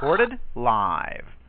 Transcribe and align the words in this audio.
recorded 0.00 0.38
live. 0.54 1.39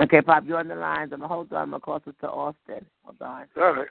Okay, 0.00 0.22
Pop, 0.22 0.44
you're 0.46 0.58
on 0.58 0.68
the 0.68 0.74
line. 0.76 1.02
I'm 1.02 1.10
gonna 1.10 1.28
hold 1.28 1.52
on. 1.52 1.62
I'm 1.62 1.70
gonna 1.70 1.80
call 1.80 2.00
to 2.00 2.28
Austin. 2.28 2.86
Hold 3.04 3.22
on. 3.22 3.46
All 3.56 3.74
right. 3.74 3.88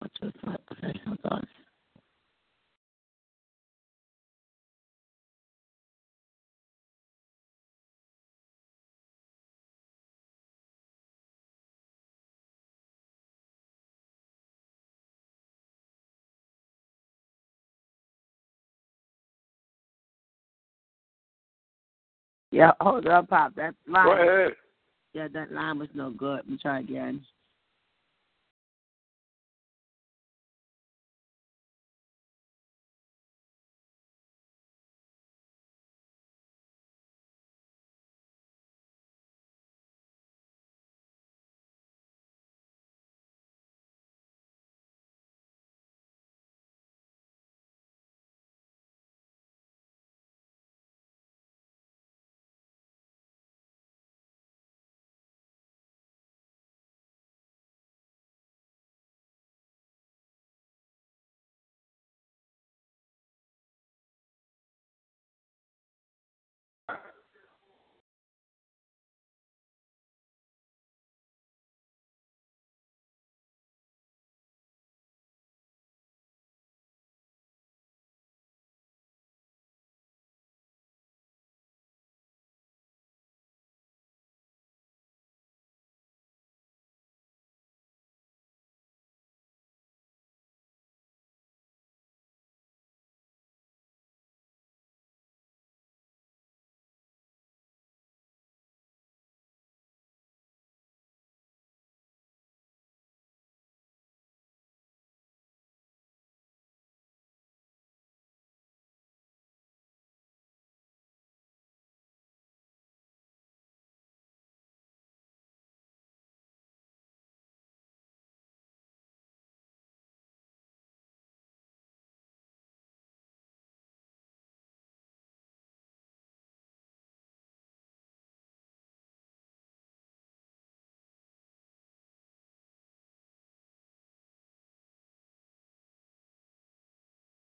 What's 0.00 0.14
this? 0.22 0.32
Okay, 0.72 1.00
hold 1.06 1.18
on. 1.30 1.46
Yeah, 22.62 22.72
hold 22.80 23.06
on, 23.06 23.26
Pop. 23.26 23.54
That 23.56 23.74
line. 23.88 24.06
Go 24.06 24.12
ahead. 24.12 24.52
Yeah, 25.14 25.28
that 25.34 25.52
line 25.52 25.78
was 25.78 25.88
no 25.94 26.10
good. 26.10 26.36
Let 26.36 26.48
me 26.48 26.58
try 26.60 26.80
again. 26.80 27.22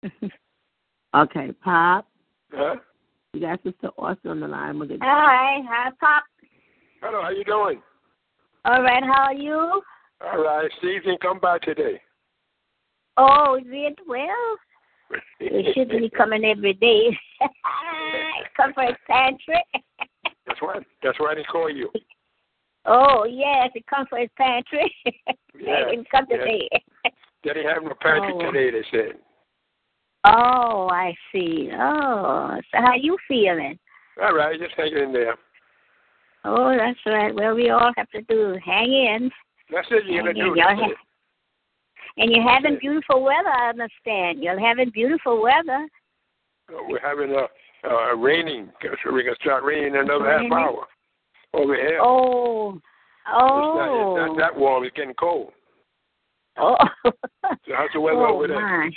okay, 1.17 1.53
Pop. 1.63 2.09
Huh? 2.53 2.77
You 3.33 3.41
got 3.41 3.63
Sister 3.63 3.91
Austin 3.99 4.31
on 4.33 4.41
the 4.41 4.49
line. 4.49 4.79
We'll 4.79 4.89
get 4.89 4.99
Hi, 5.03 5.61
hi, 5.69 5.91
Pop. 6.01 6.25
Hello, 7.03 7.23
how 7.23 7.31
you 7.31 7.45
doing? 7.45 7.81
All 8.65 8.83
right, 8.83 9.03
how 9.03 9.25
are 9.27 9.35
you? 9.35 9.83
All 10.23 10.43
right, 10.43 10.71
Steve 10.79 11.03
come 11.23 11.39
by 11.41 11.59
today. 11.59 12.01
Oh, 13.17 13.57
is 13.57 13.65
it? 13.67 13.99
Well, 14.07 14.57
you 15.41 15.73
should 15.75 15.89
be 15.91 16.11
coming 16.17 16.45
every 16.45 16.75
day. 16.75 17.17
come 18.57 18.73
for 18.75 18.85
his 18.85 18.97
pantry. 19.09 19.63
that's 20.47 20.61
why. 20.61 20.79
That's 21.03 21.19
why 21.19 21.35
they 21.35 21.45
call 21.45 21.71
you. 21.71 21.91
Oh, 22.87 23.25
yes, 23.29 23.71
he 23.75 23.85
come 23.89 24.07
for 24.09 24.19
his 24.19 24.31
pantry. 24.37 24.93
Yeah, 25.59 25.85
Let 25.85 25.95
him 25.95 26.05
come 26.11 26.27
yeah. 26.31 26.37
today. 26.39 26.69
They 27.45 27.53
didn't 27.53 27.69
have 27.69 27.83
no 27.83 27.93
pantry 28.01 28.33
Oh. 28.35 28.51
today. 28.51 28.71
They 28.71 28.85
said. 28.91 29.19
Oh, 30.25 30.89
I 30.91 31.15
see. 31.33 31.71
Oh, 31.73 32.57
so 32.73 32.81
how 32.81 32.95
you 32.95 33.17
feeling? 33.29 33.79
All 34.23 34.35
right, 34.35 34.59
just 34.61 34.75
hang 34.77 34.97
in 34.97 35.13
there. 35.13 35.35
Oh, 36.45 36.75
that's 36.77 36.99
right. 37.07 37.35
Well, 37.35 37.55
we 37.55 37.71
all 37.71 37.93
have 37.97 38.11
to 38.11 38.23
do 38.23 38.57
hang 38.65 38.93
in. 38.93 39.31
That's 39.73 39.87
it. 39.91 40.05
You're 40.07 40.23
gonna 40.23 40.31
in. 40.31 40.55
do. 40.55 40.61
Ha- 40.61 40.91
it. 40.91 40.97
And 42.17 42.31
you're 42.33 42.49
having 42.49 42.79
beautiful 42.81 43.23
weather, 43.23 43.49
I 43.49 43.69
understand. 43.71 44.43
You're 44.43 44.59
having 44.59 44.91
beautiful 44.91 45.43
weather. 45.43 45.89
We're 46.89 47.01
having 47.01 47.35
a 47.35 47.47
uh, 47.89 48.15
raining, 48.17 48.71
so 48.83 49.13
we're 49.13 49.23
gonna 49.23 49.37
start 49.41 49.65
raining 49.65 49.95
in 49.95 50.01
another 50.01 50.25
Raining? 50.25 50.51
half 50.51 50.61
hour 50.61 50.87
over 51.55 51.75
here. 51.75 51.99
Oh, 52.03 52.75
It's 52.75 52.83
not, 53.27 53.43
oh, 53.43 54.17
it's 54.17 54.29
not 54.29 54.39
that 54.39 54.59
warm. 54.59 54.85
It's 54.85 54.95
getting 54.97 55.15
cold. 55.15 55.53
oh. 56.59 56.77
So 57.05 57.73
how's 57.75 57.89
the 57.95 58.01
weather 58.01 58.19
oh, 58.27 58.35
over 58.35 58.49
there? 58.49 58.61
my. 58.61 58.91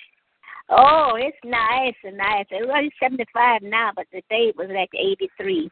Oh, 0.76 1.14
it's 1.18 1.38
nice 1.46 1.94
and 2.04 2.18
nice. 2.18 2.46
It's 2.50 2.68
only 2.68 2.92
75 3.02 3.62
now, 3.62 3.92
but 3.96 4.06
today 4.12 4.50
it 4.50 4.58
was 4.58 4.70
like 4.74 4.90
83. 4.98 5.70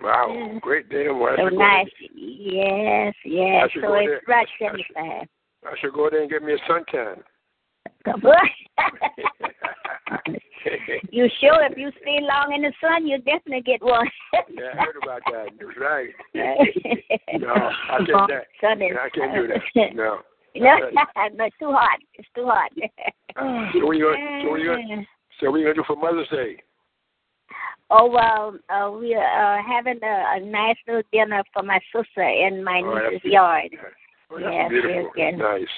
Wow, 0.00 0.28
Yeah. 0.32 0.58
great 0.60 0.88
day. 0.88 1.08
Well, 1.08 1.34
I 1.34 1.36
So 1.36 1.48
nice. 1.50 1.88
Yes, 2.14 3.14
yes. 3.24 3.70
So 3.74 3.94
it's 3.94 4.26
right 4.26 4.46
I 4.46 4.50
should- 4.58 4.84
75. 4.94 5.28
I 5.66 5.76
should 5.78 5.92
go 5.92 6.08
there 6.10 6.22
and 6.22 6.30
get 6.30 6.42
me 6.42 6.54
a 6.54 6.58
suntan. 6.70 7.22
You 11.10 11.28
sure 11.40 11.64
if 11.64 11.76
you 11.78 11.90
stay 12.02 12.18
long 12.20 12.52
in 12.54 12.62
the 12.62 12.72
sun, 12.80 13.06
you 13.06 13.16
definitely 13.18 13.62
get 13.62 13.82
one. 13.82 14.06
yeah, 14.50 14.72
I 14.74 14.84
heard 14.84 14.96
about 15.02 15.22
that. 15.32 15.46
That's 15.58 15.78
right. 15.78 16.10
No, 17.40 17.52
I 17.54 17.98
can't. 18.04 18.28
That. 18.28 18.44
Sun 18.60 18.82
is, 18.82 18.96
I 19.00 19.08
can't 19.10 19.34
do 19.34 19.46
that. 19.48 19.94
No. 19.94 20.18
No, 20.56 20.76
no, 20.78 21.44
it's 21.44 21.56
too 21.58 21.70
hot. 21.72 21.98
It's 22.14 22.28
too 22.34 22.46
hot. 22.46 22.70
So 23.72 23.86
what 23.86 23.96
you 23.96 24.04
gonna, 24.12 24.42
so 24.42 24.50
what 24.50 24.60
you 24.60 24.66
gonna, 24.66 25.06
so 25.40 25.50
what 25.50 25.58
you 25.58 25.64
gonna 25.64 25.74
do 25.74 25.84
for 25.86 25.96
Mother's 25.96 26.28
Day? 26.28 26.56
Oh 27.90 28.08
well, 28.10 28.54
uh, 28.68 28.90
we 28.90 29.14
are 29.14 29.58
uh, 29.58 29.62
having 29.66 29.98
a, 30.02 30.24
a 30.36 30.40
nice 30.40 30.76
little 30.86 31.02
dinner 31.12 31.42
for 31.52 31.62
my 31.62 31.78
sister 31.94 32.22
in 32.22 32.62
my 32.62 32.82
Oh, 32.84 32.94
niece's 32.94 33.22
beautiful. 33.22 33.30
yard. 33.30 33.70
Oh, 34.30 34.38
Yes, 34.38 34.68
beautiful. 34.68 34.92
yes, 34.92 35.10
yes. 35.16 35.34
Nice. 35.38 35.68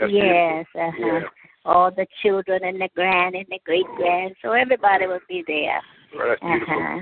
That's 0.00 0.12
yes, 0.12 0.66
beautiful. 0.74 1.06
uh-huh. 1.06 1.18
Yeah. 1.20 1.28
all 1.64 1.90
the 1.90 2.06
children 2.22 2.64
and 2.64 2.80
the 2.80 2.88
grand 2.94 3.34
and 3.34 3.46
the 3.50 3.60
great 3.64 3.86
grand, 3.96 4.34
so 4.42 4.52
everybody 4.52 5.06
will 5.06 5.20
be 5.28 5.44
there. 5.46 5.80
Well, 6.16 6.28
that's 6.28 6.40
beautiful. 6.40 6.74
Uh-huh. 6.74 7.00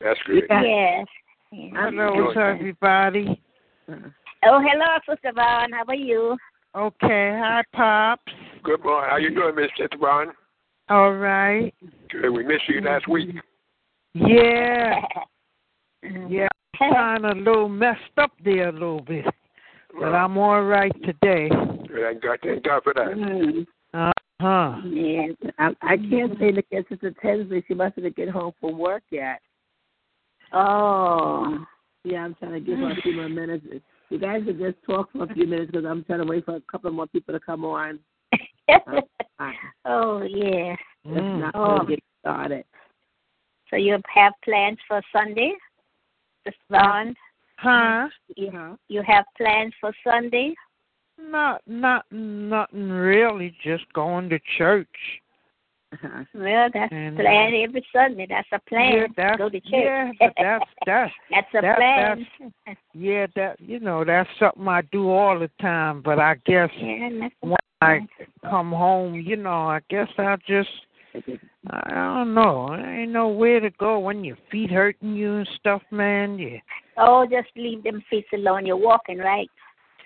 That's 0.00 0.20
great. 0.24 0.44
Yeah. 0.50 0.62
Yes. 0.62 1.06
yes. 1.52 1.72
Hello, 1.76 2.30
everybody. 2.30 3.40
Oh, 4.44 4.60
hello, 4.62 4.86
Sister 5.08 5.32
Vaughn. 5.34 5.72
How 5.72 5.84
are 5.88 5.94
you? 5.94 6.36
Okay, 6.76 7.36
hi, 7.40 7.62
Pops. 7.74 8.32
Good 8.62 8.84
morning. 8.84 9.10
How 9.10 9.16
you 9.16 9.34
doing, 9.34 9.56
Miss 9.56 9.70
Tittabon? 9.78 10.26
All 10.88 11.12
right. 11.14 11.74
Good. 12.10 12.30
We 12.30 12.44
missed 12.44 12.68
you 12.68 12.80
last 12.80 13.08
week. 13.08 13.30
Yeah, 14.14 15.00
yeah, 16.28 16.48
kind 16.78 17.24
of 17.24 17.36
a 17.36 17.40
little 17.40 17.68
messed 17.68 18.00
up 18.16 18.30
there 18.44 18.68
a 18.68 18.72
little 18.72 19.00
bit, 19.00 19.24
but 19.92 20.00
Well, 20.00 20.14
I'm 20.14 20.38
all 20.38 20.62
right 20.62 20.92
today. 21.04 21.48
thank 21.50 22.22
God, 22.22 22.38
thank 22.42 22.64
God 22.64 22.82
for 22.84 22.94
that. 22.94 23.08
Mm. 23.08 23.66
Uh 23.92 24.12
huh. 24.40 24.76
Yes. 24.84 25.34
I, 25.58 25.70
I 25.82 25.96
can't 25.96 26.38
say 26.38 26.52
to 26.52 26.62
get 26.70 26.88
Sister 26.88 27.12
Tinsley. 27.20 27.64
She 27.66 27.74
mustn't 27.74 28.16
get 28.16 28.28
home 28.28 28.52
from 28.60 28.78
work 28.78 29.02
yet. 29.10 29.40
Oh. 30.52 31.58
Yeah, 32.04 32.20
I'm 32.20 32.34
trying 32.36 32.52
to 32.52 32.60
give 32.60 32.78
her 32.78 32.90
a 32.92 33.02
few 33.02 33.14
more 33.16 33.28
minutes. 33.28 33.66
You 34.10 34.18
guys 34.18 34.42
can 34.44 34.58
just 34.58 34.76
talk 34.86 35.10
for 35.12 35.24
a 35.24 35.34
few 35.34 35.46
minutes 35.46 35.70
because 35.70 35.84
I'm 35.86 36.02
trying 36.04 36.20
to 36.20 36.26
wait 36.26 36.44
for 36.44 36.56
a 36.56 36.60
couple 36.62 36.90
more 36.90 37.06
people 37.06 37.34
to 37.34 37.40
come 37.40 37.64
on. 37.64 37.98
Oh, 39.84 40.22
yeah. 40.22 40.74
if 41.04 41.24
Mm. 41.24 41.38
not, 41.40 41.54
Oh. 41.54 41.84
get 41.86 42.02
started. 42.20 42.64
So 43.70 43.76
you 43.76 43.96
have 44.12 44.32
plans 44.44 44.78
for 44.88 45.00
Sunday, 45.12 45.52
Sister 46.44 46.58
Vaughn? 46.68 47.14
Huh? 47.58 48.08
You, 48.36 48.50
Huh? 48.50 48.76
you 48.88 49.02
have 49.02 49.24
plans 49.36 49.72
for 49.80 49.92
Sunday? 50.02 50.54
Not, 51.18 51.62
not, 51.66 52.10
nothing 52.10 52.90
really. 52.90 53.56
Just 53.62 53.90
going 53.92 54.28
to 54.30 54.38
church. 54.56 55.22
Uh-huh. 55.92 56.24
Well, 56.34 56.68
that's 56.72 56.92
And, 56.92 57.18
a 57.18 57.22
plan 57.22 57.54
every 57.54 57.84
Sunday. 57.92 58.26
That's 58.28 58.48
a 58.52 58.58
plan. 58.68 58.92
Yeah, 58.92 59.06
that's 59.16 59.38
Go 59.38 59.48
to 59.48 59.60
church. 59.60 59.70
yeah, 59.72 60.10
but 60.20 60.32
that's 60.36 60.64
that's 60.86 61.12
that's 61.30 61.46
a 61.54 61.60
that, 61.62 61.76
plan. 61.76 62.26
that's 62.66 62.78
yeah, 62.94 63.26
that 63.36 63.60
you 63.60 63.80
know 63.80 64.04
that's 64.04 64.28
something 64.38 64.68
I 64.68 64.82
do 64.92 65.08
all 65.10 65.38
the 65.38 65.50
time. 65.60 66.02
But 66.02 66.18
I 66.18 66.34
guess 66.44 66.68
yeah, 66.78 67.28
when 67.40 67.56
I 67.80 68.00
come 68.42 68.70
home, 68.70 69.14
you 69.14 69.36
know, 69.36 69.68
I 69.68 69.80
guess 69.88 70.08
I'll 70.18 70.36
just 70.46 70.68
I 71.70 71.90
don't 71.90 72.34
know. 72.34 72.68
I 72.68 72.98
ain't 73.00 73.12
know 73.12 73.28
where 73.28 73.60
to 73.60 73.70
go 73.70 73.98
when 73.98 74.24
your 74.24 74.36
feet 74.52 74.70
hurting 74.70 75.14
you 75.14 75.36
and 75.36 75.48
stuff, 75.58 75.82
man. 75.90 76.38
Yeah, 76.38 76.58
Oh, 76.98 77.26
just 77.28 77.48
leave 77.56 77.82
them 77.82 78.02
feet 78.10 78.26
alone. 78.34 78.66
You're 78.66 78.76
walking, 78.76 79.18
right? 79.18 79.50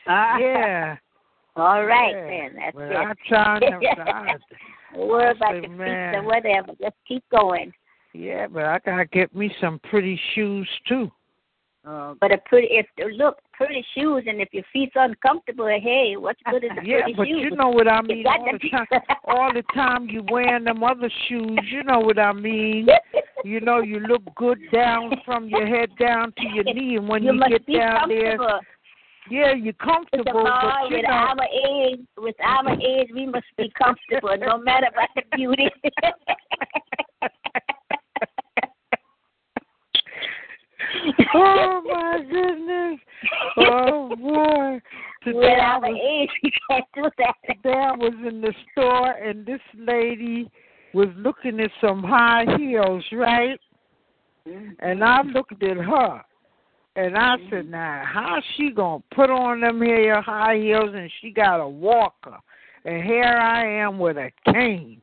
yeah. 0.07 0.97
All 1.57 1.85
right, 1.85 2.15
yeah. 2.15 2.27
then. 2.49 2.57
That's 2.57 2.75
Well, 2.77 2.91
it. 2.91 2.97
I 2.97 3.13
try 3.29 3.59
Oh, 4.97 5.07
worry 5.07 5.31
about 5.31 5.53
say, 5.55 5.61
the 5.63 5.69
feet 5.69 5.79
or 6.19 6.23
whatever. 6.25 6.73
Just 6.81 6.97
keep 7.07 7.25
going. 7.31 7.73
Yeah, 8.15 8.47
but 8.47 8.65
I 8.65 8.79
gotta 8.85 9.07
get 9.07 9.35
me 9.35 9.55
some 9.61 9.79
pretty 9.91 10.21
shoes 10.35 10.69
too. 10.87 11.11
Oh, 11.85 12.17
But 12.21 12.31
a 12.31 12.39
pretty, 12.47 12.69
if 12.71 12.87
they 12.97 13.11
look, 13.13 13.39
pretty 13.55 13.85
shoes, 13.97 14.23
and 14.29 14.41
if 14.41 14.49
your 14.53 14.63
feet's 14.73 14.93
uncomfortable, 14.95 15.67
hey, 15.67 16.15
what's 16.17 16.41
good 16.51 16.63
is 16.63 16.71
a 16.81 16.87
Yeah, 16.87 16.99
pretty 17.03 17.15
but 17.15 17.27
shoes. 17.27 17.41
you 17.51 17.57
know 17.57 17.71
what 17.71 17.89
I 17.89 18.01
mean. 18.03 18.25
All 18.25 18.47
the 18.53 18.69
time, 18.69 18.87
all 19.25 19.53
the 19.53 19.65
time 19.75 20.09
you 20.09 20.23
wearing 20.31 20.65
them 20.65 20.85
other 20.85 21.11
shoes. 21.29 21.59
You 21.73 21.83
know 21.83 21.99
what 22.01 22.19
I 22.19 22.33
mean. 22.33 22.87
You 23.45 23.59
know 23.61 23.81
you 23.81 23.99
look 23.99 24.23
good 24.37 24.61
down 24.73 25.11
from 25.25 25.49
your 25.49 25.67
head 25.67 25.89
down 25.99 26.33
to 26.37 26.43
your 26.55 26.63
knee, 26.63 26.95
and 26.95 27.09
when 27.09 27.25
you 27.25 27.33
you, 27.33 27.41
get 27.49 27.67
down 27.67 28.09
there, 28.09 28.37
comfortable. 28.39 28.61
Yeah, 29.31 29.55
you're 29.55 29.73
comfortable. 29.75 30.33
boy, 30.33 30.43
But 30.45 30.91
you 30.91 30.97
with 30.97 31.05
know, 31.05 31.13
our 31.13 31.37
age, 31.45 32.01
with 32.19 32.37
our 32.43 32.73
age, 32.81 33.09
we 33.15 33.27
must 33.27 33.47
be 33.57 33.71
comfortable, 33.79 34.37
no 34.39 34.59
matter 34.59 34.89
about 34.93 35.09
the 35.15 35.23
beauty. 35.37 35.69
oh 41.35 41.83
my 41.85 42.19
goodness! 42.31 43.01
Oh 43.59 44.15
boy! 44.17 44.81
with 45.25 45.35
Today 45.35 45.55
I 45.61 45.65
our 45.75 45.81
was 45.81 46.01
age, 46.03 46.31
we 46.43 46.53
can't 46.69 46.85
do 46.95 47.11
that. 47.19 47.35
today 47.47 47.79
I 47.79 47.93
was 47.93 48.15
in 48.27 48.41
the 48.41 48.53
store, 48.73 49.13
and 49.13 49.47
this 49.47 49.61
lady 49.77 50.51
was 50.95 51.09
looking 51.17 51.61
at 51.61 51.71
some 51.81 52.03
high 52.03 52.45
heels, 52.59 53.05
right? 53.13 53.59
Mm-hmm. 54.47 54.73
And 54.81 55.05
I 55.05 55.23
looked 55.23 55.63
at 55.63 55.77
her, 55.77 56.23
and 56.97 57.17
I 57.17 57.37
said, 57.51 57.65
mm-hmm. 57.65 57.71
"Now, 57.71 58.03
how's 58.07 58.43
she 58.57 58.71
gonna 58.71 59.03
put 59.15 59.31
on 59.31 59.61
them 59.61 59.81
here 59.83 60.21
high 60.21 60.57
heels, 60.57 60.91
and 60.95 61.11
she 61.21 61.31
got 61.31 61.61
a 61.61 61.69
walker, 61.69 62.39
and 62.85 63.03
here 63.03 63.25
I 63.25 63.67
am 63.67 63.99
with 63.99 64.17
a 64.17 64.31
cane." 64.53 65.01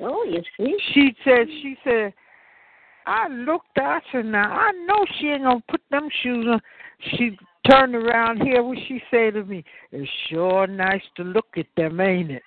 Oh, 0.00 0.24
you 0.24 0.42
see? 0.56 0.76
She 0.92 1.14
said, 1.24 1.46
"She 1.48 1.76
said." 1.84 2.12
I 3.06 3.28
looked, 3.28 3.76
I 3.76 4.00
said, 4.10 4.24
now 4.24 4.50
I 4.50 4.72
know 4.86 5.04
she 5.18 5.26
ain't 5.26 5.42
gonna 5.42 5.62
put 5.68 5.82
them 5.90 6.08
shoes 6.22 6.46
on. 6.48 6.58
She 7.10 7.36
turned 7.70 7.94
around 7.94 8.40
here, 8.42 8.62
what 8.62 8.78
she 8.88 9.02
say 9.10 9.30
to 9.30 9.44
me? 9.44 9.62
It's 9.92 10.10
sure 10.30 10.66
nice 10.66 11.02
to 11.16 11.22
look 11.22 11.48
at 11.58 11.66
them, 11.76 12.00
ain't 12.00 12.30
it? 12.30 12.42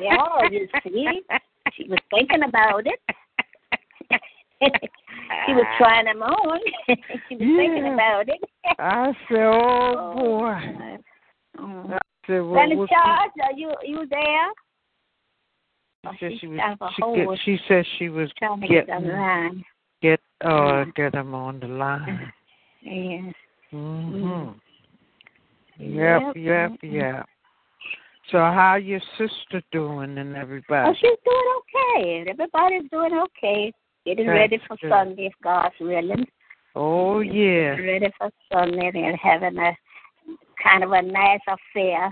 Yeah, 0.00 0.48
you 0.50 0.66
see? 0.82 1.22
She 1.76 1.84
was 1.88 1.98
thinking 2.12 2.42
about 2.42 2.86
it. 2.86 2.98
she 5.46 5.52
was 5.52 5.66
trying 5.78 6.04
them 6.04 6.22
on. 6.22 6.60
she 7.28 7.36
was 7.36 7.56
thinking 7.56 7.94
about 7.94 8.28
it. 8.28 8.40
I 8.78 9.12
said, 9.28 9.38
oh 9.38 10.14
boy. 10.16 10.98
Oh. 11.58 11.84
I 11.90 11.98
said, 12.26 12.40
well, 12.40 12.52
Brother 12.52 12.86
Charles, 12.88 13.32
are 13.42 13.52
you 13.56 13.72
you 13.84 14.06
there? 14.10 14.48
Oh, 16.06 16.12
she 16.18 16.38
she 16.40 16.46
was. 16.46 16.78
She, 16.96 17.02
get, 17.16 17.38
she 17.44 17.58
said 17.68 17.84
she 17.98 18.08
was 18.08 18.30
trying 18.38 18.60
get 18.60 18.86
getting 18.86 19.08
the 19.08 19.12
line. 19.12 19.64
get 20.02 20.20
uh 20.42 20.84
get 20.96 21.12
them 21.12 21.34
on 21.34 21.60
the 21.60 21.66
line. 21.66 22.32
Yes. 22.82 23.34
Mhm. 23.72 24.54
Yep. 25.78 26.22
Yep, 26.34 26.36
yep, 26.36 26.72
yep. 26.82 27.26
So 28.30 28.38
how 28.38 28.76
your 28.76 29.00
sister 29.18 29.62
doing 29.72 30.18
and 30.18 30.36
everybody? 30.36 30.88
Oh, 30.88 30.94
she's 30.94 31.18
doing 31.24 31.58
okay. 31.58 32.30
Everybody's 32.30 32.90
doing 32.90 33.12
okay. 33.12 33.72
Getting 34.06 34.26
That's 34.26 34.36
ready 34.38 34.60
for 34.66 34.76
good. 34.80 34.90
Sunday, 34.90 35.26
if 35.26 35.32
God's 35.42 35.74
willing. 35.80 36.26
Oh 36.74 37.20
yeah. 37.20 37.76
Ready 37.76 38.10
for 38.18 38.30
Sunday 38.52 38.90
and 38.94 39.18
having 39.18 39.58
a 39.58 39.76
kind 40.62 40.84
of 40.84 40.92
a 40.92 41.02
nice 41.02 41.40
affair 41.48 42.10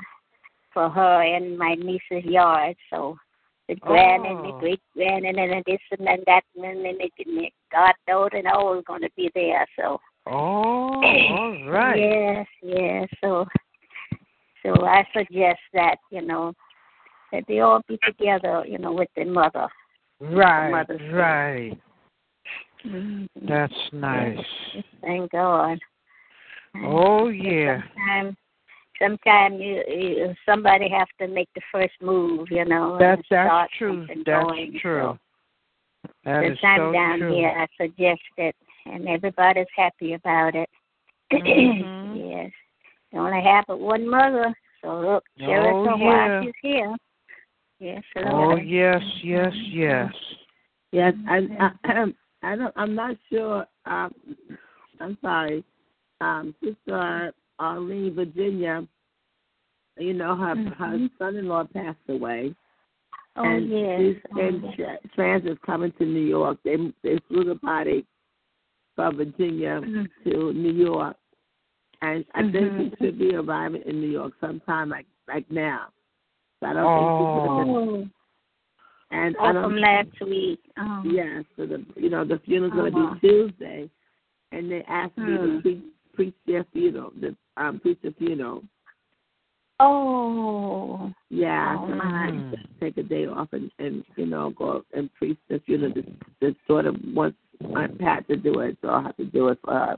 for 0.72 0.88
her 0.90 1.22
in 1.22 1.56
my 1.56 1.74
niece's 1.74 2.24
yard. 2.24 2.76
So 2.90 3.16
the 3.68 3.76
grand 3.76 4.26
and 4.26 4.44
the 4.44 4.52
Oh. 4.52 4.60
great 4.60 4.80
grand 4.94 5.26
and 5.26 5.38
then 5.38 5.62
this 5.66 5.78
and 5.96 6.06
then 6.06 6.22
that 6.26 6.42
and 6.56 6.64
then 6.64 6.82
the, 6.82 7.10
the 7.18 7.50
God 7.72 7.94
knows 8.06 8.30
and 8.32 8.46
all 8.46 8.80
going 8.82 9.02
to 9.02 9.10
be 9.16 9.30
there. 9.34 9.66
So 9.78 10.00
Oh, 10.26 10.32
all 10.34 11.64
right. 11.68 11.98
Yes, 11.98 12.46
yes. 12.62 13.08
So, 13.22 13.46
so 14.62 14.84
I 14.84 15.06
suggest 15.16 15.60
that 15.72 15.96
you 16.10 16.22
know 16.22 16.52
that 17.32 17.44
they 17.48 17.60
all 17.60 17.80
be 17.88 17.98
together, 18.04 18.64
you 18.66 18.78
know, 18.78 18.92
with 18.92 19.08
their 19.16 19.26
mother. 19.26 19.68
Right, 20.20 20.70
Mother's 20.70 20.98
Day. 20.98 21.10
right. 21.12 21.80
Mhm. 22.84 23.28
That's 23.42 23.92
nice. 23.92 24.44
Thank 25.00 25.30
God. 25.32 25.78
Oh 26.84 27.28
yeah. 27.28 27.82
Sometimes, 27.94 28.36
sometimes 29.00 29.60
you, 29.60 29.82
you 29.88 30.34
somebody 30.46 30.88
have 30.88 31.08
to 31.20 31.28
make 31.28 31.48
the 31.54 31.60
first 31.72 31.94
move, 32.00 32.48
you 32.50 32.64
know. 32.64 32.96
That's 32.98 33.22
that's 33.30 33.72
true. 33.78 34.06
That's 34.08 34.24
going. 34.24 34.78
true. 34.80 35.18
So, 36.04 36.10
That 36.24 36.40
this 36.42 36.52
is 36.52 36.60
time 36.60 36.78
so 36.78 36.92
down 36.92 37.18
true. 37.18 37.34
here, 37.34 37.48
I 37.50 37.66
suggest 37.82 38.20
it, 38.36 38.54
and 38.86 39.08
everybody's 39.08 39.66
happy 39.76 40.14
about 40.14 40.54
it. 40.54 40.68
Mhm. 41.32 42.16
yes. 42.30 42.50
You 43.12 43.20
only 43.20 43.42
have 43.42 43.64
but 43.66 43.80
one 43.80 44.08
mother, 44.08 44.54
so 44.82 45.00
look, 45.00 45.24
cherish 45.38 45.74
Oh, 45.74 45.96
yeah. 45.96 46.42
she's 46.42 46.52
here. 46.62 46.96
Yes, 47.80 48.02
Oh 48.26 48.56
yes, 48.56 49.02
yes, 49.22 49.52
yes. 49.70 50.12
Yes, 50.92 51.14
I, 51.28 51.70
I, 51.84 52.04
I 52.42 52.56
don't. 52.56 52.72
I'm 52.76 52.94
not 52.94 53.16
sure. 53.30 53.66
Um, 53.86 54.14
I'm 55.00 55.16
sorry, 55.20 55.64
um, 56.20 56.54
Sister 56.62 57.32
Arlene 57.58 58.14
Virginia. 58.14 58.86
You 59.98 60.14
know, 60.14 60.34
her 60.36 60.54
her 60.54 60.96
Mhm. 60.96 61.10
son-in-law 61.18 61.64
passed 61.74 61.98
away, 62.08 62.54
Oh, 63.36 63.44
and 63.44 63.68
yes. 63.68 63.98
And 64.00 64.16
Oh, 64.34 64.40
in 64.40 64.62
yes. 64.62 64.74
tra- 64.76 65.08
transit 65.14 65.60
coming 65.62 65.92
to 65.98 66.04
New 66.04 66.24
York. 66.26 66.58
They 66.64 66.76
they 67.02 67.18
flew 67.28 67.44
the 67.44 67.56
body 67.56 68.06
from 68.96 69.16
Virginia 69.16 69.80
Mhm. 69.80 70.08
to 70.24 70.52
New 70.52 70.72
York, 70.72 71.16
and 72.02 72.24
I 72.34 72.42
think 72.42 72.54
Mhm. 72.54 72.90
she 72.90 73.04
should 73.06 73.18
be 73.18 73.34
arriving 73.36 73.82
in 73.82 74.00
New 74.00 74.10
York 74.10 74.34
sometime 74.40 74.88
like 74.88 75.06
like 75.28 75.48
now. 75.50 75.88
I 76.62 76.72
don't 76.72 76.84
think 76.98 77.66
been. 77.66 77.74
Oh, 77.74 78.08
And 79.10 79.36
I 79.40 79.50
oh 79.50 79.62
from 79.62 79.76
last 79.76 80.08
week. 80.20 80.60
Oh. 80.78 81.02
Yeah, 81.04 81.42
so 81.56 81.66
the 81.66 81.84
you 81.96 82.10
know 82.10 82.24
the 82.24 82.38
funeral's 82.44 82.72
Uh-huh. 82.72 82.90
gonna 82.90 83.14
be 83.14 83.20
Tuesday, 83.20 83.90
and 84.52 84.70
they 84.70 84.82
asked 84.88 85.16
me 85.16 85.36
to 85.36 85.38
Hmm. 85.38 85.60
preach, 85.60 85.82
preach 86.14 86.34
their 86.46 86.64
funeral, 86.72 87.12
the 87.20 87.34
um 87.56 87.80
preach 87.80 87.98
the 88.02 88.10
funeral. 88.12 88.62
Oh. 89.80 91.12
Yeah, 91.30 91.76
Oh, 91.78 91.86
so 91.88 92.00
I 92.02 92.52
take 92.80 92.96
a 92.98 93.02
day 93.02 93.26
off 93.26 93.48
and 93.52 93.70
and 93.78 94.04
you 94.16 94.26
know 94.26 94.50
go 94.50 94.84
and 94.92 95.12
preach 95.14 95.38
the 95.48 95.60
funeral. 95.60 95.92
The, 95.94 96.04
the 96.40 96.56
daughter 96.66 96.92
wants 97.14 97.38
my 97.60 97.86
Pat 97.86 98.26
to 98.28 98.36
do 98.36 98.60
it, 98.60 98.76
so 98.82 98.88
I'll 98.88 99.02
have 99.02 99.16
to 99.18 99.24
do 99.24 99.48
it 99.48 99.58
for 99.64 99.72
her. 99.72 99.96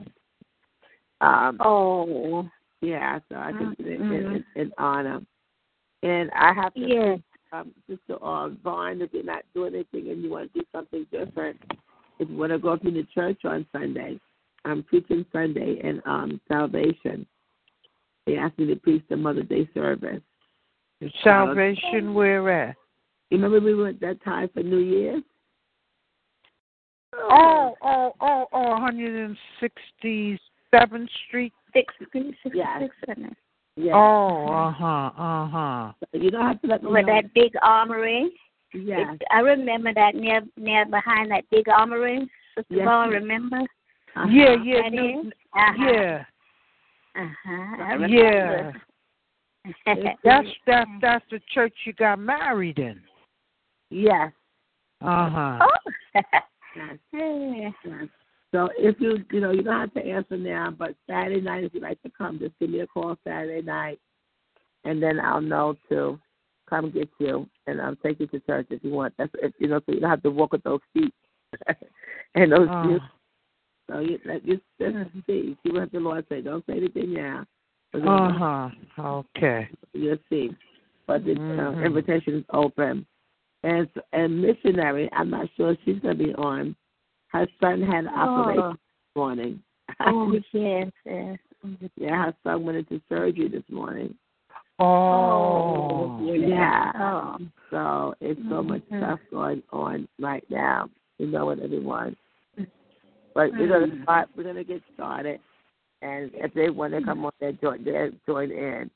Um, 1.21 1.57
Oh. 1.63 2.49
yeah, 2.81 3.19
so 3.29 3.35
I 3.35 3.51
can 3.51 3.73
do 3.77 3.85
it 3.85 3.99
in, 4.01 4.01
Mhm. 4.01 4.35
in, 4.35 4.45
in 4.61 4.73
honor. 4.77 5.21
And 6.03 6.31
I 6.31 6.53
have 6.53 6.73
to 6.73 6.79
yeah. 6.81 7.15
um, 7.51 7.71
Sister 7.87 8.15
uh, 8.21 8.49
Vaughn, 8.63 9.01
if 9.01 9.11
you're 9.13 9.23
not 9.23 9.43
doing 9.53 9.75
anything 9.75 10.09
and 10.11 10.23
you 10.23 10.29
want 10.29 10.51
to 10.53 10.59
do 10.59 10.65
something 10.71 11.05
different, 11.11 11.59
if 12.19 12.29
you 12.29 12.37
want 12.37 12.51
to 12.51 12.59
go 12.59 12.75
to 12.75 12.91
the 12.91 13.05
church 13.13 13.41
on 13.45 13.65
Sunday, 13.71 14.19
I'm 14.65 14.83
preaching 14.83 15.25
Sunday 15.31 15.79
and 15.83 16.01
um, 16.05 16.41
salvation. 16.47 17.25
They 18.25 18.37
asked 18.37 18.59
me 18.59 18.67
to 18.67 18.75
preach 18.75 19.03
the 19.09 19.17
Mother's 19.17 19.47
Day 19.47 19.67
service. 19.73 20.21
Uh, 21.03 21.07
salvation, 21.23 22.13
where 22.13 22.49
at? 22.51 22.75
You 23.29 23.37
remember 23.37 23.59
we 23.59 23.75
went 23.75 23.99
that 24.01 24.23
time 24.23 24.49
for 24.53 24.61
New 24.61 24.79
Year's? 24.79 25.23
Oh, 27.13 27.75
oh, 27.81 28.13
oh, 28.21 28.47
oh, 28.53 28.77
167th 29.57 30.37
Street. 31.27 31.53
67th. 31.75 32.33
Yes. 32.53 32.89
Yes. 33.81 33.95
Oh, 33.95 34.45
uh 34.47 34.71
huh, 34.71 35.09
uh 35.17 35.47
huh. 35.47 35.91
You 36.13 36.29
don't 36.29 36.45
have 36.45 36.61
to 36.61 36.67
let 36.67 36.83
me 36.83 36.91
With 36.91 37.07
know. 37.07 37.15
that 37.15 37.33
big 37.33 37.53
armory. 37.63 38.29
Yes. 38.75 39.07
It, 39.19 39.23
I 39.33 39.39
remember 39.39 39.91
that 39.91 40.13
near 40.13 40.41
near 40.55 40.85
behind 40.85 41.31
that 41.31 41.45
big 41.49 41.67
armory. 41.67 42.29
Sister 42.55 42.75
yes. 42.75 42.85
Ball, 42.85 43.09
remember? 43.09 43.57
Uh-huh. 43.57 44.27
Yeah, 44.29 44.55
yeah, 44.63 44.81
that 44.83 44.93
no. 44.93 45.31
Uh-huh. 45.55 45.91
yeah. 45.91 46.23
Uh 47.15 47.27
huh. 47.43 48.05
Yeah. 48.07 48.71
that's 49.85 49.99
that's 50.23 50.47
that's 51.01 51.25
the 51.31 51.39
church 51.51 51.73
you 51.85 51.93
got 51.93 52.19
married 52.19 52.77
in. 52.77 53.01
Yes. 53.89 54.31
Uh 55.01 55.27
huh. 55.27 55.67
Oh. 56.15 56.21
yes. 58.53 58.69
Yeah. 58.69 58.69
yes. 58.69 58.69
So 58.69 58.69
if 58.77 58.99
you 58.99 59.23
you 59.31 59.39
know 59.41 59.51
you 59.51 59.63
don't 59.63 59.79
have 59.79 59.93
to 59.93 60.05
answer 60.05 60.37
now, 60.37 60.71
but 60.71 60.95
Saturday 61.09 61.41
night 61.41 61.63
if 61.63 61.73
you'd 61.73 61.83
like 61.83 62.01
to 62.03 62.11
come, 62.17 62.39
just 62.39 62.57
give 62.59 62.69
me 62.69 62.81
a 62.81 62.87
call 62.87 63.17
Saturday 63.23 63.61
night, 63.61 63.99
and 64.83 65.01
then 65.01 65.19
I'll 65.19 65.41
know 65.41 65.75
to 65.89 66.19
come 66.69 66.91
get 66.91 67.09
you 67.19 67.47
and 67.67 67.81
I'll 67.81 67.95
take 67.97 68.19
you 68.19 68.27
to 68.27 68.39
church 68.41 68.67
if 68.69 68.83
you 68.83 68.91
want. 68.91 69.13
That's 69.17 69.31
if 69.41 69.53
you 69.59 69.67
know 69.67 69.79
so 69.85 69.93
you 69.93 69.99
don't 69.99 70.09
have 70.09 70.23
to 70.23 70.31
walk 70.31 70.51
with 70.53 70.63
those 70.63 70.79
feet 70.93 71.13
and 72.35 72.51
those 72.51 72.69
Uh, 72.69 72.83
shoes. 72.87 73.01
So 73.89 73.99
you 73.99 74.19
let 74.25 74.45
just 74.45 74.61
just 74.79 74.95
see 75.27 75.57
see 75.63 75.71
what 75.71 75.91
the 75.91 75.99
Lord 75.99 76.25
say. 76.29 76.41
Don't 76.41 76.65
say 76.65 76.77
anything 76.77 77.13
now. 77.13 77.45
uh 77.93 78.31
huh. 78.31 78.69
Okay. 78.99 79.69
You'll 79.93 80.17
see. 80.29 80.55
But 81.07 81.25
the 81.25 81.33
uh, 81.33 81.35
Mhm. 81.35 81.85
invitation 81.85 82.35
is 82.35 82.45
open. 82.53 83.05
And 83.63 83.89
and 84.13 84.41
missionary, 84.41 85.09
I'm 85.13 85.29
not 85.29 85.49
sure 85.57 85.75
she's 85.83 85.99
gonna 85.99 86.15
be 86.15 86.33
on. 86.35 86.75
Her 87.31 87.47
son 87.61 87.81
had 87.81 88.05
an 88.05 88.07
operation 88.09 88.63
Oh. 88.63 88.71
this 88.73 89.15
morning. 89.15 89.63
Oh, 89.99 90.31
yes. 90.53 90.89
yes. 91.05 91.37
yeah, 91.97 92.25
her 92.25 92.33
son 92.43 92.63
went 92.65 92.77
into 92.77 93.01
surgery 93.09 93.47
this 93.49 93.63
morning. 93.69 94.15
Oh. 94.79 96.19
Yeah. 96.23 96.91
Oh. 96.95 97.37
So 97.69 98.15
it's 98.21 98.39
so 98.49 98.63
much 98.63 98.81
Mhm. 98.89 98.97
stuff 98.99 99.19
going 99.29 99.63
on 99.71 100.07
right 100.19 100.43
now. 100.49 100.89
You 101.19 101.27
know 101.27 101.49
it, 101.51 101.59
everyone. 101.59 102.15
But 103.33 103.51
we're 103.53 103.67
gonna 103.67 104.01
start. 104.03 104.29
We're 104.35 104.43
gonna 104.43 104.63
get 104.63 104.81
started, 104.93 105.39
and 106.01 106.31
if 106.33 106.53
they 106.53 106.69
want 106.69 106.93
to 106.93 107.01
come 107.01 107.23
on, 107.25 107.31
there 107.39 107.51
join. 107.53 107.83
They 107.83 108.11
join 108.25 108.51
in. 108.51 108.89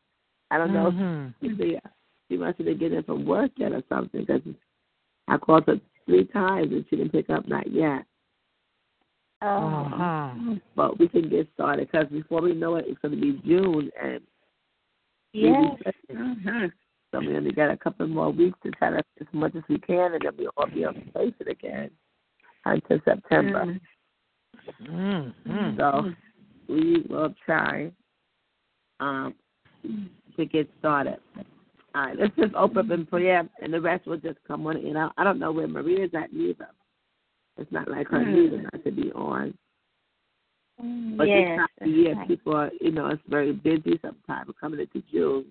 I 0.51 0.57
don't 0.57 0.73
know. 0.73 0.91
Mhm. 0.91 1.33
if 1.41 1.57
she, 1.57 1.79
she 2.29 2.37
must 2.37 2.57
have 2.57 2.65
been 2.65 2.77
getting 2.77 3.03
from 3.03 3.25
work 3.25 3.51
yet 3.57 3.71
or 3.73 3.83
something 3.89 4.21
because 4.21 4.41
I 5.27 5.37
called 5.37 5.65
her 5.67 5.79
three 6.05 6.25
times 6.25 6.71
and 6.71 6.85
she 6.89 6.95
didn't 6.97 7.11
pick 7.11 7.29
up. 7.29 7.47
Not 7.47 7.67
yet. 7.67 8.05
Oh. 9.45 9.89
Uh-huh. 9.93 10.55
But 10.75 10.99
we 10.99 11.07
can 11.07 11.29
get 11.29 11.47
started 11.53 11.89
because 11.91 12.07
before 12.07 12.41
we 12.41 12.53
know 12.53 12.75
it, 12.75 12.85
it's 12.87 12.99
going 13.01 13.13
to 13.15 13.21
be 13.21 13.39
June 13.45 13.91
and 14.01 14.21
Yes. 15.35 16.71
So 17.11 17.19
we 17.19 17.35
only 17.35 17.51
got 17.51 17.69
a 17.69 17.77
couple 17.77 18.07
more 18.07 18.31
weeks 18.31 18.57
to 18.63 18.71
try 18.71 18.89
to 18.89 18.97
as 18.97 19.27
much 19.33 19.55
as 19.55 19.63
we 19.69 19.77
can, 19.79 20.13
and 20.13 20.21
then 20.23 20.31
we'll 20.37 20.51
all 20.57 20.67
be 20.67 20.85
on 20.85 20.95
station 21.11 21.47
again 21.49 21.91
until 22.65 22.99
September. 23.05 23.65
Mm. 23.65 23.79
Mm, 24.89 25.33
mm. 25.47 25.77
So 25.77 26.11
we 26.67 27.05
will 27.09 27.33
try 27.45 27.91
um, 28.99 29.35
to 30.37 30.45
get 30.45 30.69
started. 30.79 31.19
All 31.93 32.05
right, 32.07 32.17
let's 32.17 32.35
just 32.35 32.53
open 32.55 32.77
up 32.77 32.91
in 32.91 33.05
prayer, 33.05 33.47
and 33.61 33.73
the 33.73 33.79
rest 33.79 34.07
will 34.07 34.17
just 34.17 34.39
come 34.47 34.65
on 34.67 34.77
in. 34.77 34.97
I, 34.97 35.09
I 35.17 35.23
don't 35.23 35.39
know 35.39 35.51
where 35.51 35.67
Maria's 35.67 36.11
at 36.13 36.33
neither. 36.33 36.67
It's 37.57 37.71
not 37.71 37.87
like 37.87 38.07
her 38.09 38.19
Mm. 38.19 38.33
neither 38.33 38.61
not 38.61 38.83
to 38.83 38.91
be 38.91 39.11
on. 39.13 39.57
But 40.77 41.27
yes. 41.27 41.47
this 41.47 41.57
time 41.57 41.67
of 41.81 41.87
year, 41.87 42.15
right. 42.15 42.27
people 42.27 42.53
are, 42.53 42.71
you 42.81 42.91
know, 42.91 43.07
it's 43.07 43.23
very 43.27 43.53
busy 43.53 43.97
sometimes. 44.01 44.53
Coming 44.59 44.81
into 44.81 45.01
June, 45.09 45.45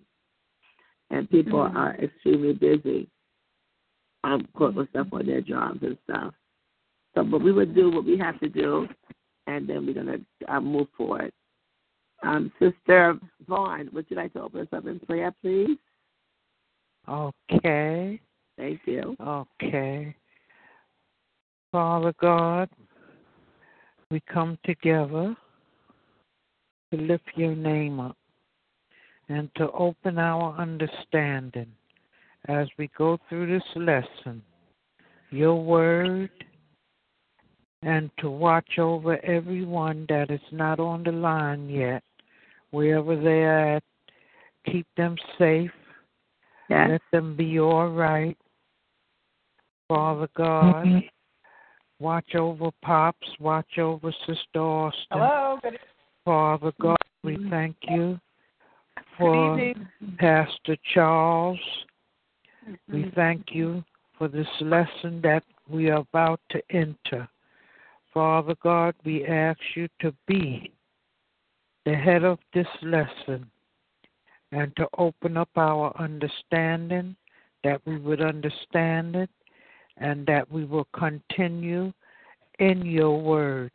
and 1.11 1.30
people 1.30 1.61
Mhm. 1.61 1.75
are 1.75 1.94
extremely 1.94 2.52
busy. 2.52 3.08
Um, 4.23 4.46
caught 4.54 4.75
with 4.75 4.88
stuff 4.90 5.12
on 5.12 5.26
their 5.26 5.40
jobs 5.40 5.82
and 5.82 5.99
stuff. 6.04 6.34
So, 7.14 7.25
but 7.25 7.42
we 7.42 7.52
would 7.52 7.75
do 7.75 7.90
what 7.90 8.04
we 8.04 8.16
have 8.18 8.38
to 8.40 8.49
do, 8.49 8.88
and 9.46 9.66
then 9.66 9.87
we're 9.87 9.94
gonna 9.94 10.20
uh, 10.49 10.61
move 10.61 10.88
forward. 10.90 11.32
Um, 12.23 12.50
Sister 12.58 13.18
Vaughn, 13.46 13.90
would 13.92 14.11
you 14.11 14.16
like 14.16 14.32
to 14.32 14.42
open 14.42 14.61
us 14.62 14.73
up 14.73 14.87
in 14.87 14.99
prayer, 15.00 15.30
please? 15.42 15.78
Okay. 17.06 18.20
Thank 18.56 18.87
you. 18.87 19.16
Okay. 19.20 20.14
Father 21.75 22.14
God, 22.21 22.69
we 24.09 24.23
come 24.33 24.57
together 24.64 25.35
to 26.93 26.97
lift 27.00 27.25
your 27.35 27.57
name 27.57 27.99
up. 27.99 28.16
and 29.28 29.50
to 29.57 29.69
open 29.73 30.19
our 30.19 30.57
understanding 30.57 31.66
as 32.47 32.69
we 32.78 32.88
go 32.97 33.19
through 33.28 33.49
this 33.52 33.64
lesson, 33.75 34.40
your 35.31 35.61
word, 35.64 36.31
and 37.83 38.09
to 38.19 38.31
watch 38.31 38.78
over 38.78 39.19
everyone 39.25 40.07
that 40.09 40.31
is 40.31 40.47
not 40.52 40.78
on 40.78 41.02
the 41.02 41.11
line 41.11 41.69
yet, 41.69 42.04
wherever 42.71 43.16
they 43.16 43.43
are 43.43 43.76
at. 43.76 43.83
Keep 44.71 44.87
them 44.97 45.16
safe. 45.38 45.73
Yes. 46.71 46.88
Let 46.90 47.02
them 47.12 47.35
be 47.35 47.59
all 47.59 47.88
right. 47.88 48.37
Father 49.88 50.28
God, 50.37 50.87
mm-hmm. 50.87 50.99
Watch 52.04 52.34
over 52.34 52.70
Pops, 52.82 53.26
watch 53.40 53.78
over 53.78 54.12
Sister 54.26 54.61
Austin. 54.61 55.00
Hello. 55.11 55.58
Good, 55.62 55.78
Father 56.25 56.73
God, 56.78 56.96
we 57.23 57.37
mm-hmm. 57.37 57.50
thank 57.50 57.76
you 57.88 58.20
for. 59.18 59.73
Pastor 60.18 60.76
Charles. 60.93 61.58
We 62.88 63.00
mm-hmm. 63.00 63.14
thank 63.14 63.47
you 63.52 63.82
for 64.19 64.28
this 64.28 64.47
lesson 64.60 65.21
that 65.23 65.45
we 65.69 65.90
are 65.90 66.00
about 66.00 66.40
to 66.50 66.62
enter. 66.71 67.26
Father 68.12 68.54
God, 68.62 68.95
we 69.04 69.26
ask 69.26 69.58
you 69.75 69.88
to 70.00 70.14
be 70.26 70.71
the 71.84 71.95
head 71.95 72.23
of 72.23 72.38
this 72.52 72.67
lesson 72.82 73.50
and 74.52 74.75
to 74.76 74.86
open 74.99 75.36
up 75.36 75.49
our 75.56 75.95
understanding 75.99 77.17
that 77.64 77.80
we 77.86 77.99
would 77.99 78.21
understand 78.21 79.17
it 79.17 79.30
and 79.97 80.26
that 80.26 80.50
we 80.50 80.65
will 80.65 80.87
continue 80.97 81.93
in 82.59 82.85
your 82.85 83.21
word, 83.21 83.71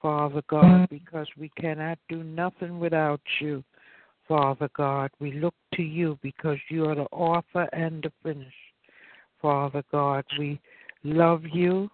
Father 0.00 0.42
God, 0.48 0.64
mm. 0.64 0.90
because 0.90 1.26
we 1.38 1.50
cannot 1.60 1.98
do 2.08 2.22
nothing 2.22 2.78
without 2.78 3.20
you. 3.40 3.62
Father 4.26 4.70
God, 4.76 5.10
we 5.20 5.32
look 5.32 5.54
to 5.74 5.82
you 5.82 6.18
because 6.22 6.58
you 6.70 6.88
are 6.88 6.94
the 6.94 7.08
author 7.12 7.68
and 7.72 8.02
the 8.02 8.12
finisher. 8.22 8.50
Father 9.42 9.84
God, 9.92 10.24
we 10.38 10.58
love 11.02 11.42
you 11.52 11.90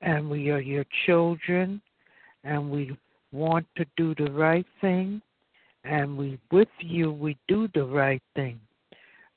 and 0.00 0.28
we 0.30 0.50
are 0.50 0.60
your 0.60 0.86
children 1.04 1.80
and 2.44 2.70
we 2.70 2.96
want 3.32 3.66
to 3.76 3.84
do 3.96 4.14
the 4.14 4.30
right 4.32 4.66
thing 4.80 5.20
and 5.84 6.16
we 6.16 6.38
with 6.50 6.68
you 6.80 7.12
we 7.12 7.36
do 7.48 7.68
the 7.74 7.84
right 7.84 8.22
thing 8.34 8.58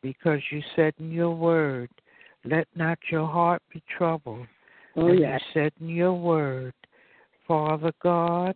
because 0.02 0.40
you 0.52 0.62
said 0.76 0.94
in 1.00 1.12
your 1.12 1.36
word 1.36 1.90
let 2.46 2.68
not 2.76 2.98
your 3.12 3.28
heart 3.28 3.62
be 3.74 3.82
troubled 3.98 4.48
Oh, 4.96 5.12
yes. 5.12 5.42
you 5.54 5.62
said 5.62 5.72
in 5.80 5.90
your 5.90 6.14
word 6.14 6.74
father 7.48 7.92
god 8.02 8.56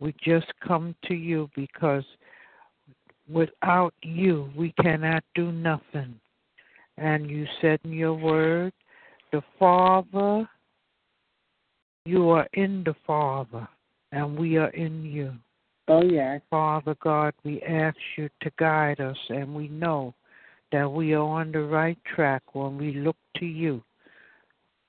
we 0.00 0.14
just 0.22 0.52
come 0.66 0.94
to 1.06 1.14
you 1.14 1.48
because 1.54 2.04
without 3.28 3.94
you 4.02 4.50
we 4.56 4.72
cannot 4.82 5.24
do 5.34 5.50
nothing 5.52 6.18
and 6.98 7.30
you 7.30 7.46
said 7.60 7.80
in 7.84 7.92
your 7.92 8.14
word 8.14 8.72
the 9.32 9.42
father 9.58 10.48
you 12.04 12.28
are 12.28 12.46
in 12.52 12.84
the 12.84 12.94
father 13.06 13.66
and 14.12 14.38
we 14.38 14.56
are 14.56 14.70
in 14.70 15.04
you 15.04 15.32
Oh, 15.86 16.02
yes. 16.02 16.40
Father 16.48 16.96
God, 17.02 17.34
we 17.44 17.60
ask 17.62 17.96
you 18.16 18.30
to 18.40 18.50
guide 18.58 19.00
us, 19.00 19.16
and 19.28 19.54
we 19.54 19.68
know 19.68 20.14
that 20.74 20.90
we 20.90 21.12
are 21.14 21.20
on 21.22 21.52
the 21.52 21.60
right 21.60 21.96
track 22.16 22.42
when 22.52 22.76
we 22.76 22.94
look 22.94 23.14
to 23.36 23.46
you. 23.46 23.80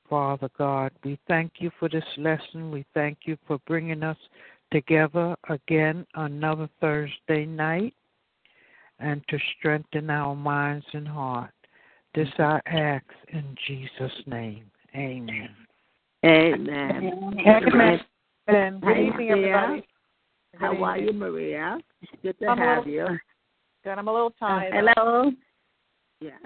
Father 0.10 0.50
God, 0.58 0.92
we 1.04 1.20
thank 1.28 1.52
you 1.60 1.70
for 1.80 1.88
this 1.90 2.04
lesson. 2.18 2.72
We 2.72 2.84
thank 2.96 3.20
you 3.26 3.38
for 3.46 3.60
bringing 3.68 4.02
us 4.02 4.18
together 4.72 5.36
again 5.48 6.04
another 6.16 6.68
Thursday 6.82 7.46
night 7.46 7.94
and 8.98 9.22
to 9.28 9.38
strengthen 9.60 10.10
our 10.10 10.36
minds 10.36 10.88
and 10.94 11.08
heart. 11.08 11.52
This 12.16 12.30
I 12.40 12.60
ask 12.66 13.06
in 13.32 13.56
Jesus' 13.68 14.12
name. 14.26 14.66
Amen. 14.96 15.50
Amen. 16.26 17.14
Amen. 17.46 18.00
And 18.48 18.82
good 18.82 18.98
evening, 18.98 19.30
everybody. 19.30 19.88
How 20.58 20.84
are 20.84 20.98
you, 20.98 21.14
Maria? 21.14 21.78
Good 22.24 22.40
to 22.40 22.48
I'm 22.48 22.58
have 22.58 22.88
little- 22.88 22.92
you. 23.12 23.20
Good. 23.84 24.00
I'm 24.00 24.08
a 24.08 24.12
little 24.12 24.34
uh, 24.42 24.48
tired. 24.48 24.74
Hello. 24.74 25.32
Yes. 26.20 26.40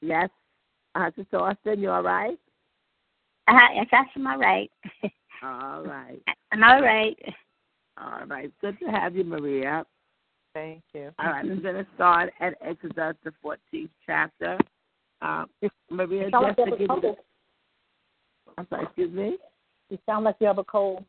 Yes. 0.00 0.30
Uh, 0.94 1.10
Sister 1.16 1.38
Austin, 1.38 1.80
you 1.80 1.90
all 1.90 2.02
right? 2.02 2.38
Uh, 3.48 3.58
yes, 3.74 3.86
that's 3.90 4.08
all 4.16 4.38
right. 4.38 4.70
All 5.42 5.82
right. 5.82 6.20
I'm 6.50 6.64
all 6.64 6.80
right. 6.80 7.16
All 8.02 8.24
right. 8.26 8.50
Good 8.62 8.78
to 8.80 8.86
have 8.86 9.14
you, 9.14 9.22
Maria. 9.22 9.84
Thank 10.54 10.82
you. 10.94 11.10
All 11.18 11.26
right. 11.26 11.44
I'm 11.44 11.60
going 11.60 11.74
to 11.74 11.86
start 11.94 12.32
at 12.40 12.54
Exodus, 12.62 13.14
the 13.22 13.32
14th 13.44 13.90
chapter. 14.06 14.56
Uh, 15.20 15.44
Maria, 15.90 16.30
just 16.30 16.42
like 16.42 16.56
to 16.56 16.62
you 16.62 16.86
have 16.88 16.98
a 16.98 17.00
give 17.02 17.04
you. 17.04 17.16
I'm 18.56 18.66
sorry, 18.70 18.84
excuse 18.84 19.12
me? 19.12 19.36
You 19.90 19.98
sound 20.06 20.24
like 20.24 20.36
you 20.40 20.46
have 20.46 20.58
a 20.58 20.64
cold. 20.64 21.04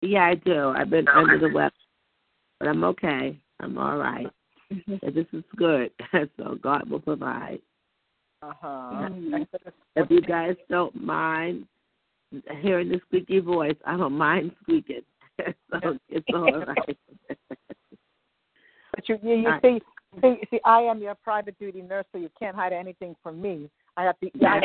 Yeah, 0.00 0.24
I 0.24 0.34
do. 0.34 0.70
I've 0.76 0.90
been 0.90 1.06
under 1.06 1.38
the 1.38 1.54
weather, 1.54 1.72
but 2.58 2.68
I'm 2.68 2.82
okay. 2.84 3.38
I'm 3.60 3.78
all 3.78 3.96
right. 3.96 4.26
And 5.02 5.14
this 5.14 5.26
is 5.32 5.44
good. 5.56 5.90
so 6.36 6.56
God 6.62 6.88
will 6.88 7.00
provide. 7.00 7.60
Uh 8.42 8.52
huh. 8.60 9.08
Mhm. 9.08 9.46
If 9.96 10.10
you 10.10 10.20
guys 10.20 10.56
don't 10.68 10.94
mind 11.00 11.66
hearing 12.60 12.88
the 12.88 13.00
squeaky 13.06 13.40
voice, 13.40 13.76
I 13.86 13.96
don't 13.96 14.14
mind 14.14 14.52
squeaking. 14.62 15.02
so 15.70 15.98
it's 16.08 16.26
all 16.34 16.64
right. 16.66 16.98
But 18.94 19.08
you, 19.08 19.18
you, 19.22 19.34
you 19.36 19.50
see, 19.62 19.80
see, 20.20 20.34
see, 20.50 20.60
I 20.64 20.80
am 20.82 21.00
your 21.00 21.14
private 21.14 21.58
duty 21.58 21.82
nurse, 21.82 22.04
so 22.12 22.18
you 22.18 22.30
can't 22.38 22.54
hide 22.54 22.72
anything 22.72 23.16
from 23.22 23.40
me. 23.40 23.70
I 23.96 24.04
have 24.04 24.18
to. 24.20 24.30
I, 24.44 24.60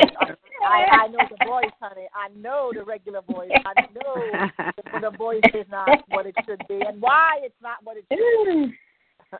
I, 0.66 1.04
I 1.04 1.06
know 1.08 1.18
the 1.30 1.44
voice, 1.46 1.70
honey. 1.80 2.08
I 2.14 2.28
know 2.38 2.72
the 2.74 2.82
regular 2.82 3.20
voice. 3.22 3.50
I 3.64 3.86
know 3.94 4.70
the 5.00 5.16
voice 5.16 5.40
is 5.54 5.66
not 5.70 5.88
what 6.08 6.26
it 6.26 6.34
should 6.46 6.62
be, 6.68 6.80
and 6.86 7.00
why 7.00 7.40
it's 7.42 7.54
not 7.62 7.78
what 7.84 7.96
it 7.96 8.04
should 8.10 8.18
be. 8.18 8.74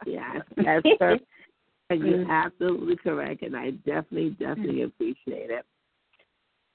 Yes, 0.07 0.43
that's 0.57 0.87
perfect. 0.99 1.27
And 1.91 2.03
you're 2.03 2.19
mm-hmm. 2.19 2.31
absolutely 2.31 2.97
correct, 2.97 3.43
and 3.43 3.57
I 3.57 3.71
definitely, 3.71 4.31
definitely 4.31 4.81
mm-hmm. 4.81 4.87
appreciate 4.87 5.51
it. 5.51 5.65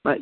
But 0.02 0.18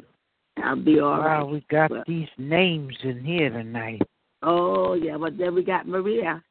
I'll 0.62 0.76
be 0.76 1.00
all 1.00 1.18
right. 1.18 1.40
wow, 1.40 1.46
we 1.46 1.64
got 1.70 1.90
Well- 1.90 2.04
these 2.06 2.28
names 2.38 2.94
in 3.02 3.24
here 3.24 3.50
tonight. 3.50 4.02
Oh 4.42 4.94
yeah, 4.94 5.16
but 5.16 5.38
then 5.38 5.54
we 5.54 5.62
got 5.62 5.86
Maria. 5.86 6.42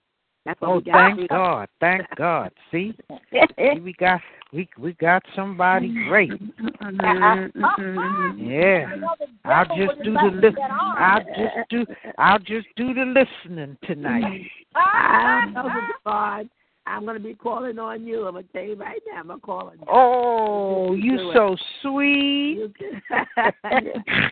That's 0.46 0.60
what 0.60 0.70
Oh, 0.70 0.76
we 0.78 0.82
got. 0.84 1.16
thank 1.18 1.30
God, 1.30 1.70
thank 1.80 2.06
God. 2.18 2.52
See, 2.72 2.96
See, 3.32 3.80
we 3.80 3.94
got 3.94 4.22
we 4.52 4.68
we 4.78 4.94
got 4.94 5.24
somebody 5.36 5.90
great. 6.08 6.32
Mhm. 6.32 8.38
Yeah, 8.40 8.88
I 8.92 8.96
know 8.96 9.16
the 9.20 9.28
I'll 9.46 9.66
just 9.66 10.02
do 10.04 10.14
the 10.14 10.32
me 10.32 10.42
listen. 10.42 10.72
I'll 10.72 11.24
just 11.24 11.70
do 11.70 11.86
I'll 12.18 12.40
just 12.40 12.68
do 12.76 12.94
the 12.94 13.06
listening 13.06 13.78
tonight. 13.84 14.50
I 14.76 15.46
know 15.54 15.64
the 15.64 15.94
God. 16.06 16.50
I'm 16.88 17.06
gonna 17.06 17.20
be 17.20 17.36
calling 17.36 17.78
on 17.78 18.08
you. 18.08 18.26
I'm 18.26 18.34
gonna 18.34 18.44
tell 18.52 18.64
you 18.64 18.74
right 18.76 19.00
now. 19.12 19.20
I'm 19.20 19.28
gonna 19.28 19.40
call 19.40 19.68
on 19.68 19.78
you. 19.78 19.86
Oh, 19.88 20.94
You 20.94 21.12
you 21.12 21.18
do 21.18 21.30
it. 21.32 21.36
so 21.36 21.56
sweet. 21.82 22.58
You 22.58 22.74
can- 22.78 23.02
know 23.14 23.22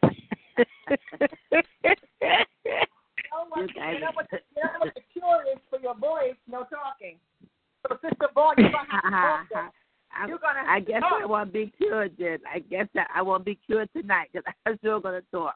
what, 3.50 3.62
You 3.62 3.74
guys- 3.76 3.94
you 3.96 4.00
know 4.02 4.12
what, 4.14 4.28
the, 4.32 4.38
you 4.56 4.64
know 4.64 4.80
what 4.80 4.94
the 4.96 5.02
cure 5.14 5.44
is 5.54 5.60
for 5.70 5.80
your 5.80 5.96
voice? 5.96 6.36
No 6.48 6.64
talking. 6.70 7.18
So, 7.88 7.98
Sister 8.02 8.28
Vaughn, 8.34 8.56
you're 8.58 8.72
gonna 8.72 8.88
have 8.92 9.04
to 9.04 9.10
talk. 9.12 9.48
then. 9.54 9.70
I, 10.12 10.28
You're 10.28 10.40
gonna 10.40 10.60
have 10.60 10.68
I 10.70 10.80
to 10.80 10.86
guess 10.86 11.02
talk. 11.02 11.22
I 11.22 11.26
won't 11.26 11.54
be 11.54 11.72
cured 11.78 12.14
then. 12.18 12.40
I 12.52 12.60
guess 12.60 12.88
that 12.96 13.08
I 13.14 13.22
won't 13.22 13.46
be 13.46 13.60
cured 13.66 13.90
tonight 13.96 14.30
because 14.34 14.52
I'm 14.66 14.78
still 14.80 15.00
gonna 15.00 15.22
talk. 15.32 15.54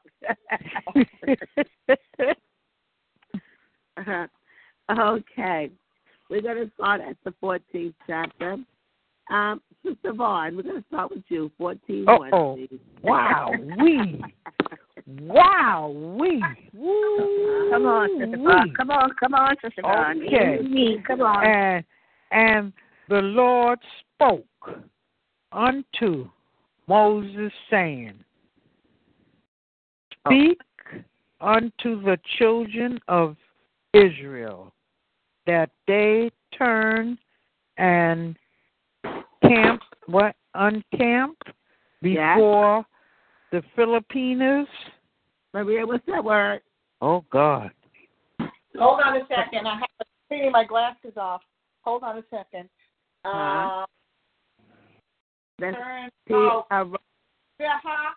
okay, 4.90 5.70
we're 6.30 6.42
gonna 6.42 6.70
start 6.74 7.00
at 7.00 7.16
the 7.24 7.32
14th 7.42 7.94
chapter. 8.06 8.56
Um, 9.30 9.60
Sister 9.84 10.12
Vaughn, 10.12 10.56
we're 10.56 10.62
gonna 10.62 10.84
start 10.88 11.10
with 11.10 11.24
you. 11.28 11.50
14 11.58 12.04
one, 12.06 12.32
Uh-oh. 12.32 12.58
wow, 13.02 13.50
we, 13.78 14.22
wow, 15.06 15.88
we. 16.18 16.42
Come 17.70 17.86
on, 17.86 18.08
Sister 18.18 18.36
Vaughn. 18.38 18.74
Come 18.76 18.90
on, 18.90 19.10
come 19.20 19.34
on, 19.34 19.56
Sister 19.62 19.82
Vaughn. 19.82 20.22
Okay. 20.26 20.58
Come 21.06 21.20
on. 21.20 21.46
And 21.46 21.84
and 22.30 22.72
the 23.08 23.20
Lord 23.20 23.78
spoke 24.14 24.44
unto 25.52 26.28
Moses, 26.86 27.52
saying, 27.70 28.14
oh. 30.26 30.30
Speak 30.30 30.60
unto 31.40 32.02
the 32.02 32.18
children 32.38 32.98
of 33.08 33.36
Israel 33.92 34.72
that 35.46 35.70
they 35.86 36.30
turn 36.56 37.18
and 37.76 38.36
camp 39.42 39.82
what 40.06 40.34
uncamp 40.54 41.36
before 42.00 42.84
the 43.54 43.62
Filipinos. 43.76 44.66
Maria, 45.52 45.86
what's 45.86 46.04
that 46.08 46.24
word? 46.24 46.60
Oh 47.00 47.24
God. 47.30 47.70
Hold 48.76 49.00
on 49.04 49.16
a 49.16 49.20
second. 49.28 49.68
I 49.68 49.74
have 49.74 49.88
to 50.00 50.06
clean 50.28 50.50
my 50.50 50.64
glasses 50.64 51.12
off. 51.16 51.40
hold 51.82 52.02
on 52.02 52.18
a 52.18 52.22
second. 52.30 52.68
Uh-huh. 53.24 53.82
Uh, 53.82 53.86
That's 55.60 55.76
turn 55.76 56.10
P 56.26 56.34
south. 56.34 56.64
uh 56.72 56.84
Seha, 57.60 58.14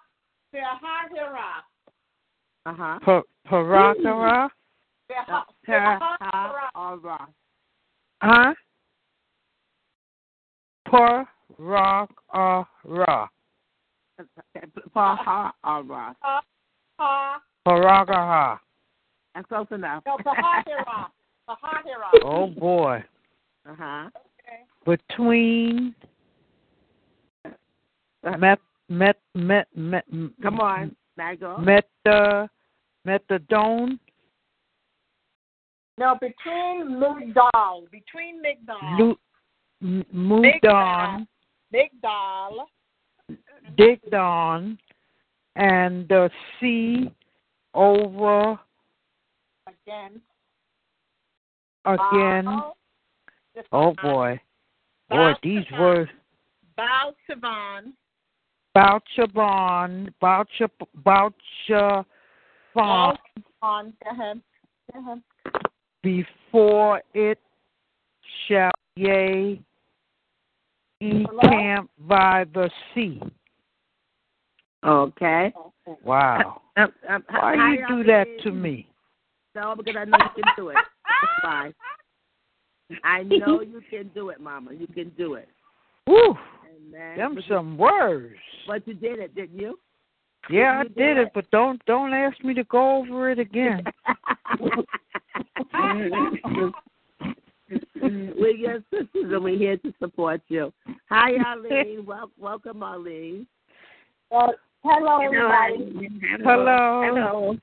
Sehahira. 0.56 1.62
huh. 2.66 3.00
Pa- 3.06 3.22
Parakara? 3.48 4.50
Seha, 5.08 5.28
Ha 5.28 5.46
Sehahira. 5.68 6.70
or 6.74 6.98
Ra. 6.98 7.28
Huh? 8.24 8.54
Parakara. 12.34 13.28
Pa 14.94 15.16
ha 15.16 15.54
or 15.64 15.84
Ra. 15.84 16.14
Ha, 17.00 17.40
Parakaha. 17.68 18.60
That's 19.36 19.48
close 19.48 19.68
enough. 19.72 20.04
no, 20.06 20.18
Sehahira. 20.18 21.08
Sehahira. 21.48 22.24
Oh 22.24 22.48
boy. 22.48 23.04
Uh 23.70 23.76
huh. 23.78 24.10
Okay. 24.40 24.64
Between 24.86 25.94
met 28.38 28.60
met 28.90 29.18
met 29.34 29.68
met 29.74 30.06
Come 30.42 30.60
on, 30.60 30.96
Mago. 31.18 31.58
Meta 31.58 32.50
methadone 33.06 34.00
No, 36.00 36.16
between 36.22 37.00
Migdal, 37.00 37.90
between 37.92 38.40
Migdal, 38.42 38.98
Lu- 39.00 39.20
M- 39.82 40.06
Mudon 40.14 41.28
Migdal, 41.74 42.66
Digdon 43.78 44.78
and 45.56 46.12
uh, 46.12 46.16
the 46.16 46.30
sea 46.60 47.12
over 47.74 48.60
again. 49.68 50.22
again. 51.86 52.48
Oh 53.72 53.96
boy. 54.02 54.40
Boy, 55.10 55.34
these 55.42 55.64
words 55.80 56.12
Bouchabon, 56.78 57.94
Boucha 60.22 60.70
Boucha 61.04 62.06
Baal 62.76 63.18
Sivan, 63.64 63.94
go 64.04 64.12
ahead. 64.12 64.42
Go 64.94 65.00
ahead. 65.00 65.22
before 66.04 67.02
it 67.14 67.40
shall 68.48 68.72
ye 68.96 69.62
encamp 71.02 71.90
by 72.00 72.46
the 72.54 72.70
sea. 72.94 73.22
Okay. 74.88 75.54
Wow. 76.04 76.62
Um, 76.78 76.92
um, 77.10 77.24
Why 77.30 77.56
how 77.58 77.72
you 77.74 77.80
y'all 77.80 77.98
do 77.98 78.04
that 78.06 78.26
to 78.44 78.52
me? 78.52 78.88
No, 79.56 79.76
because 79.76 79.96
I 79.98 80.06
know 80.06 80.18
you 80.18 80.44
can 80.44 80.54
do 80.56 80.70
it. 80.70 80.76
That's 80.76 81.42
fine. 81.42 81.74
I 83.04 83.24
know 83.24 83.62
you 83.62 83.82
can 83.90 84.10
do 84.14 84.30
it, 84.30 84.40
Mama. 84.40 84.74
You 84.74 84.88
can 84.88 85.10
do 85.18 85.34
it. 85.36 85.50
Woo! 86.06 86.36
Amen. 86.90 87.18
Them 87.18 87.36
But 87.36 87.44
you- 87.46 87.56
some 87.56 87.78
words. 87.78 88.36
But 88.68 88.88
you 88.88 88.94
did 88.94 89.20
it, 89.20 89.36
didn't 89.36 89.60
you? 89.60 89.78
Yeah, 90.50 90.80
I 90.80 90.84
You 90.84 90.90
did 90.90 90.96
did 90.96 91.18
it, 91.18 91.22
it. 91.28 91.32
but 91.34 91.50
don't 91.52 91.84
don't 91.86 92.14
ask 92.14 92.42
me 92.44 92.54
to 92.54 92.64
go 92.66 92.98
over 93.00 93.30
it 93.32 93.40
again. 93.40 93.84
we're 98.02 98.56
your 98.56 98.82
sisters 98.92 99.08
and 99.34 99.44
we're 99.44 99.58
here 99.58 99.78
to 99.78 99.94
support 100.00 100.42
you. 100.48 100.72
Hi, 101.10 101.32
Arlene. 101.46 102.06
Wel- 102.06 102.32
welcome, 102.38 102.82
Arlene. 102.84 103.46
Well, 104.30 104.54
hello, 104.84 105.20
everybody. 105.22 106.10
Hello. 106.44 107.04
Hello. 107.06 107.58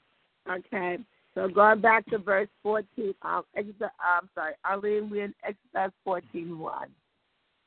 Okay. 0.50 0.98
So 1.34 1.48
going 1.48 1.80
back 1.80 2.06
to 2.06 2.18
verse 2.18 2.48
14, 2.62 3.14
um, 3.22 3.42
Exodus, 3.56 3.90
I'm 3.98 4.28
sorry, 4.34 4.54
Arlene, 4.64 5.10
we're 5.10 5.24
in 5.24 5.34
Exodus 5.42 5.92
14 6.04 6.58
1. 6.58 6.88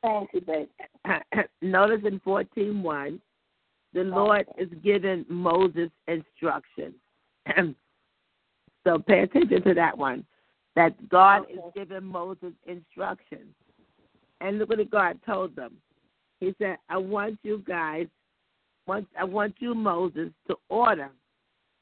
Thank 0.02 0.30
you, 0.34 0.42
baby. 0.42 0.70
Notice 1.62 2.02
in 2.06 2.20
14 2.22 2.82
1, 2.82 3.22
the 3.94 4.04
Lord 4.04 4.46
is 4.58 4.70
giving 4.84 5.26
Moses 5.28 5.90
instructions. 6.08 6.96
so 8.86 9.00
pay 9.00 9.22
attention 9.22 9.64
to 9.64 9.74
that 9.74 9.98
one. 9.98 10.26
That 10.76 11.10
God 11.10 11.44
is 11.50 11.60
giving 11.76 12.04
Moses 12.04 12.54
instructions. 12.68 13.54
And 14.40 14.60
look 14.60 14.70
what 14.70 14.92
God 14.92 15.20
told 15.26 15.56
them. 15.56 15.78
He 16.40 16.54
said, 16.60 16.78
I 16.88 16.98
want 16.98 17.40
you 17.42 17.64
guys, 17.68 18.06
want, 18.88 19.08
I 19.19 19.23
want 19.23 19.56
you, 19.60 19.76
Moses, 19.76 20.30
to 20.47 20.56
order 20.69 21.10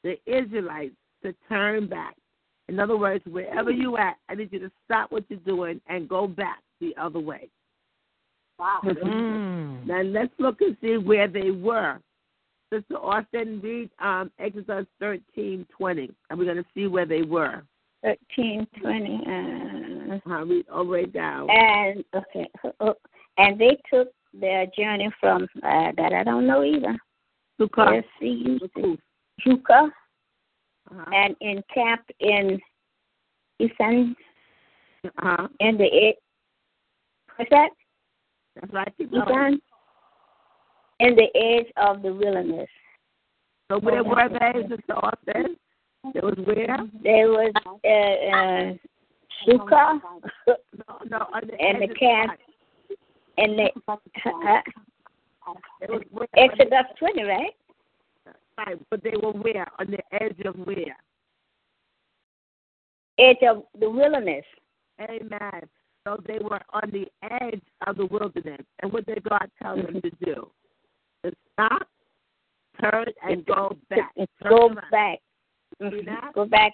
the 0.02 0.16
Israelites 0.26 0.94
to 1.22 1.34
turn 1.48 1.86
back. 1.88 2.14
In 2.68 2.80
other 2.80 2.96
words, 2.96 3.24
wherever 3.26 3.70
you 3.70 3.96
at, 3.96 4.16
I 4.28 4.34
need 4.34 4.52
you 4.52 4.58
to 4.58 4.70
stop 4.84 5.12
what 5.12 5.24
you're 5.28 5.38
doing 5.40 5.80
and 5.88 6.08
go 6.08 6.26
back 6.26 6.62
the 6.80 6.94
other 7.00 7.20
way. 7.20 7.48
Wow. 8.58 8.80
Mm. 8.84 9.86
Now 9.86 10.02
let's 10.02 10.32
look 10.38 10.60
and 10.60 10.76
see 10.80 10.96
where 10.96 11.28
they 11.28 11.50
were. 11.50 12.00
Sister 12.72 12.96
Austin, 12.96 13.60
read 13.62 13.90
um, 14.00 14.30
Exodus 14.40 14.86
thirteen 14.98 15.66
twenty, 15.76 16.10
and 16.28 16.38
we're 16.38 16.46
going 16.46 16.56
to 16.56 16.64
see 16.74 16.86
where 16.88 17.06
they 17.06 17.22
were. 17.22 17.62
13, 18.02 18.66
20. 18.80 19.20
Uh, 19.26 20.30
Uh, 20.30 20.44
read 20.44 20.66
all 20.72 20.84
the 20.84 20.90
way 20.90 21.06
down. 21.06 21.48
and, 21.50 22.04
okay. 22.14 22.48
uh, 22.80 22.92
And 23.38 23.58
they 23.58 23.76
took 23.92 24.08
their 24.40 24.66
journey 24.76 25.10
from, 25.20 25.44
uh, 25.62 25.92
that 25.96 26.12
I 26.12 26.22
don't 26.24 26.46
know 26.46 26.62
either. 26.64 26.96
Sukkot. 27.60 27.94
Let's 27.96 28.06
see. 28.20 28.58
Sukkot. 28.60 28.98
Juka 29.46 29.90
Uh-huh. 30.90 31.10
and 31.12 31.36
encamped 31.40 32.12
in 32.20 32.60
Eastern, 33.58 34.14
Uh-huh. 35.04 35.48
in 35.60 35.76
the, 35.76 36.14
what's 37.36 37.50
that? 37.50 37.70
That's 38.54 38.72
right. 38.72 38.94
Eastern? 38.98 39.60
In 41.00 41.14
the 41.16 41.28
edge 41.36 41.70
of 41.76 42.02
the 42.02 42.12
wilderness. 42.12 42.68
So 43.70 43.80
where 43.80 44.04
were 44.04 44.28
they, 44.28 44.62
Sister 44.68 44.94
Austin? 44.94 45.56
It 46.14 46.22
was 46.22 46.36
where? 46.46 46.78
There 47.02 47.28
was 47.28 47.52
uh, 47.66 47.88
uh, 47.88 48.74
Sukkah 49.44 50.00
No, 50.46 50.98
no, 51.10 51.26
the 51.42 51.60
and 51.60 51.82
the 51.82 51.94
camp? 51.94 52.32
And 53.38 53.58
the 53.58 53.68
uh, 53.86 54.56
It 55.80 55.90
was 55.90 56.02
where? 56.10 56.26
Exodus 56.36 56.86
20, 56.98 57.22
right? 57.24 57.54
Right, 58.58 58.78
but 58.90 59.02
they 59.02 59.12
were 59.22 59.32
where? 59.32 59.66
On 59.78 59.86
the 59.90 59.98
edge 60.22 60.40
of 60.44 60.54
where? 60.66 60.96
Edge 63.18 63.42
of 63.48 63.62
the 63.78 63.88
wilderness. 63.88 64.44
Amen. 65.00 65.62
So 66.06 66.16
they 66.26 66.38
were 66.38 66.60
on 66.72 66.90
the 66.92 67.06
edge 67.30 67.62
of 67.86 67.96
the 67.96 68.06
wilderness. 68.06 68.60
And 68.80 68.92
what 68.92 69.06
did 69.06 69.22
God 69.24 69.50
tell 69.62 69.76
them 69.76 70.00
to 70.00 70.10
do? 70.24 70.50
To 71.24 71.32
stop, 71.52 71.88
turn, 72.80 73.06
and 73.22 73.44
go 73.46 73.76
back. 73.90 74.14
Turn 74.16 74.26
Go 74.50 74.68
around. 74.68 74.90
back. 74.90 75.18
Mhm. 75.80 76.04
that? 76.06 76.32
Go 76.34 76.44
back. 76.46 76.72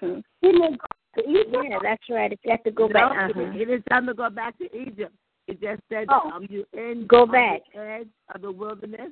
hmm 0.00 0.20
Yeah, 0.42 1.78
that's 1.82 2.08
right. 2.10 2.32
It's 2.32 2.42
got 2.44 2.64
to 2.64 2.70
go 2.70 2.86
No, 2.88 2.92
back. 2.92 3.30
Uh-huh. 3.30 3.52
It 3.54 3.68
is 3.70 3.82
time 3.90 4.06
to 4.06 4.14
go 4.14 4.28
back 4.30 4.56
to 4.58 4.64
Egypt. 4.76 5.14
It 5.48 5.60
just 5.60 5.82
said, 5.88 6.06
Oh. 6.10 6.30
um, 6.30 6.46
you 6.48 6.64
in 6.72 7.06
Go 7.08 7.26
back. 7.26 7.62
the 7.74 7.80
edge 7.80 8.08
of 8.34 8.42
the 8.42 8.50
wilderness, 8.52 9.10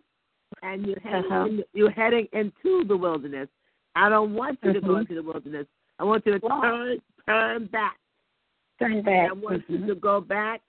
and 0.62 0.86
you're 0.86 1.00
heading 1.00 1.30
Uh-huh. 1.30 1.44
in, 1.46 1.64
you're 1.74 1.90
heading 1.90 2.28
into 2.32 2.84
the 2.84 2.96
wilderness. 2.96 3.48
I 3.96 4.08
don't 4.08 4.34
want 4.34 4.58
you 4.62 4.72
to 4.72 4.80
go 4.80 4.96
into 4.96 5.14
the 5.14 5.22
wilderness. 5.22 5.66
I 5.98 6.04
want 6.04 6.24
you 6.26 6.38
to 6.38 6.48
turn 6.48 6.98
turn 7.26 7.66
back. 7.66 7.98
Turn 8.78 8.92
And 8.94 9.04
back. 9.04 9.30
I 9.30 9.32
want 9.32 9.68
you 9.68 9.78
Mhm. 9.78 9.86
to 9.88 9.94
go 9.96 10.20
back 10.20 10.62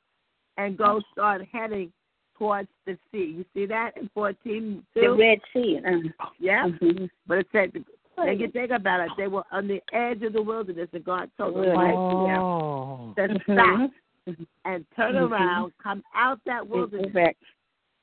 and 0.57 0.77
go 0.77 0.99
start 1.11 1.43
heading 1.51 1.91
towards 2.37 2.67
the 2.85 2.97
sea. 3.11 3.23
You 3.25 3.45
see 3.53 3.65
that 3.67 3.95
in 3.97 4.09
fourteen 4.09 4.85
The? 4.95 5.13
Red 5.13 5.39
Sea. 5.53 5.79
Uh, 5.85 6.27
Yeah. 6.39 6.67
mhm. 6.67 7.09
But 7.27 7.37
it 7.39 7.47
said 7.51 7.85
and 8.17 8.39
you 8.39 8.49
think 8.49 8.71
about 8.71 8.99
it, 8.99 9.11
they 9.17 9.27
were 9.27 9.43
on 9.51 9.67
the 9.67 9.81
edge 9.93 10.21
of 10.23 10.33
the 10.33 10.41
wilderness 10.41 10.89
and 10.93 11.03
God 11.03 11.31
told 11.37 11.55
them 11.55 11.77
Oh. 11.77 13.13
to 13.15 13.27
Mhm. 13.27 13.91
Stop 14.23 14.47
and 14.65 14.85
turn 14.95 15.15
Mhm. 15.15 15.31
around, 15.31 15.73
come 15.77 16.03
out 16.13 16.39
that 16.45 16.63
mm-hmm. 16.63 16.73
wilderness 16.73 17.13
back. 17.13 17.37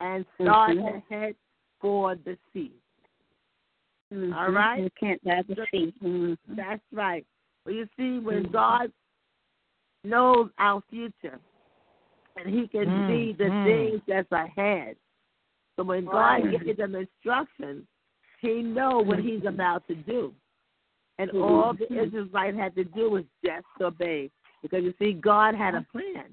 and 0.01 0.25
mm-hmm. 0.25 0.45
start 0.45 0.77
Mhm. 0.77 0.93
to 0.93 1.15
head 1.15 1.37
for 1.81 2.15
the 2.15 2.39
sea. 2.53 2.73
All 4.13 4.51
right. 4.51 4.83
You 4.83 4.91
can't 4.99 5.23
by 5.25 5.43
the 5.43 5.67
sea. 5.71 6.39
That's 6.49 6.83
right. 6.93 7.27
Well, 7.65 7.75
you 7.75 7.89
see, 7.97 8.19
when. 8.21 8.45
God 8.45 8.93
knows 10.05 10.51
our 10.59 10.81
future 10.89 11.39
and 12.37 12.47
He 12.49 12.69
can 12.69 13.09
see 13.09 13.33
the 13.33 13.49
things 13.67 14.01
that's 14.07 14.31
ahead, 14.31 14.97
so 15.77 15.83
when 15.83 16.05
God 16.05 16.43
gives 16.65 16.79
them 16.79 16.95
instructions, 16.95 17.85
He 18.41 18.63
knows 18.63 19.07
what 19.07 19.19
He's 19.19 19.45
about 19.45 19.87
to 19.89 19.95
do, 19.95 20.33
and 21.19 21.31
all 21.33 21.75
the 21.75 21.93
Israelites 21.93 22.57
had 22.57 22.75
to 22.77 22.85
do 22.85 23.11
was 23.11 23.25
just 23.45 23.67
obey, 23.81 24.31
because 24.63 24.83
you 24.83 24.95
see, 24.99 25.13
God 25.13 25.55
had 25.55 25.75
a 25.75 25.87
plan, 25.93 26.27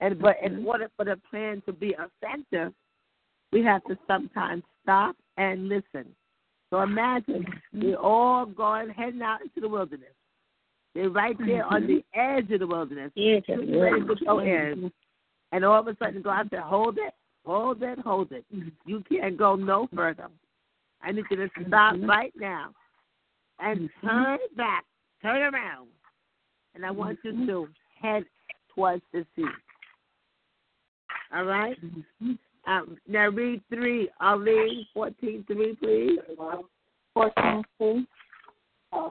and 0.00 0.18
but 0.20 0.36
in 0.42 0.64
order 0.66 0.90
for 0.96 1.04
the 1.04 1.18
plan 1.30 1.62
to 1.66 1.72
be 1.72 1.94
effective, 1.98 2.72
we 3.52 3.62
have 3.62 3.82
to 3.84 3.98
sometimes 4.06 4.62
stop 4.82 5.16
and 5.36 5.68
listen. 5.68 6.06
So 6.70 6.80
imagine 6.82 7.44
mm-hmm. 7.44 7.82
we're 7.82 7.96
all 7.96 8.46
going 8.46 8.90
heading 8.90 9.22
out 9.22 9.42
into 9.42 9.60
the 9.60 9.68
wilderness. 9.68 10.14
They're 10.94 11.10
right 11.10 11.36
there 11.44 11.64
on 11.64 11.86
the 11.86 12.04
mm-hmm. 12.16 12.38
edge 12.38 12.50
of 12.50 12.60
the 12.60 12.66
wilderness. 12.66 13.12
Getting 13.16 13.78
ready 13.78 14.00
to 14.00 14.14
go 14.24 14.38
in. 14.40 14.46
Mm-hmm. 14.48 14.86
And 15.52 15.64
all 15.64 15.80
of 15.80 15.88
a 15.88 15.96
sudden 15.98 16.22
God 16.22 16.48
said, 16.50 16.60
Hold 16.60 16.98
it, 16.98 17.14
hold 17.44 17.82
it, 17.82 17.98
hold 18.00 18.32
it. 18.32 18.44
You 18.86 19.02
can't 19.10 19.36
go 19.36 19.56
no 19.56 19.88
further. 19.94 20.28
I 21.02 21.12
need 21.12 21.24
you 21.30 21.36
to 21.36 21.48
stop 21.66 21.96
right 22.02 22.32
now 22.36 22.72
and 23.58 23.88
turn 24.04 24.38
back, 24.56 24.84
turn 25.22 25.54
around 25.54 25.88
and 26.74 26.84
I 26.84 26.90
want 26.90 27.18
you 27.24 27.32
mm-hmm. 27.32 27.46
to 27.46 27.68
head 28.00 28.24
towards 28.74 29.02
the 29.12 29.24
sea. 29.36 29.44
All 31.34 31.44
right? 31.44 31.76
Mm-hmm. 31.84 32.32
Um, 32.66 32.98
now 33.08 33.28
read 33.28 33.62
3, 33.72 34.08
Ali 34.20 34.86
14 34.94 35.44
3, 35.46 35.76
please. 35.76 36.18
14 37.14 37.62
3. 37.78 38.06
Uh, 38.92 39.08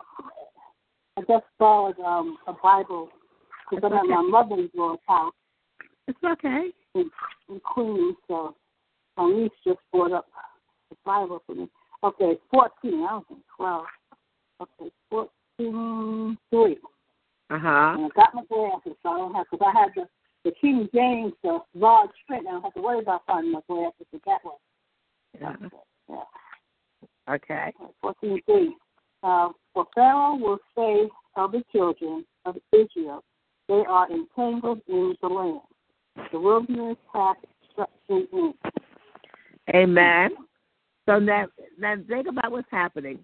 I 1.18 1.22
just 1.28 1.46
borrowed 1.58 2.00
um, 2.00 2.38
a 2.48 2.54
Bible 2.54 3.10
because 3.70 3.84
I'm 3.92 3.98
at 3.98 4.06
my 4.06 4.22
mother's 4.22 4.70
house. 5.08 5.34
It's 6.08 6.18
okay. 6.24 6.70
In, 6.96 7.10
in 7.50 7.60
Queens, 7.60 8.16
so 8.28 8.56
my 9.18 9.30
niece 9.30 9.52
just 9.66 9.80
brought 9.92 10.12
up 10.12 10.28
the 10.90 10.96
Bible 11.06 11.42
for 11.46 11.56
me. 11.56 11.70
Okay, 12.04 12.38
14, 12.52 12.72
I 12.84 13.16
was 13.16 13.24
in 13.30 13.38
12. 13.58 13.86
Okay, 14.62 14.92
14 15.10 16.38
3. 16.50 16.78
Uh-huh. 17.50 17.94
And 17.96 18.06
I 18.06 18.10
got 18.16 18.36
my 18.36 18.44
glasses, 18.46 18.94
so 19.02 19.10
I 19.10 19.18
don't 19.18 19.34
have, 19.34 19.46
because 19.50 19.68
I 19.74 19.80
had 19.80 19.90
the, 19.96 20.06
the 20.46 20.56
King 20.62 20.88
James, 20.94 21.34
the 21.44 21.60
large 21.74 22.10
print, 22.28 22.46
I 22.48 22.52
don't 22.52 22.64
have 22.64 22.74
to 22.76 22.82
worry 22.82 23.00
about 23.00 23.24
finding 23.26 23.52
my 23.52 23.62
glasses 23.68 24.06
to 24.12 24.20
get 24.20 24.40
one. 24.44 24.56
Uh-huh. 25.44 25.70
Yeah. 26.10 27.34
Okay. 27.36 27.74
14b. 28.04 28.68
Uh, 29.22 29.50
for 29.74 29.86
Pharaoh 29.94 30.36
will 30.36 30.60
say 30.76 31.10
of 31.36 31.52
the 31.52 31.64
children 31.72 32.26
of 32.46 32.56
Israel, 32.74 33.24
they 33.68 33.84
are 33.88 34.10
entangled 34.12 34.82
in 34.88 35.16
the 35.22 35.28
land. 35.28 35.62
The 36.32 36.40
wilderness 36.40 36.98
hath 37.14 37.38
destruction 37.62 38.28
in 38.34 38.54
Amen. 39.76 40.32
So 41.08 41.20
now, 41.20 41.48
now 41.78 41.96
think 42.08 42.28
about 42.28 42.52
what's 42.52 42.68
happening. 42.72 43.24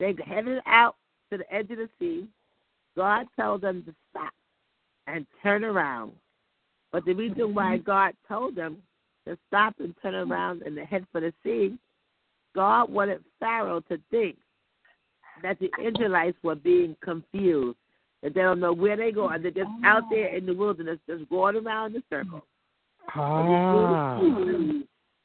They 0.00 0.14
headed 0.24 0.60
out 0.66 0.96
to 1.30 1.38
the 1.38 1.54
edge 1.54 1.70
of 1.70 1.78
the 1.78 1.88
sea. 1.98 2.26
God 2.96 3.26
told 3.38 3.62
them 3.62 3.82
to 3.86 3.94
stop 4.10 4.32
and 5.06 5.26
turn 5.42 5.64
around. 5.64 6.12
But 6.92 7.04
the 7.04 7.12
reason 7.12 7.54
why 7.54 7.78
God 7.78 8.14
told 8.28 8.54
them 8.54 8.78
to 9.26 9.36
stop 9.48 9.74
and 9.80 9.94
turn 10.02 10.14
around 10.14 10.62
and 10.62 10.76
to 10.76 10.84
head 10.84 11.06
for 11.10 11.20
the 11.20 11.32
sea, 11.42 11.76
God 12.54 12.90
wanted 12.90 13.24
Pharaoh 13.40 13.80
to 13.88 13.98
think 14.10 14.36
that 15.42 15.58
the 15.58 15.70
Israelites 15.84 16.36
were 16.42 16.54
being 16.54 16.96
confused, 17.02 17.76
that 18.22 18.34
they 18.34 18.42
don't 18.42 18.60
know 18.60 18.72
where 18.72 18.96
they 18.96 19.10
go, 19.10 19.28
and 19.28 19.44
they're 19.44 19.50
just 19.50 19.70
out 19.84 20.04
there 20.10 20.28
in 20.28 20.46
the 20.46 20.54
wilderness, 20.54 20.98
just 21.08 21.28
going 21.28 21.56
around 21.56 21.96
in 21.96 22.02
circles. 22.08 22.42
Ah. 23.14 24.20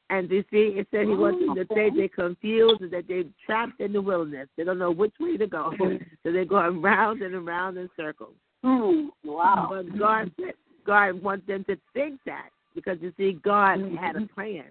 And 0.09 0.29
you 0.31 0.43
see, 0.49 0.73
it 0.79 0.87
said 0.89 1.01
he 1.01 1.13
wants 1.13 1.39
them 1.45 1.55
to 1.55 1.65
think 1.65 1.95
they're 1.95 2.07
confused 2.09 2.81
and 2.81 2.91
that 2.91 3.07
they're 3.07 3.23
trapped 3.45 3.79
in 3.79 3.93
the 3.93 4.01
wilderness. 4.01 4.47
They 4.57 4.63
don't 4.63 4.79
know 4.79 4.91
which 4.91 5.13
way 5.19 5.37
to 5.37 5.45
go. 5.45 5.71
so 5.79 6.31
they're 6.31 6.45
going 6.45 6.81
round 6.81 7.21
and 7.21 7.35
around 7.35 7.77
in 7.77 7.89
circles. 7.95 8.33
Hmm. 8.63 9.07
Wow. 9.23 9.67
But 9.69 9.97
God 9.97 10.31
said 10.39 10.53
God 10.85 11.21
wants 11.21 11.45
them 11.45 11.63
to 11.65 11.77
think 11.93 12.19
that 12.25 12.49
because 12.73 12.97
you 13.01 13.13
see, 13.17 13.33
God 13.43 13.79
had 13.99 14.15
a 14.15 14.25
plan. 14.27 14.65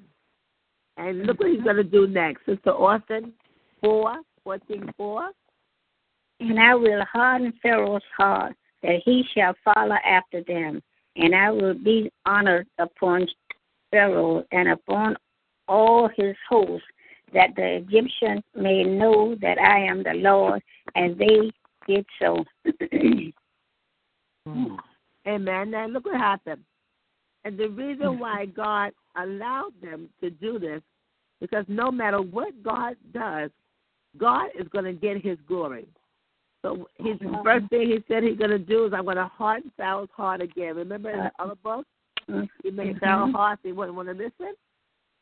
And 0.97 1.27
look 1.27 1.39
what 1.39 1.51
he's 1.51 1.63
gonna 1.63 1.85
do 1.85 2.09
next. 2.09 2.45
Sister 2.45 2.71
Austin, 2.71 3.33
four, 3.81 4.17
fourteen 4.43 4.93
four. 4.97 5.31
And 6.41 6.59
I 6.59 6.75
will 6.75 7.05
harden 7.05 7.53
Pharaoh's 7.63 8.03
heart, 8.17 8.55
that 8.83 9.01
he 9.05 9.25
shall 9.35 9.55
follow 9.65 9.97
after 10.05 10.43
them. 10.43 10.83
And 11.17 11.35
I 11.35 11.51
will 11.51 11.75
be 11.75 12.11
honored 12.27 12.67
upon 12.79 13.27
Pharaoh 13.91 14.45
and 14.53 14.69
upon 14.69 15.17
all 15.69 16.09
his 16.17 16.35
hosts, 16.49 16.87
that 17.35 17.51
the 17.57 17.77
Egyptians 17.77 18.43
may 18.55 18.83
know 18.85 19.37
that 19.41 19.59
I 19.59 19.81
am 19.81 20.03
the 20.03 20.15
Lord. 20.15 20.63
And 20.95 21.19
they 21.19 21.51
did 21.87 22.07
so. 22.21 22.45
Hmm. 24.47 24.77
Amen. 25.27 25.73
Now 25.73 25.87
look 25.89 26.07
what 26.07 26.17
happened. 26.17 26.63
And 27.45 27.59
the 27.59 27.69
reason 27.69 28.15
hmm. 28.15 28.19
why 28.19 28.47
God 28.47 28.93
allowed 29.15 29.73
them 29.83 30.09
to 30.23 30.31
do 30.31 30.59
this, 30.59 30.81
because 31.39 31.67
no 31.69 31.91
matter 31.91 32.23
what 32.23 32.63
God 32.63 32.97
does, 33.13 33.51
God 34.17 34.47
is 34.59 34.67
going 34.69 34.87
to 34.87 34.95
get 34.95 35.23
his 35.23 35.37
glory. 35.47 35.87
So 36.63 36.89
his 36.99 37.17
uh-huh. 37.21 37.43
first 37.45 37.69
thing 37.69 37.89
he 37.89 37.99
said 38.09 38.23
he's 38.23 38.39
going 38.39 38.51
to 38.51 38.59
do 38.59 38.87
is 38.87 38.93
I'm 38.93 39.05
going 39.05 39.17
to 39.17 39.27
harden 39.27 39.71
Pharaoh's 39.77 40.09
heart 40.17 40.41
again. 40.41 40.77
Remember 40.77 41.11
in 41.11 41.19
the 41.19 41.25
uh, 41.27 41.31
other 41.39 41.55
book? 41.63 41.87
Mm-hmm. 42.29 42.45
He 42.63 42.71
made 42.71 42.99
Pharaoh's 42.99 43.29
mm-hmm. 43.29 43.37
heart, 43.37 43.61
he 43.63 43.73
wouldn't 43.73 43.97
want 43.97 44.09
to 44.09 44.15
listen. 44.15 44.55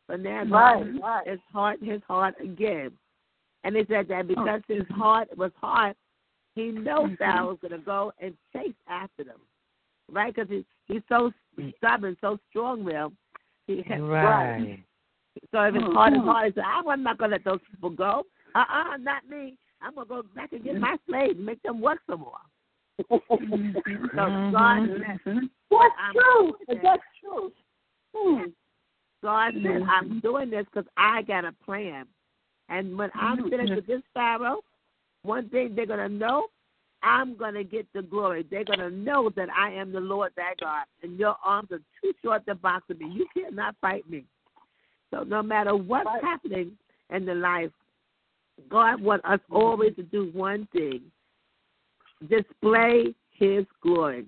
But 0.08 0.20
now 0.20 0.44
Right, 0.44 1.00
God 1.00 1.02
right. 1.02 1.26
is 1.26 1.40
hardened 1.52 1.90
his 1.90 2.02
heart 2.06 2.34
again. 2.40 2.92
And 3.64 3.76
he 3.76 3.84
said 3.88 4.08
that 4.08 4.24
oh. 4.24 4.28
because 4.28 4.60
his 4.68 4.86
heart 4.90 5.28
was 5.36 5.50
hard, 5.60 5.96
he 6.54 6.70
knows 6.70 7.10
Pharaoh 7.18 7.36
mm-hmm. 7.36 7.46
was 7.46 7.58
going 7.60 7.72
to 7.72 7.84
go 7.84 8.12
and 8.20 8.34
chase 8.52 8.74
after 8.88 9.24
them. 9.24 9.40
Right? 10.10 10.34
Because 10.34 10.48
he, 10.48 10.64
he's 10.86 11.02
so 11.08 11.32
stubborn, 11.78 12.16
so 12.20 12.38
strong 12.50 12.84
willed. 12.84 13.12
He 13.66 13.82
Right. 13.82 14.84
So 15.52 15.60
if 15.62 15.74
his 15.74 15.82
heart 15.82 16.12
mm-hmm. 16.12 16.22
is 16.22 16.26
hard, 16.26 16.46
he 16.46 16.52
said, 16.54 16.64
I'm 16.64 17.02
not 17.02 17.18
going 17.18 17.30
to 17.30 17.36
let 17.36 17.44
those 17.44 17.60
people 17.70 17.90
go. 17.90 18.22
Uh 18.54 18.64
uh 18.70 18.96
not 18.98 19.28
me. 19.28 19.56
I'm 19.82 19.94
going 19.94 20.06
to 20.06 20.14
go 20.14 20.22
back 20.34 20.52
and 20.52 20.64
get 20.64 20.76
my 20.76 20.92
mm-hmm. 20.92 21.12
slaves 21.12 21.36
and 21.36 21.44
make 21.44 21.62
them 21.62 21.80
work 21.80 21.98
some 22.08 22.20
more. 22.20 22.38
So 23.08 23.20
God 23.28 24.88
said, 24.88 25.18
That's 25.70 25.94
I'm 25.98 26.14
true. 26.14 26.54
That's 26.82 27.02
true. 27.20 27.52
Hmm. 28.14 28.44
God 29.26 29.54
said, 29.54 29.62
mm-hmm. 29.64 29.90
I'm 29.90 30.20
doing 30.20 30.50
this 30.50 30.66
because 30.72 30.88
I 30.96 31.22
got 31.22 31.44
a 31.44 31.50
plan. 31.64 32.04
And 32.68 32.96
when 32.96 33.10
I'm 33.12 33.38
mm-hmm. 33.38 33.48
finished 33.48 33.74
with 33.74 33.86
this 33.88 34.02
Pharaoh, 34.14 34.60
one 35.22 35.48
thing 35.48 35.74
they're 35.74 35.84
going 35.84 35.98
to 35.98 36.08
know, 36.08 36.46
I'm 37.02 37.36
going 37.36 37.54
to 37.54 37.64
get 37.64 37.88
the 37.92 38.02
glory. 38.02 38.46
They're 38.48 38.62
going 38.62 38.78
to 38.78 38.90
know 38.90 39.28
that 39.34 39.48
I 39.50 39.72
am 39.72 39.90
the 39.90 39.98
Lord 39.98 40.30
thy 40.36 40.52
God, 40.60 40.84
and 41.02 41.18
your 41.18 41.34
arms 41.44 41.72
are 41.72 41.80
too 42.00 42.12
short 42.22 42.46
to 42.46 42.54
box 42.54 42.84
with 42.88 43.00
me. 43.00 43.10
You 43.12 43.26
cannot 43.34 43.74
fight 43.80 44.08
me. 44.08 44.22
So 45.10 45.24
no 45.24 45.42
matter 45.42 45.74
what's 45.74 46.06
Right. 46.06 46.22
happening 46.22 46.78
in 47.10 47.26
the 47.26 47.34
life, 47.34 47.72
God 48.68 49.00
wants 49.00 49.24
us 49.24 49.40
mm-hmm. 49.40 49.56
always 49.56 49.96
to 49.96 50.04
do 50.04 50.30
one 50.34 50.68
thing 50.72 51.00
display 52.30 53.12
his 53.32 53.66
glory. 53.82 54.26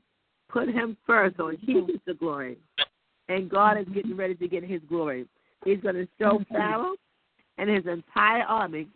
Put 0.48 0.68
him 0.68 0.96
first 1.06 1.37
so 1.37 1.52
he 1.56 1.82
gets 1.82 2.04
the 2.04 2.14
glory. 2.14 2.58
And 3.28 3.50
God 3.50 3.78
is 3.78 3.86
getting 3.92 4.16
ready 4.16 4.34
to 4.34 4.48
get 4.48 4.64
his 4.64 4.80
glory. 4.88 5.26
He's 5.64 5.80
going 5.80 5.96
to 5.96 6.08
show 6.18 6.38
mm-hmm. 6.38 6.54
Pharaoh 6.54 6.94
and 7.58 7.68
his 7.68 7.84
entire 7.86 8.44
army 8.44 8.88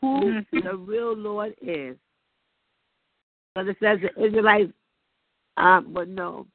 who 0.00 0.20
mm-hmm. 0.42 0.58
the 0.66 0.76
real 0.76 1.16
Lord 1.16 1.54
is. 1.62 1.96
Because 3.54 3.70
it 3.70 3.76
says 3.82 3.98
the 4.02 4.24
Israelites 4.24 4.72
um, 5.56 5.92
would 5.94 6.08
know 6.08 6.46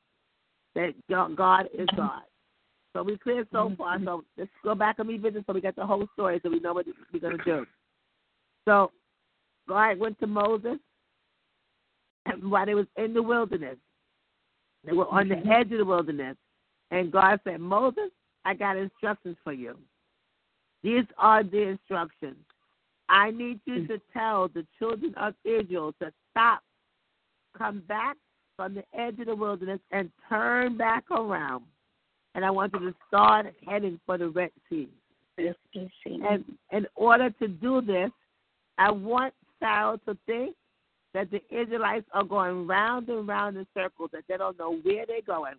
that 0.75 0.93
God 1.09 1.67
is 1.77 1.87
God. 1.95 2.21
So 2.93 3.01
we 3.01 3.17
clear 3.17 3.45
so 3.51 3.69
mm-hmm. 3.69 3.75
far. 3.75 3.99
So 4.03 4.23
let's 4.37 4.49
go 4.63 4.75
back 4.75 4.99
and 4.99 5.09
revisit 5.09 5.43
so 5.47 5.53
we 5.53 5.61
got 5.61 5.75
the 5.75 5.85
whole 5.85 6.07
story 6.13 6.39
so 6.43 6.49
we 6.49 6.59
know 6.59 6.73
what 6.73 6.85
we're 7.11 7.19
going 7.19 7.37
to 7.37 7.43
do. 7.43 7.65
So 8.65 8.91
God 9.67 9.97
went 9.97 10.19
to 10.19 10.27
Moses 10.27 10.77
and 12.25 12.43
while 12.51 12.65
they 12.65 12.75
was 12.75 12.87
in 12.97 13.13
the 13.13 13.23
wilderness. 13.23 13.77
They 14.85 14.93
were 14.93 15.07
on 15.07 15.29
the 15.29 15.37
edge 15.37 15.71
of 15.71 15.77
the 15.77 15.85
wilderness. 15.85 16.35
And 16.93 17.11
God 17.11 17.39
said, 17.43 17.59
Moses, 17.59 18.11
I 18.45 18.53
got 18.53 18.77
instructions 18.77 19.35
for 19.43 19.51
you. 19.51 19.75
These 20.83 21.05
are 21.17 21.43
the 21.43 21.69
instructions. 21.69 22.37
I 23.09 23.31
need 23.31 23.59
you 23.65 23.81
mm. 23.81 23.87
to 23.87 24.01
tell 24.13 24.47
the 24.47 24.63
children 24.77 25.11
of 25.17 25.33
Israel 25.43 25.95
to 25.99 26.13
stop, 26.29 26.61
come 27.57 27.81
back 27.87 28.15
from 28.55 28.75
the 28.75 28.83
edge 28.93 29.17
of 29.17 29.25
the 29.25 29.35
wilderness, 29.35 29.79
and 29.89 30.11
turn 30.29 30.77
back 30.77 31.09
around. 31.09 31.63
And 32.35 32.45
I 32.45 32.51
want 32.51 32.73
you 32.75 32.91
to 32.91 32.95
start 33.07 33.47
heading 33.67 33.99
for 34.05 34.19
the 34.19 34.29
Red 34.29 34.51
Sea. 34.69 34.87
And 35.39 36.45
in 36.71 36.85
order 36.93 37.31
to 37.31 37.47
do 37.47 37.81
this, 37.81 38.11
I 38.77 38.91
want 38.91 39.33
Pharaoh 39.59 39.99
to 40.07 40.15
think 40.27 40.55
that 41.15 41.31
the 41.31 41.41
Israelites 41.49 42.05
are 42.13 42.23
going 42.23 42.67
round 42.67 43.09
and 43.09 43.27
round 43.27 43.57
in 43.57 43.65
circles, 43.73 44.11
that 44.13 44.25
they 44.29 44.37
don't 44.37 44.59
know 44.59 44.75
where 44.83 45.07
they're 45.07 45.21
going. 45.25 45.55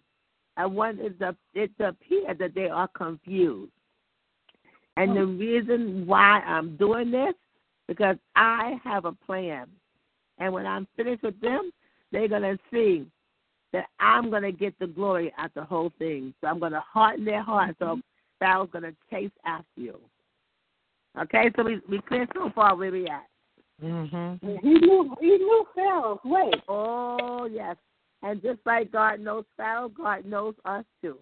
I 0.57 0.67
want 0.67 1.01
it 1.01 1.19
to, 1.21 1.37
it 1.55 1.77
to 1.79 1.89
appear 1.89 2.35
that 2.35 2.55
they 2.55 2.69
are 2.69 2.89
confused. 2.89 3.73
And 4.97 5.17
the 5.17 5.27
reason 5.27 6.07
why 6.07 6.41
I'm 6.41 6.77
doing 6.77 7.11
this, 7.11 7.35
because 7.89 8.17
I 8.37 8.79
have 8.85 9.05
a 9.05 9.13
plan. 9.13 9.67
And 10.39 10.53
when 10.53 10.67
I'm 10.67 10.87
finished 10.97 11.23
with 11.23 11.41
them, 11.41 11.73
they're 12.13 12.29
going 12.29 12.43
to 12.43 12.59
see 12.73 13.07
that 13.73 13.87
I'm 13.99 14.31
going 14.31 14.43
to 14.43 14.53
get 14.53 14.79
the 14.79 14.87
glory 14.87 15.33
out 15.37 15.53
the 15.55 15.65
whole 15.65 15.93
thing. 15.99 16.33
So 16.41 16.47
I'm 16.47 16.61
going 16.61 16.73
to 16.73 16.81
harden 16.81 17.25
their 17.25 17.43
heart. 17.43 17.75
So 17.81 18.01
Pharaoh's 18.39 18.71
going 18.73 18.85
to 18.85 18.95
chase 19.11 19.33
after 19.45 19.81
you. 19.81 19.99
Okay, 21.21 21.51
so 21.57 21.63
we 21.63 21.81
we 21.89 22.01
clear 22.01 22.27
so 22.35 22.51
far 22.55 22.75
where 22.75 22.91
we 22.91 23.07
at. 23.07 23.27
Mm-hmm. 23.83 24.47
He 24.63 24.75
knew 24.75 25.15
he 25.21 25.27
knew 25.27 25.65
Pharaoh's 25.75 26.19
way. 26.25 26.51
Oh 26.69 27.49
yes, 27.51 27.77
and 28.25 28.43
just 28.43 28.59
like 28.67 28.91
God 28.91 29.21
knows 29.21 29.45
Pharaoh, 29.57 29.89
God 29.89 30.25
knows 30.25 30.55
us 30.65 30.85
too. 31.03 31.19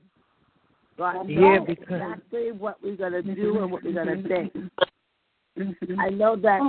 God 0.96 1.28
knows 1.28 1.28
Yeah, 1.28 1.58
because- 1.66 1.82
exactly 1.90 2.52
what 2.52 2.82
we're 2.82 2.96
gonna 2.96 3.22
do 3.22 3.58
and 3.62 3.70
what 3.72 3.82
we're 3.82 3.92
gonna 3.92 4.22
think. 4.22 4.52
I 5.98 6.08
know 6.10 6.36
that 6.36 6.60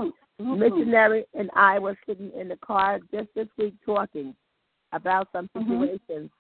Mm-hmm. 0.42 0.60
missionary 0.60 1.26
and 1.36 1.50
I 1.56 1.78
were 1.80 1.96
sitting 2.08 2.32
in 2.32 2.48
the 2.48 2.58
car 2.58 3.00
just 3.12 3.34
this 3.36 3.48
week 3.58 3.76
talking 3.86 4.36
about 4.92 5.32
some 5.32 5.48
Mhm. 5.50 5.68
situations, 5.68 6.32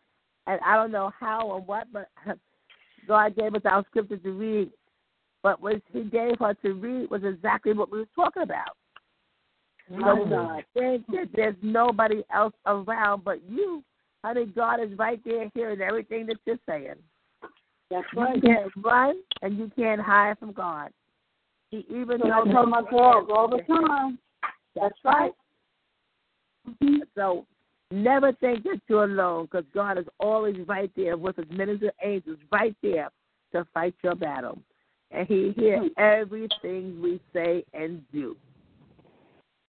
and 0.47 0.59
I 0.61 0.75
don't 0.75 0.91
know 0.91 1.09
how 1.09 1.55
and 1.55 1.67
what, 1.67 1.91
but 1.93 2.09
God 3.07 3.35
gave 3.35 3.53
us 3.55 3.65
our 3.65 3.83
scripture 3.85 4.17
to 4.17 4.31
read. 4.31 4.71
But 5.43 5.61
what 5.61 5.81
He 5.91 6.03
gave 6.05 6.39
her 6.39 6.53
to 6.55 6.73
read 6.73 7.09
was 7.11 7.23
exactly 7.23 7.73
what 7.73 7.91
we 7.91 7.99
were 7.99 8.05
talking 8.15 8.43
about. 8.43 8.75
So 9.89 10.25
God. 10.29 10.63
that 10.75 11.29
there's 11.33 11.55
nobody 11.61 12.23
else 12.33 12.53
around 12.65 13.23
but 13.23 13.39
you. 13.49 13.83
Honey, 14.23 14.45
God 14.45 14.79
is 14.81 14.97
right 14.97 15.19
there 15.25 15.51
hearing 15.53 15.81
everything 15.81 16.25
that 16.27 16.37
you're 16.45 16.57
saying. 16.67 16.95
That's 17.89 18.07
right. 18.15 18.35
You 18.35 18.41
can't 18.41 18.71
run 18.83 19.15
and 19.41 19.57
you 19.57 19.69
can't 19.77 20.01
hide 20.01 20.39
from 20.39 20.53
God. 20.53 20.89
He 21.69 21.85
even 21.89 22.19
So 22.21 22.31
I 22.31 22.43
knows 22.43 22.47
tell 22.53 22.65
my 22.65 22.81
girls 22.89 23.29
all 23.29 23.49
the 23.49 23.61
time. 23.63 24.17
That's 24.75 24.95
right. 25.03 25.31
Mm-hmm. 26.67 26.99
So 27.15 27.45
never 27.91 28.31
think 28.33 28.63
that 28.63 28.79
you're 28.87 29.03
alone 29.03 29.45
because 29.45 29.65
God 29.73 29.97
is 29.97 30.05
always 30.19 30.55
right 30.67 30.91
there 30.95 31.17
with 31.17 31.35
his 31.35 31.45
minister 31.51 31.91
angels 32.01 32.37
right 32.51 32.75
there 32.81 33.09
to 33.51 33.67
fight 33.73 33.95
your 34.03 34.15
battle. 34.15 34.57
And 35.11 35.27
he 35.27 35.53
hears 35.55 35.91
everything 35.97 36.99
we 37.01 37.21
say 37.33 37.63
and 37.73 38.01
do. 38.11 38.35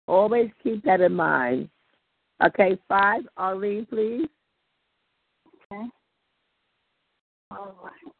Always 0.07 0.49
keep 0.61 0.83
that 0.83 1.01
in 1.01 1.13
mind. 1.13 1.69
Okay, 2.45 2.77
five, 2.87 3.21
Arlene, 3.37 3.85
please. 3.85 4.27
Okay. 5.71 5.83
All 7.51 7.75
right. 7.83 8.13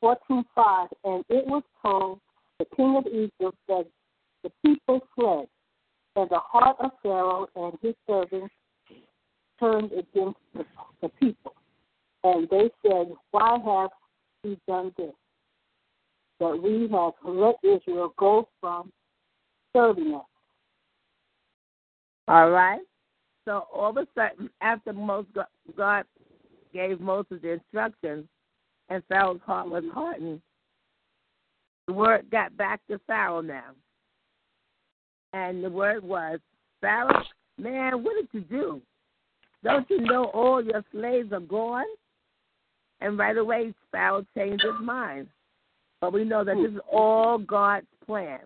Fourteen 0.00 0.44
five, 0.54 0.88
and 1.04 1.22
it 1.28 1.46
was 1.46 1.62
told 1.82 2.18
the 2.58 2.64
king 2.76 2.96
of 2.96 3.06
Egypt 3.06 3.56
that 3.68 3.86
the 4.42 4.50
people 4.64 5.00
fled, 5.14 5.46
and 6.16 6.30
the 6.30 6.38
heart 6.38 6.76
of 6.80 6.90
Pharaoh 7.02 7.46
and 7.54 7.74
his 7.82 7.94
servants 8.06 8.54
turned 9.60 9.92
against 9.92 10.38
the, 10.54 10.64
the 11.02 11.08
people, 11.20 11.54
and 12.24 12.48
they 12.48 12.70
said, 12.82 13.12
"Why 13.32 13.58
have 13.64 13.90
we 14.42 14.58
done 14.66 14.92
this? 14.96 15.12
That 16.40 16.60
we 16.60 16.88
have 16.88 17.12
let 17.22 17.56
Israel 17.62 18.14
go 18.16 18.48
from 18.60 18.90
serving 19.72 20.14
us." 20.14 20.24
All 22.26 22.50
right. 22.50 22.80
So 23.44 23.66
all 23.72 23.90
of 23.90 23.96
a 23.96 24.06
sudden, 24.14 24.50
after 24.60 24.92
Moses, 24.92 25.32
God 25.76 26.06
gave 26.72 27.00
Moses 27.00 27.40
the 27.42 27.52
instructions, 27.52 28.26
and 28.88 29.04
Pharaoh's 29.06 29.40
heart 29.42 29.68
was 29.68 29.84
hardened, 29.92 30.40
the 31.86 31.92
word 31.92 32.30
got 32.30 32.56
back 32.56 32.80
to 32.88 32.98
Pharaoh 33.06 33.40
now. 33.40 33.74
And 35.32 35.62
the 35.62 35.70
word 35.70 36.02
was, 36.02 36.38
Pharaoh, 36.80 37.24
man, 37.58 38.02
what 38.02 38.14
did 38.16 38.28
you 38.32 38.40
do? 38.42 38.82
Don't 39.62 39.88
you 39.90 40.00
know 40.00 40.24
all 40.26 40.64
your 40.64 40.84
slaves 40.92 41.32
are 41.32 41.40
gone? 41.40 41.86
And 43.00 43.18
right 43.18 43.36
away, 43.36 43.74
Pharaoh 43.90 44.24
changed 44.36 44.64
his 44.64 44.80
mind. 44.80 45.28
But 46.00 46.12
we 46.12 46.24
know 46.24 46.44
that 46.44 46.56
hmm. 46.56 46.62
this 46.62 46.72
is 46.72 46.80
all 46.90 47.38
God's 47.38 47.86
plan. 48.06 48.40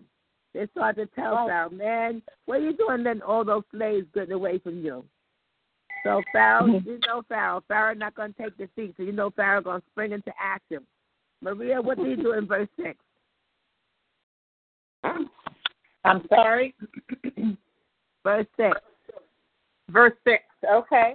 They 0.53 0.67
started 0.71 1.09
to 1.09 1.21
tell. 1.21 1.47
Pharaoh, 1.47 1.69
man, 1.69 2.21
what 2.45 2.59
are 2.59 2.63
you 2.63 2.75
doing 2.75 3.03
letting 3.03 3.21
all 3.21 3.43
those 3.43 3.63
slaves 3.75 4.07
get 4.13 4.31
away 4.31 4.59
from 4.59 4.79
you? 4.79 5.03
So 6.03 6.21
Pharaoh, 6.31 6.65
hmm. 6.65 6.87
you 6.87 6.99
know 7.07 7.23
Pharaoh. 7.27 7.63
Pharaoh 7.67 7.93
not 7.93 8.15
going 8.15 8.33
to 8.33 8.43
take 8.43 8.57
defeat. 8.57 8.93
So 8.97 9.03
you 9.03 9.11
know 9.11 9.31
Pharaoh 9.31 9.61
going 9.61 9.81
to 9.81 9.87
spring 9.91 10.11
into 10.11 10.31
action. 10.39 10.79
Maria, 11.41 11.81
what 11.81 11.97
do 11.97 12.05
you 12.05 12.15
do 12.15 12.33
in 12.33 12.47
verse 12.47 12.69
6? 12.81 12.97
I'm 16.05 16.25
sorry. 16.29 16.73
Verse 18.23 18.47
6. 18.57 18.79
Verse 19.89 20.13
6. 20.23 20.43
Okay. 20.71 21.13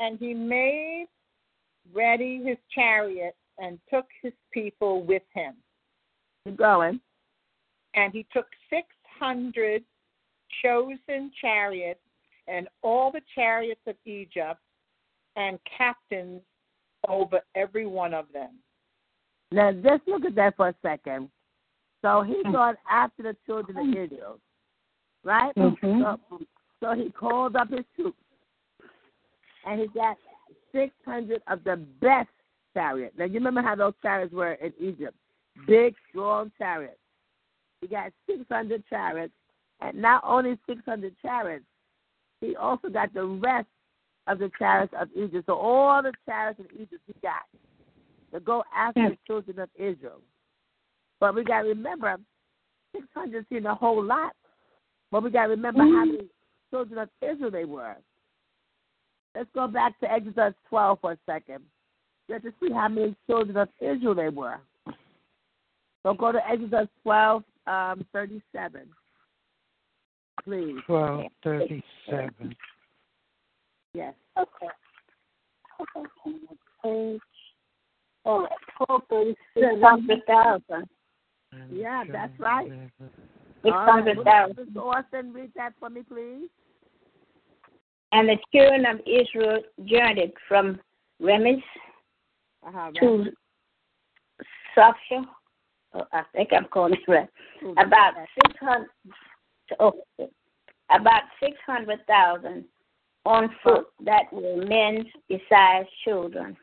And 0.00 0.18
he 0.18 0.34
made 0.34 1.06
ready 1.94 2.42
his 2.44 2.58
chariot 2.74 3.34
and 3.58 3.78
took 3.92 4.06
his 4.22 4.32
people 4.52 5.04
with 5.04 5.22
him. 5.32 5.54
Keep 6.44 6.58
going. 6.58 7.00
And 7.94 8.12
he 8.12 8.26
took 8.32 8.46
600 8.70 9.82
chosen 10.62 11.30
chariots 11.40 12.00
and 12.46 12.68
all 12.82 13.10
the 13.10 13.22
chariots 13.34 13.80
of 13.86 13.96
Egypt 14.04 14.60
and 15.36 15.58
captains 15.76 16.42
over 17.08 17.40
every 17.54 17.86
one 17.86 18.14
of 18.14 18.26
them. 18.32 18.50
Now, 19.50 19.72
just 19.72 20.06
look 20.06 20.24
at 20.24 20.34
that 20.34 20.56
for 20.56 20.68
a 20.68 20.74
second. 20.82 21.30
So 22.02 22.22
he 22.22 22.42
gone 22.52 22.76
after 22.90 23.22
the 23.22 23.36
children 23.46 23.78
of 23.78 23.88
Israel, 23.96 24.38
right? 25.22 25.54
Mhm. 25.54 26.02
So, 26.02 26.46
so 26.80 26.92
he 26.92 27.10
called 27.10 27.56
up 27.56 27.70
his 27.70 27.86
troops, 27.96 28.18
and 29.64 29.80
he 29.80 29.86
got 29.88 30.18
600 30.72 31.42
of 31.46 31.64
the 31.64 31.76
best 31.76 32.28
chariots. 32.74 33.14
Now, 33.18 33.24
you 33.24 33.34
remember 33.34 33.62
how 33.62 33.74
those 33.74 33.94
chariots 34.02 34.34
were 34.34 34.52
in 34.54 34.72
Egypt? 34.78 35.16
Big, 35.66 35.94
strong 36.10 36.50
chariots. 36.58 36.98
He 37.80 37.86
got 37.86 38.12
600 38.28 38.82
chariots, 38.88 39.32
and 39.80 40.00
not 40.00 40.22
only 40.26 40.58
600 40.68 41.14
chariots, 41.22 41.64
he 42.40 42.56
also 42.56 42.88
got 42.88 43.14
the 43.14 43.24
rest 43.24 43.68
of 44.26 44.38
the 44.38 44.50
chariots 44.58 44.92
of 44.98 45.08
Egypt. 45.14 45.46
So 45.46 45.54
all 45.54 46.02
the 46.02 46.12
chariots 46.26 46.60
of 46.60 46.66
Egypt 46.74 47.02
he 47.06 47.14
got 47.22 47.42
to 48.32 48.40
go 48.40 48.64
after 48.74 49.00
hmm. 49.00 49.08
the 49.10 49.18
children 49.26 49.58
of 49.60 49.68
Israel. 49.76 50.20
But 51.20 51.34
we 51.34 51.44
got 51.44 51.62
to 51.62 51.68
remember, 51.68 52.16
600 52.94 53.46
seemed 53.48 53.66
a 53.66 53.74
whole 53.74 54.02
lot. 54.02 54.32
But 55.10 55.22
we 55.22 55.30
got 55.30 55.44
to 55.44 55.50
remember 55.50 55.82
how 55.82 56.04
mm-hmm. 56.04 56.12
many 56.12 56.28
children 56.70 56.98
of 56.98 57.08
Israel 57.22 57.50
they 57.50 57.64
were. 57.64 57.94
Let's 59.36 59.48
go 59.54 59.68
back 59.68 59.98
to 60.00 60.10
Exodus 60.10 60.54
12 60.68 60.98
for 61.00 61.12
a 61.12 61.18
second. 61.26 61.62
Just 62.28 62.44
to 62.44 62.52
see 62.60 62.72
how 62.72 62.88
many 62.88 63.14
children 63.26 63.56
of 63.56 63.68
Israel 63.80 64.14
they 64.14 64.28
were. 64.28 64.58
So 66.02 66.14
go 66.14 66.32
to 66.32 66.38
Exodus 66.48 66.88
12, 67.02 67.42
um, 67.66 68.06
37. 68.12 68.82
Please. 70.44 70.76
Twelve 70.86 71.24
thirty-seven. 71.42 72.54
Yes. 73.94 74.12
Okay. 74.38 74.66
Okay. 75.80 76.08
Page. 76.82 77.20
All 78.24 78.40
right. 78.42 78.50
Twelve 78.76 79.02
thirty 79.08 79.34
Six 79.54 79.66
six. 79.70 79.82
hundred 79.82 80.20
thousand. 80.26 80.88
Yeah, 81.70 82.04
that's 82.12 82.38
right. 82.38 82.70
Six 83.62 83.74
All 83.74 83.86
right. 83.86 83.90
hundred 83.90 84.22
thousand. 84.24 84.74
Mr. 84.74 84.82
Austin, 84.82 85.32
read 85.32 85.50
that 85.56 85.72
for 85.80 85.88
me, 85.88 86.02
please. 86.02 86.48
And 88.12 88.28
the 88.28 88.36
children 88.52 88.84
of 88.86 89.00
Israel 89.06 89.60
journeyed 89.86 90.32
from 90.46 90.78
Remes 91.22 91.62
Uh-huh, 92.66 92.90
to 93.00 93.26
Sophia. 94.74 95.24
Oh, 95.94 96.04
I 96.12 96.22
think 96.34 96.50
I'm 96.52 96.66
calling 96.66 96.94
it 96.94 97.00
right. 97.10 97.28
About 97.78 98.14
six 98.42 98.58
hundred. 98.60 98.88
Oh, 99.78 99.92
about 100.90 101.22
six 101.40 101.56
hundred 101.66 102.00
thousand 102.06 102.64
on 103.26 103.50
foot 103.62 103.86
that 104.04 104.32
were 104.32 104.64
men 104.66 105.04
besides 105.28 105.88
children. 106.04 106.56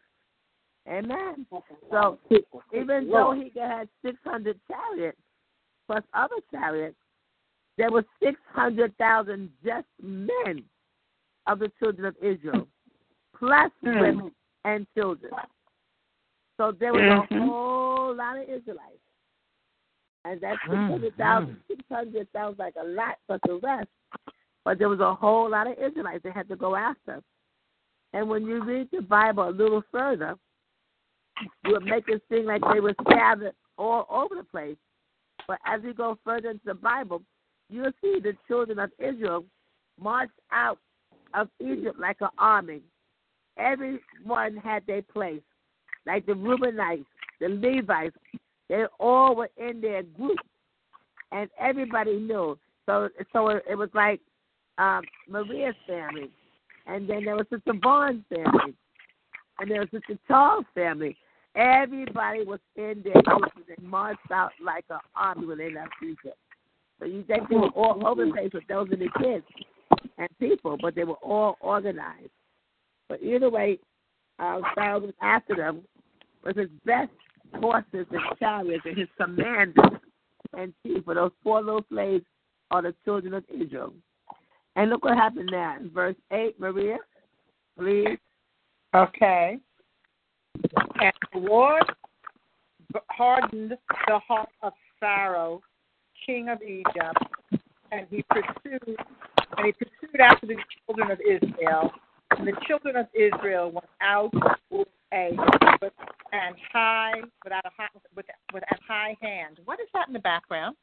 Amen. 0.87 1.45
So 1.89 2.17
even 2.73 3.09
though 3.09 3.33
he 3.33 3.51
had 3.59 3.87
600 4.03 4.59
chariots 4.67 5.17
plus 5.87 6.03
other 6.13 6.37
chariots, 6.51 6.97
there 7.77 7.91
were 7.91 8.03
600,000 8.21 9.49
just 9.63 9.85
men 10.01 10.63
of 11.47 11.59
the 11.59 11.71
children 11.79 12.05
of 12.05 12.15
Israel, 12.21 12.67
plus 13.37 13.71
Hmm. 13.81 13.99
women 13.99 14.35
and 14.65 14.87
children. 14.95 15.33
So 16.62 16.72
there 16.72 16.93
was 16.93 17.01
a 17.01 17.28
Mhm. 17.34 17.47
whole 17.47 18.14
lot 18.14 18.38
of 18.38 18.47
Israelites. 18.47 19.01
And 20.26 20.39
that 20.41 20.59
Mm, 20.59 20.70
600,000, 20.70 21.64
600 21.68 22.32
sounds 22.32 22.59
like 22.59 22.76
a 22.76 22.84
lot 22.84 23.18
plus 23.26 23.41
the 23.47 23.55
rest. 23.55 23.89
But 24.64 24.78
there 24.78 24.88
was 24.88 24.99
a 24.99 25.16
whole 25.16 25.49
lot 25.49 25.66
of 25.66 25.80
Israelites 25.80 26.22
they 26.22 26.30
had 26.30 26.47
to 26.49 26.55
go 26.55 26.76
after. 26.76 27.24
And 28.14 28.30
when 28.30 28.45
you 28.45 28.64
read 28.64 28.91
the 28.91 29.01
Bible 29.01 29.49
a 29.49 29.49
little 29.49 29.82
further, 29.91 30.38
you 31.64 31.72
would 31.72 31.84
make 31.84 32.07
it 32.07 32.22
seem 32.30 32.45
like 32.45 32.62
they 32.72 32.80
were 32.80 32.93
scattered 33.07 33.55
all 33.80 34.05
over 34.07 34.36
the 34.36 34.43
place. 34.43 34.78
But 35.47 35.57
as 35.66 35.82
you 35.84 35.95
go 35.95 36.16
further 36.24 36.51
into 36.51 36.66
the 36.66 36.76
Bible, 36.76 37.24
you'll 37.70 37.91
see 38.01 38.20
the 38.20 38.38
children 38.47 38.78
of 38.78 38.91
Israel 38.99 39.45
march 39.97 40.30
out 40.51 40.78
of 41.34 41.49
Egypt 41.59 41.97
like 41.97 42.22
an 42.22 42.30
army. 42.38 42.84
Everyone 43.57 44.57
had 44.57 44.86
their 44.86 45.01
place, 45.01 45.41
like 46.05 46.25
the 46.25 46.33
Reubenites, 46.33 47.05
the 47.39 47.49
Levites. 47.49 48.15
They 48.69 48.85
all 48.99 49.35
were 49.35 49.49
in 49.57 49.81
their 49.81 50.03
group, 50.03 50.37
and 51.31 51.49
everybody 51.59 52.17
knew. 52.17 52.57
So 52.85 53.09
so 53.33 53.49
it, 53.49 53.77
was 53.77 53.89
like 53.93 54.21
um, 54.77 55.03
Maria's 55.29 55.75
family, 55.87 56.29
and 56.87 57.09
then 57.09 57.25
there 57.25 57.35
was 57.35 57.45
Sister 57.49 57.73
Vaughn's 57.81 58.23
family, 58.29 58.73
and 59.59 59.69
there 59.69 59.81
was 59.81 59.89
Sister 59.91 60.17
Charles' 60.27 60.65
family. 60.73 61.17
Everybody 61.55 62.45
was 62.45 62.59
in 62.77 63.03
their 63.03 63.21
group, 63.23 63.51
and 63.55 63.65
they 63.67 63.83
marched 63.83 64.31
out 64.31 64.51
like 64.63 64.85
an 64.89 64.99
army 65.15 65.47
when 65.47 65.57
they 65.57 65.73
left 65.73 65.91
Egypt. 66.01 66.37
So 66.99 67.05
you 67.05 67.23
think 67.23 67.49
they 67.49 67.55
were 67.55 67.69
all 67.69 68.07
over 68.07 68.25
the 68.25 68.31
place 68.31 68.51
with 68.53 68.67
those 68.67 68.91
of 68.91 68.99
the 68.99 69.09
kids 69.19 69.43
and 70.17 70.29
people, 70.39 70.77
but 70.81 70.95
they 70.95 71.03
were 71.03 71.15
all 71.15 71.57
organized. 71.59 72.29
But 73.09 73.21
either 73.21 73.49
way, 73.49 73.79
uh, 74.39 74.61
Pharaoh 74.75 74.99
was 74.99 75.13
after 75.21 75.55
them 75.55 75.81
with 76.43 76.57
his 76.57 76.69
best 76.85 77.11
horses 77.55 78.05
and 78.11 78.21
chariots 78.39 78.85
and 78.85 78.97
his 78.97 79.07
commanders 79.17 79.99
and 80.57 80.73
chief 80.83 81.03
for 81.05 81.15
those 81.15 81.31
four 81.43 81.61
little 81.61 81.85
slaves 81.89 82.25
are 82.71 82.81
the 82.81 82.95
children 83.05 83.33
of 83.33 83.43
Israel. 83.49 83.93
And 84.75 84.89
look 84.89 85.03
what 85.03 85.17
happened 85.17 85.49
now 85.51 85.77
in 85.77 85.89
verse 85.89 86.15
8, 86.31 86.59
Maria, 86.59 86.97
please. 87.77 88.17
Okay. 88.95 89.59
And 90.99 91.13
the 91.33 91.39
Lord 91.39 91.83
hardened 93.09 93.77
the 94.07 94.19
heart 94.19 94.49
of 94.61 94.73
Pharaoh, 94.99 95.61
king 96.25 96.49
of 96.49 96.61
Egypt, 96.61 97.17
and 97.91 98.07
he 98.09 98.23
pursued 98.29 98.97
and 99.57 99.65
he 99.65 99.71
pursued 99.73 100.21
after 100.21 100.47
the 100.47 100.55
children 100.85 101.11
of 101.11 101.19
Israel. 101.19 101.91
And 102.38 102.47
the 102.47 102.53
children 102.67 102.95
of 102.95 103.07
Israel 103.13 103.71
went 103.71 103.86
out 104.01 104.32
with 104.69 104.88
a 105.13 105.32
with 105.82 105.93
and 106.32 106.55
high 106.71 107.21
without 107.43 107.65
a 107.65 107.69
high, 107.75 107.88
with 108.15 108.25
with 108.53 108.63
a 108.63 108.75
high 108.88 109.15
hand. 109.21 109.59
What 109.65 109.79
is 109.79 109.88
that 109.93 110.07
in 110.07 110.13
the 110.13 110.19
background? 110.19 110.75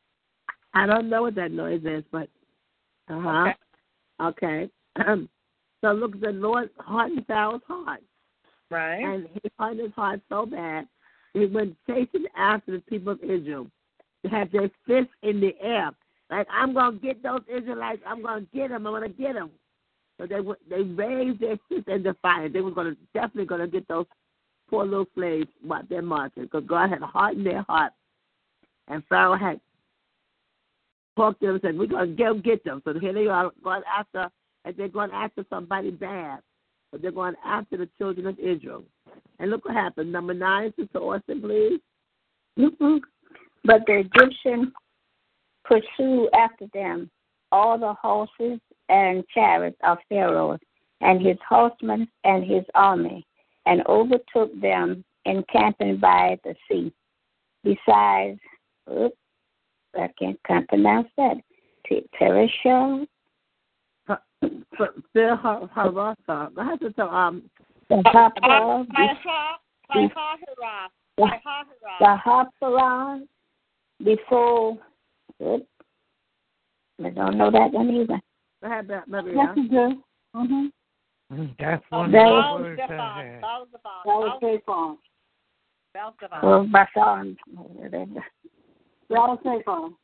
I 0.74 0.86
don't 0.86 1.08
know 1.08 1.22
what 1.22 1.34
that 1.36 1.50
noise 1.50 1.82
is, 1.84 2.04
but 2.12 2.28
uh 3.08 3.20
huh. 3.20 3.52
Okay. 4.20 4.68
okay. 4.96 5.26
so 5.80 5.92
look, 5.92 6.20
the 6.20 6.30
Lord 6.30 6.70
hardened 6.78 7.26
Pharaoh's 7.26 7.62
heart. 7.66 8.02
Right. 8.70 9.02
And 9.02 9.26
he 9.32 9.40
hardened 9.58 9.80
his 9.80 9.94
heart 9.94 10.20
so 10.28 10.44
bad, 10.44 10.86
he 11.32 11.46
went 11.46 11.76
chasing 11.86 12.26
after 12.36 12.72
the 12.72 12.80
people 12.80 13.12
of 13.12 13.22
Israel. 13.22 13.66
They 14.22 14.30
had 14.30 14.50
their 14.52 14.70
fists 14.86 15.12
in 15.22 15.40
the 15.40 15.54
air. 15.60 15.90
Like, 16.30 16.46
I'm 16.52 16.74
going 16.74 16.98
to 16.98 17.06
get 17.06 17.22
those 17.22 17.40
Israelites. 17.48 18.02
I'm 18.06 18.22
going 18.22 18.46
to 18.46 18.56
get 18.56 18.68
them. 18.68 18.86
I'm 18.86 18.92
going 18.92 19.10
to 19.10 19.16
get 19.16 19.34
them. 19.34 19.50
So 20.18 20.26
they 20.26 20.40
they 20.68 20.82
raised 20.82 21.40
their 21.40 21.58
fists 21.68 21.88
in 21.88 22.02
defiance. 22.02 22.52
They 22.52 22.60
were 22.60 22.72
going 22.72 22.94
to 22.94 22.96
definitely 23.14 23.46
going 23.46 23.60
to 23.60 23.68
get 23.68 23.86
those 23.88 24.06
poor 24.68 24.84
little 24.84 25.06
slaves 25.14 25.48
while 25.62 25.82
they're 25.88 26.02
marching 26.02 26.44
because 26.44 26.64
God 26.66 26.90
had 26.90 27.02
hardened 27.02 27.46
their 27.46 27.62
heart. 27.62 27.92
And 28.88 29.02
Pharaoh 29.08 29.36
had 29.36 29.60
talked 31.16 31.40
to 31.40 31.46
them 31.46 31.54
and 31.56 31.62
said, 31.62 31.78
We're 31.78 31.86
going 31.86 32.16
to 32.16 32.22
go 32.22 32.34
get 32.34 32.64
them. 32.64 32.82
So 32.84 32.98
here 32.98 33.12
they 33.12 33.26
are 33.26 33.50
going 33.62 33.82
after, 33.92 34.28
and 34.64 34.76
they're 34.76 34.88
going 34.88 35.10
after 35.12 35.44
somebody 35.50 35.90
bad. 35.90 36.40
But 36.90 37.02
they're 37.02 37.12
going 37.12 37.34
after 37.44 37.76
the 37.76 37.88
children 37.98 38.26
of 38.26 38.38
Israel. 38.38 38.82
And 39.38 39.50
look 39.50 39.66
what 39.66 39.74
happened. 39.74 40.10
Number 40.10 40.32
nine, 40.32 40.72
Sister 40.78 40.98
Austin, 40.98 41.42
please. 41.42 41.80
Mm-hmm. 42.58 42.96
But 43.64 43.82
the 43.86 44.04
Egyptians 44.10 44.72
pursued 45.64 46.28
after 46.34 46.66
them 46.72 47.10
all 47.52 47.78
the 47.78 47.92
horses 48.00 48.58
and 48.88 49.24
chariots 49.32 49.78
of 49.84 49.98
Pharaoh 50.08 50.58
and 51.00 51.24
his 51.24 51.36
horsemen 51.48 52.08
and 52.24 52.44
his 52.44 52.64
army, 52.74 53.26
and 53.66 53.86
overtook 53.86 54.58
them 54.60 55.04
encamping 55.24 55.98
by 55.98 56.38
the 56.44 56.54
sea. 56.68 56.92
Besides, 57.62 58.40
oops, 58.90 59.16
I 59.94 60.08
can't, 60.18 60.38
can't 60.44 60.68
pronounce 60.68 61.08
that. 61.16 61.36
Perisha. 62.20 63.06
Harasa. 65.74 66.50
I 66.56 66.64
have 66.64 66.80
to 66.80 66.92
tell 66.92 67.10
um. 67.10 67.50
The 67.88 67.96
Hapa. 68.06 68.86
The 71.16 72.16
Before. 74.04 74.78
Oops, 75.42 75.66
I 77.04 77.10
don't 77.10 77.38
know 77.38 77.50
that 77.50 77.72
one 77.72 77.90
either. 77.90 78.20
Go 78.62 78.66
ahead, 78.66 78.90
Maria. 79.06 79.34
Yes, 79.34 79.56
you 79.56 79.68
do. 79.68 80.04
Mhm. 80.34 80.72
That's 81.58 81.84
one 81.90 82.10
That 82.10 82.26
of 82.26 82.32
was 82.32 82.58
the 82.58 82.62
words 82.64 82.80
I 82.80 83.22
had. 83.22 83.42
That 83.42 83.66
was 84.04 84.38
safe 84.40 84.68
on. 84.68 84.98
Well, 86.42 86.66
my 86.66 86.86
son. 86.94 87.36
That 87.90 88.18
was 89.10 89.38
safe 89.42 89.68
on. 89.68 89.96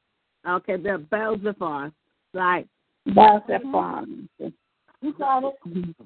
Okay, 0.46 0.76
the 0.76 1.04
Baalzephon. 1.10 1.92
Right. 2.34 2.68
That's 3.06 3.46
the 3.46 3.60
farm. 3.70 4.28
You 4.38 5.12
got 5.18 5.44
it. 5.44 5.96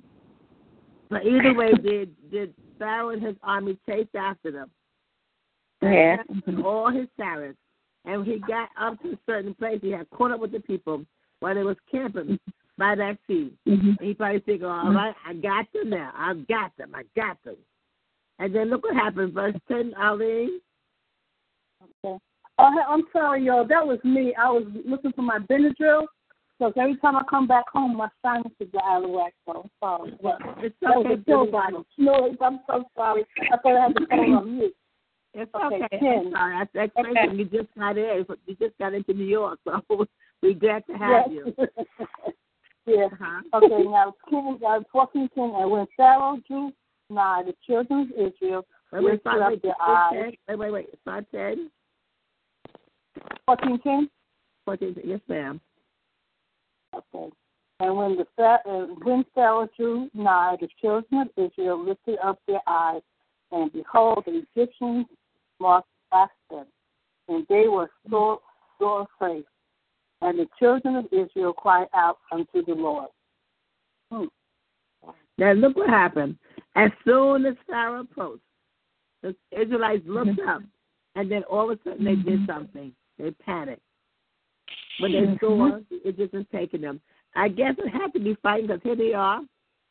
But 1.10 1.24
either 1.24 1.54
way, 1.54 1.72
did 1.82 2.14
did 2.30 2.54
Pharaoh 2.78 3.10
and 3.10 3.22
his 3.22 3.36
army 3.42 3.78
chase 3.88 4.08
after 4.14 4.50
them? 4.50 4.70
Yeah. 5.80 6.16
And 6.46 6.64
all 6.64 6.90
his 6.90 7.08
chariots. 7.16 7.58
And 8.04 8.26
he 8.26 8.38
got 8.40 8.68
up 8.80 9.00
to 9.02 9.12
a 9.12 9.18
certain 9.26 9.54
place. 9.54 9.78
He 9.80 9.90
had 9.90 10.08
caught 10.10 10.32
up 10.32 10.40
with 10.40 10.52
the 10.52 10.60
people 10.60 11.04
while 11.40 11.54
they 11.54 11.62
was 11.62 11.76
camping 11.90 12.38
by 12.76 12.94
that 12.94 13.18
sea. 13.26 13.52
Mm-hmm. 13.66 13.88
And 13.98 14.08
he 14.08 14.14
probably 14.14 14.40
figured, 14.40 14.70
all 14.70 14.92
right, 14.92 15.14
I 15.26 15.34
got 15.34 15.66
them 15.72 15.90
now. 15.90 16.12
I 16.14 16.34
got 16.48 16.76
them. 16.76 16.94
I 16.94 17.02
got 17.16 17.42
them. 17.44 17.56
And 18.38 18.54
then 18.54 18.70
look 18.70 18.84
what 18.84 18.94
happened. 18.94 19.34
Verse 19.34 19.56
10, 19.68 19.94
Ali. 20.00 20.60
Okay. 21.82 22.18
Oh, 22.60 22.82
I'm 22.88 23.04
sorry, 23.12 23.44
y'all. 23.44 23.66
That 23.66 23.86
was 23.86 23.98
me. 24.04 24.34
I 24.34 24.48
was 24.50 24.64
looking 24.84 25.12
for 25.12 25.22
my 25.22 25.38
Benadryl. 25.38 26.06
Because 26.58 26.72
every 26.76 26.96
time 26.96 27.14
I 27.14 27.22
come 27.30 27.46
back 27.46 27.68
home, 27.72 27.96
my 27.96 28.08
sinuses 28.20 28.74
are 28.74 28.96
out 28.96 29.04
of 29.04 29.10
whack. 29.10 29.32
So 29.46 29.62
I'm 29.62 29.70
sorry. 29.80 30.18
But 30.20 30.38
It's 30.58 30.74
that 30.82 30.96
was 30.96 31.06
okay. 31.06 31.14
a 31.14 31.24
pill 31.24 31.50
bottle. 31.50 31.86
No, 31.98 32.34
I'm 32.40 32.60
so 32.66 32.84
sorry. 32.96 33.24
I 33.52 33.56
thought 33.58 33.76
I 33.76 33.82
had 33.82 33.94
to 33.94 34.06
phone 34.10 34.34
on 34.34 34.58
mute. 34.58 34.74
It's 35.34 35.54
Okay, 35.54 35.84
okay. 35.84 36.16
I'm 36.18 36.32
sorry. 36.32 36.56
I 36.56 36.62
okay. 37.00 37.36
you 37.36 37.44
just 37.44 37.68
got 37.76 37.96
in. 37.96 38.24
You 38.46 38.56
just 38.56 38.76
got 38.78 38.94
into 38.94 39.14
New 39.14 39.24
York, 39.24 39.60
so 39.64 40.06
we're 40.42 40.54
glad 40.54 40.86
to 40.86 40.92
have 40.94 41.26
Yes. 41.30 41.46
you. 41.58 41.68
yeah. 42.86 43.06
Uh-huh. 43.06 43.40
Okay, 43.54 43.82
now 43.84 44.14
King, 44.28 44.58
uh, 44.66 44.80
14 44.92 45.28
King, 45.34 45.54
and 45.56 45.70
when 45.70 45.86
Pharaoh 45.96 46.38
drew 46.46 46.72
nigh 47.10 47.42
the 47.44 47.54
children 47.66 48.12
of 48.16 48.32
Israel, 48.32 48.64
Wait, 48.92 49.04
wait, 49.04 49.20
up 49.26 49.48
wait, 49.50 49.62
their 49.62 49.74
eyes. 49.82 50.32
wait, 50.48 50.58
wait, 50.58 50.70
wait. 50.72 50.88
Start 51.02 51.26
10. 51.32 51.70
14 53.46 53.78
King? 53.80 54.08
14. 54.64 54.96
Yes, 55.04 55.20
ma'am. 55.28 55.60
Okay. 56.94 57.30
And 57.80 57.96
when 57.96 58.16
the 58.16 58.42
uh, 58.42 58.86
when 59.04 59.24
Pharaoh 59.34 59.68
drew 59.76 60.08
nigh, 60.14 60.56
the 60.60 60.68
children 60.80 61.22
of 61.22 61.28
Israel 61.36 61.84
lifted 61.84 62.18
up 62.24 62.40
their 62.48 62.60
eyes, 62.66 63.02
and 63.52 63.72
behold, 63.72 64.24
the 64.26 64.42
Egyptians 64.56 65.06
marched 65.60 65.86
after 66.12 66.32
them, 66.50 66.66
and 67.28 67.46
they 67.48 67.68
were 67.68 67.90
sore, 68.10 68.40
sore 68.78 69.06
afraid. 69.14 69.44
And 70.20 70.38
the 70.38 70.48
children 70.58 70.96
of 70.96 71.06
Israel 71.12 71.52
cried 71.52 71.88
out 71.94 72.18
unto 72.32 72.64
the 72.64 72.74
Lord. 72.74 73.08
Hmm. 74.10 74.24
Now 75.36 75.52
look 75.52 75.76
what 75.76 75.88
happened. 75.88 76.36
As 76.74 76.90
soon 77.04 77.46
as 77.46 77.54
Pharaoh 77.68 78.00
approached, 78.00 78.42
the 79.22 79.34
Israelites 79.52 80.02
looked 80.06 80.40
up, 80.46 80.62
and 81.14 81.30
then 81.30 81.42
all 81.44 81.70
of 81.70 81.78
a 81.78 81.82
sudden 81.88 82.04
they 82.04 82.16
did 82.16 82.46
something. 82.46 82.92
They 83.18 83.30
panicked 83.30 83.82
when 85.00 85.12
they 85.12 85.38
saw 85.40 85.78
the 85.90 86.08
Egyptians 86.08 86.46
taking 86.52 86.80
them. 86.80 87.00
I 87.34 87.48
guess 87.48 87.74
it 87.78 87.90
had 87.90 88.12
to 88.14 88.20
be 88.20 88.36
fighting 88.42 88.66
because 88.66 88.82
here 88.82 88.96
they 88.96 89.12
are, 89.12 89.40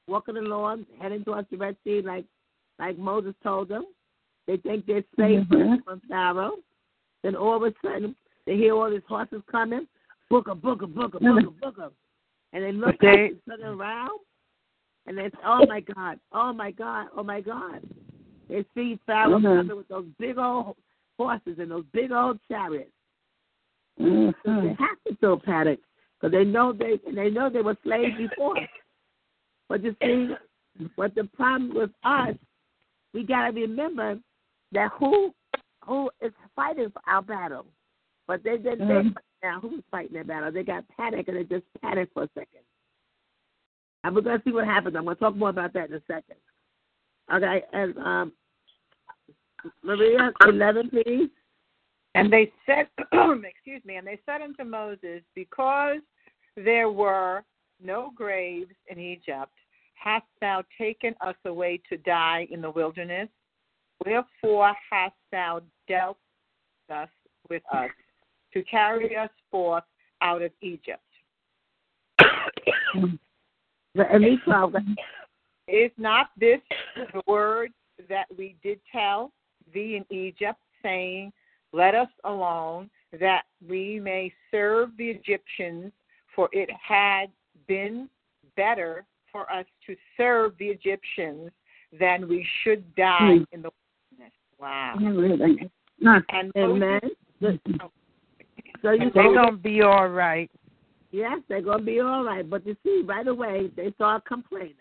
walking 0.07 0.37
along, 0.37 0.85
heading 0.99 1.23
towards 1.23 1.49
the 1.49 1.57
Red 1.57 1.77
Sea, 1.83 2.01
like 2.01 2.25
like 2.79 2.97
Moses 2.97 3.33
told 3.43 3.69
them. 3.69 3.85
They 4.45 4.57
think 4.57 4.85
they're 4.85 5.03
safe 5.17 5.47
Mhm. 5.47 5.83
from 5.83 5.99
Pharaoh. 6.01 6.57
Then 7.23 7.35
all 7.35 7.55
of 7.55 7.63
a 7.63 7.73
sudden 7.81 8.15
they 8.45 8.55
hear 8.55 8.73
all 8.75 8.89
these 8.89 9.03
horses 9.07 9.41
coming, 9.47 9.87
booker, 10.29 10.55
booker, 10.55 10.87
booker, 10.87 11.19
booker, 11.19 11.49
booker, 11.61 11.89
and 12.53 12.63
they 12.63 12.71
look 12.71 12.97
But 12.99 12.99
they- 13.01 13.25
up 13.25 13.31
and 13.31 13.41
turn 13.61 13.63
around, 13.63 14.19
and 15.05 15.17
they 15.17 15.29
say, 15.29 15.37
"Oh 15.45 15.65
my 15.65 15.79
God, 15.81 16.19
oh 16.31 16.53
my 16.53 16.71
God, 16.71 17.09
oh 17.15 17.23
my 17.23 17.41
God!" 17.41 17.81
They 18.47 18.63
see 18.73 18.95
Pharaoh 19.05 19.39
Mhm. 19.39 19.57
coming 19.57 19.77
with 19.77 19.87
those 19.87 20.07
big 20.17 20.37
old 20.37 20.77
horses 21.17 21.59
and 21.59 21.71
those 21.71 21.85
big 21.87 22.11
old 22.11 22.39
chariots. 22.47 22.91
So 23.97 24.03
they 24.03 24.09
Mm-hmm. 24.09 24.67
have 24.83 25.03
to 25.07 25.15
feel 25.15 25.39
panic 25.39 25.79
because 26.19 26.31
they 26.31 26.45
know 26.45 26.71
they 26.71 26.99
and 27.07 27.17
they 27.17 27.29
know 27.29 27.49
they 27.49 27.61
were 27.61 27.77
slaves 27.83 28.15
before. 28.17 28.55
But 29.67 29.83
you 29.83 29.95
see, 30.01 30.35
what 30.95 31.15
the 31.15 31.25
problem 31.25 31.73
with 31.73 31.91
us, 32.03 32.37
we 33.13 33.23
gotta 33.23 33.51
remember 33.51 34.19
that 34.71 34.91
who 34.93 35.33
who 35.83 36.11
is 36.21 36.33
fighting 36.55 36.91
for 36.91 37.01
our 37.07 37.21
battle. 37.21 37.65
But 38.27 38.43
they 38.43 38.57
didn't 38.57 38.87
Mhm. 38.87 39.13
say 39.13 39.21
now 39.41 39.59
who's 39.59 39.83
fighting 39.89 40.13
their 40.13 40.23
battle. 40.23 40.51
They 40.51 40.63
got 40.63 40.87
panic 40.89 41.27
and 41.27 41.37
they 41.37 41.43
just 41.45 41.65
panicked 41.81 42.13
for 42.13 42.23
a 42.23 42.29
second. 42.29 42.61
And 44.03 44.13
we're 44.13 44.21
gonna 44.21 44.41
see 44.43 44.51
what 44.51 44.65
happens. 44.65 44.95
I'm 44.95 45.05
gonna 45.05 45.15
talk 45.15 45.35
more 45.35 45.49
about 45.49 45.73
that 45.73 45.89
in 45.89 45.95
a 45.95 46.01
second. 46.01 46.37
Okay, 47.31 47.63
and 47.73 47.97
um 47.97 48.33
Maria, 49.81 50.31
eleven 50.41 50.89
please. 50.89 51.29
And 52.15 52.31
they 52.31 52.51
said, 52.65 52.89
excuse 53.43 53.83
me, 53.85 53.95
and 53.97 54.07
they 54.07 54.19
said 54.25 54.41
unto 54.41 54.63
Moses, 54.63 55.21
Because 55.35 56.01
there 56.55 56.89
were 56.89 57.43
no 57.79 58.11
graves 58.15 58.73
in 58.87 58.99
Egypt, 58.99 59.53
hast 59.93 60.25
thou 60.41 60.63
taken 60.77 61.15
us 61.21 61.35
away 61.45 61.79
to 61.89 61.97
die 61.97 62.47
in 62.49 62.61
the 62.61 62.71
wilderness? 62.71 63.29
Wherefore 64.03 64.73
hast 64.89 65.15
thou 65.31 65.61
dealt 65.87 66.17
thus 66.87 67.09
with 67.49 67.63
us 67.71 67.91
to 68.53 68.63
carry 68.63 69.15
us 69.15 69.29
forth 69.51 69.83
out 70.21 70.41
of 70.41 70.51
Egypt? 70.61 71.01
Is 75.67 75.91
not 75.97 76.27
this 76.39 76.61
the 76.95 77.21
word 77.27 77.71
that 78.09 78.25
we 78.37 78.55
did 78.63 78.79
tell 78.91 79.31
thee 79.73 79.97
in 79.97 80.15
Egypt, 80.15 80.59
saying, 80.81 81.33
Let 81.73 81.95
us 81.95 82.07
alone, 82.23 82.89
that 83.19 83.43
we 83.67 83.99
may 83.99 84.31
serve 84.51 84.91
the 84.97 85.09
Egyptians, 85.09 85.91
for 86.35 86.49
it 86.51 86.69
had 86.71 87.27
been 87.67 88.09
better 88.55 89.05
for 89.31 89.51
us 89.51 89.65
to 89.85 89.95
serve 90.15 90.53
the 90.57 90.67
Egyptians 90.67 91.51
than 91.99 92.27
we 92.27 92.47
should 92.63 92.95
die 92.95 93.39
in 93.51 93.61
the 93.61 93.71
wilderness. 94.11 94.33
Wow. 94.59 94.95
And 96.29 96.51
Amen. 96.57 96.99
Oh, 97.81 97.91
So 98.81 98.91
you 98.91 99.11
They're 99.13 99.33
going 99.33 99.51
to 99.51 99.57
be 99.57 99.81
all 99.81 100.07
right. 100.07 100.49
Yes, 101.11 101.39
they're 101.47 101.61
gonna 101.61 101.83
be 101.83 101.99
all 101.99 102.23
right. 102.23 102.47
But 102.47 102.65
you 102.67 102.75
see, 102.83 103.01
right 103.05 103.27
away 103.27 103.71
they 103.75 103.91
start 103.93 104.25
complaining 104.25 104.73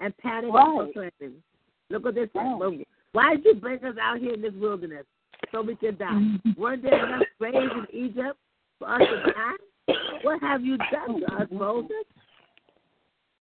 and 0.00 0.12
panicking 0.24 0.52
Right. 0.52 0.68
and 0.68 0.94
complaining. 0.94 1.42
Look 1.90 2.04
what 2.04 2.14
they 2.14 2.28
said. 2.32 2.58
Well, 2.58 2.76
why 3.12 3.36
did 3.36 3.44
you 3.44 3.54
bring 3.54 3.82
us 3.84 3.96
out 4.00 4.18
here 4.18 4.34
in 4.34 4.42
this 4.42 4.52
wilderness 4.54 5.04
so 5.50 5.62
we 5.62 5.74
could 5.76 5.98
die? 5.98 6.38
Weren't 6.56 6.82
there 6.82 7.06
enough 7.06 7.22
graves 7.38 7.56
in 7.56 7.86
Egypt 7.96 8.38
for 8.78 8.90
us 8.90 9.00
to 9.00 9.32
die? 9.32 9.94
What 10.22 10.40
have 10.40 10.64
you 10.64 10.76
done 10.90 11.20
to 11.20 11.34
us, 11.34 11.48
Moses? 11.50 11.90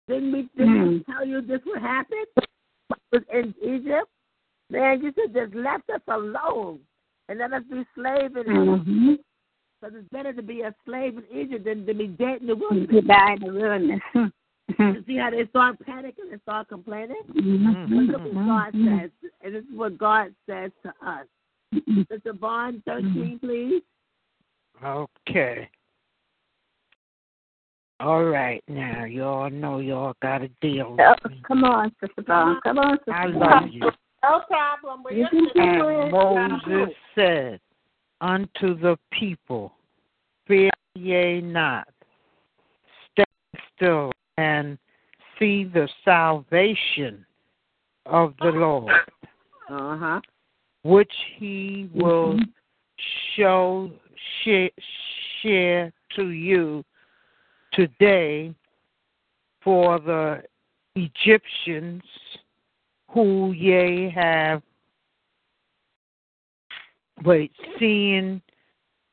Didn't 0.06 0.32
we, 0.32 0.48
didn't 0.56 0.88
we 0.88 1.04
tell 1.04 1.26
you 1.26 1.40
this 1.42 1.60
would 1.66 1.82
happen? 1.82 2.24
Was 3.12 3.22
in 3.32 3.54
Egypt? 3.62 4.08
Man, 4.70 5.02
you 5.02 5.12
should 5.14 5.34
just 5.34 5.54
left 5.54 5.88
us 5.90 6.00
alone 6.08 6.80
and 7.28 7.38
let 7.38 7.52
us 7.52 7.62
be 7.70 7.84
slaves 7.94 8.34
in 8.36 8.44
Mm-hmm. 8.44 9.14
Because 9.80 9.96
it's 9.98 10.08
better 10.10 10.32
to 10.32 10.42
be 10.42 10.62
a 10.62 10.74
slave 10.84 11.18
in 11.18 11.24
Egypt 11.38 11.64
than 11.64 11.86
to 11.86 11.94
be 11.94 12.08
dead 12.08 12.40
in 12.40 12.48
the 12.48 12.54
To 12.54 12.60
wilderness. 12.60 13.04
die 13.06 13.34
in 13.34 13.40
the 13.40 13.52
wilderness. 13.52 14.00
You 14.78 15.02
see 15.06 15.16
how 15.16 15.30
they 15.30 15.46
start 15.46 15.78
panicking 15.86 16.30
and 16.30 16.42
start 16.42 16.68
complaining? 16.68 17.22
Mm-hmm. 17.30 17.94
But 17.94 18.12
look 18.12 18.20
what 18.20 18.34
mm-hmm. 18.34 18.48
God 18.48 18.74
mm-hmm. 18.74 18.98
says, 18.98 19.10
and 19.40 19.54
this 19.54 19.62
is 19.62 19.74
what 19.74 19.96
God 19.96 20.34
says 20.46 20.70
to 20.82 20.90
us. 20.90 21.26
Mm-hmm. 21.74 22.02
Mr. 22.02 22.38
Bond, 22.38 22.82
13, 22.86 23.38
please. 23.40 23.82
Okay. 24.84 25.70
All 28.00 28.24
right, 28.24 28.62
now 28.68 29.06
y'all 29.06 29.50
know 29.50 29.78
y'all 29.78 30.14
got 30.22 30.38
to 30.38 30.48
deal 30.60 30.96
Oh, 31.00 31.28
me. 31.28 31.42
come 31.46 31.64
on, 31.64 31.90
Sister 32.00 32.22
Bond. 32.22 32.58
Come 32.62 32.78
on, 32.78 32.98
Sister 32.98 33.12
I 33.12 33.26
love 33.26 33.70
you. 33.72 33.80
no 34.22 34.42
problem. 34.46 35.02
We're 35.02 35.12
You 35.12 35.24
just 35.32 35.54
can 35.54 35.80
And. 35.80 36.12
Moses 36.12 36.94
said 37.16 37.60
unto 38.20 38.78
the 38.78 38.98
people, 39.10 39.72
Fear 40.46 40.70
ye 40.94 41.40
not, 41.40 41.88
stand 43.12 43.62
still 43.76 44.12
and 44.36 44.78
see 45.38 45.64
the 45.64 45.88
salvation 46.04 47.24
of 48.06 48.34
the 48.40 48.50
Lord, 48.50 48.92
Uh 49.68 49.96
huh. 49.96 50.20
which 50.82 51.12
he 51.36 51.88
will 51.94 52.38
show 53.36 53.90
share, 54.42 54.70
share 55.42 55.92
to 56.16 56.30
you 56.30 56.84
today 57.72 58.54
for 59.62 59.98
the 60.00 60.42
Egyptians 60.96 62.02
who 63.10 63.52
ye 63.52 64.10
have 64.14 64.62
wait 67.24 67.52
seeing 67.78 68.40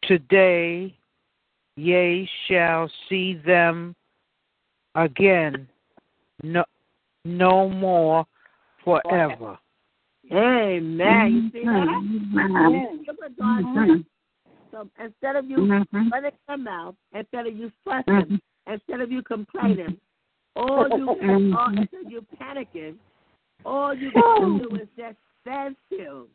today 0.03 0.95
ye 1.76 2.30
shall 2.47 2.89
see 3.10 3.41
them 3.45 3.95
again 4.95 5.68
no 6.43 6.64
no 7.26 7.70
more 7.70 8.26
forever. 8.84 9.58
Amen. 10.32 11.34
You 11.34 11.51
see 11.51 11.66
that? 11.66 11.88
Mhm. 12.34 13.08
Look 13.08 13.20
what 13.20 13.36
God 13.38 13.66
says. 13.74 14.06
So 14.72 14.89
instead 14.99 15.36
of 15.36 15.49
you 15.49 15.58
Mhm. 15.58 16.12
running 16.12 16.32
your 16.47 16.58
mouth, 16.58 16.95
instead 17.14 17.47
of 17.47 17.56
you 17.56 17.72
fussing, 17.84 18.39
instead 18.68 19.01
of 19.01 19.12
you 19.12 19.22
complaining, 19.22 19.99
all 20.56 20.88
you 20.89 21.10
all, 21.60 21.78
instead 21.78 22.01
of 22.06 22.12
you 22.12 22.22
panicking, 22.39 22.97
all 23.64 23.93
you 23.93 24.12
got 24.12 24.39
to 24.39 24.60
do 24.60 24.76
is 24.76 24.88
just 24.97 25.18
stand 25.41 25.76
still. 25.86 26.28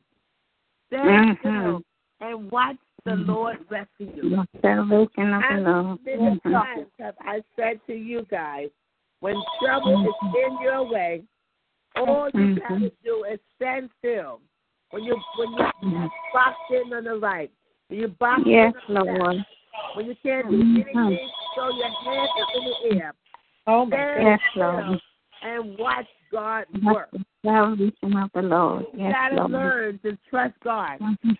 Stand 0.92 1.36
still 1.40 1.52
mm-hmm. 1.52 2.24
and 2.24 2.50
watch 2.50 2.76
the 3.04 3.12
mm-hmm. 3.12 3.30
Lord 3.30 3.58
rescue 3.70 4.12
you. 4.14 4.30
The 4.30 4.46
salvation 4.60 5.32
of 5.32 5.42
the 5.42 5.62
How 5.64 5.82
Lord. 5.82 5.98
many 6.04 6.40
times 6.40 6.86
have 6.98 7.14
I 7.20 7.40
said 7.56 7.80
to 7.86 7.94
you 7.94 8.26
guys, 8.30 8.68
when 9.20 9.34
trouble 9.62 10.04
is 10.04 10.14
mm-hmm. 10.28 10.52
in 10.52 10.62
your 10.62 10.90
way, 10.90 11.22
all 11.96 12.30
you 12.34 12.58
got 12.58 12.78
to 12.78 12.92
do 13.04 13.24
is 13.30 13.38
stand 13.56 13.90
still. 13.98 14.40
When 14.90 15.04
you 15.04 15.16
when 15.38 15.92
you 15.92 16.10
boxed 16.34 16.58
in 16.70 16.92
on 16.92 17.04
the 17.04 17.14
right, 17.14 17.50
when 17.88 18.00
you 18.00 18.08
boxed 18.08 18.46
Yes, 18.46 18.72
in 18.88 18.96
on 18.96 19.06
the 19.06 19.12
left, 19.12 19.22
Lord. 19.22 19.36
when 19.94 20.06
you 20.06 20.14
can't 20.22 20.50
do 20.50 20.60
anything, 20.60 21.30
throw 21.54 21.70
your 21.70 21.90
hands 22.04 22.30
up 22.42 22.48
in 22.56 22.64
the 22.64 23.00
air. 23.00 23.14
Oh 23.66 23.86
my 23.86 23.96
Stand 23.96 24.26
Yes, 24.26 24.40
still 24.50 24.62
Lord. 24.62 25.00
and 25.42 25.78
watch 25.78 26.06
God 26.30 26.64
That's 26.72 26.84
work. 26.84 27.10
the 27.12 27.24
salvation 27.44 28.16
of 28.16 28.30
the 28.34 28.42
Lord. 28.42 28.86
You 28.92 29.00
Yes, 29.04 29.12
gotta 29.12 29.34
Lord. 29.36 29.50
learn 29.50 29.98
to 30.00 30.16
trust 30.28 30.54
God. 30.60 30.98
Mhm. 31.00 31.38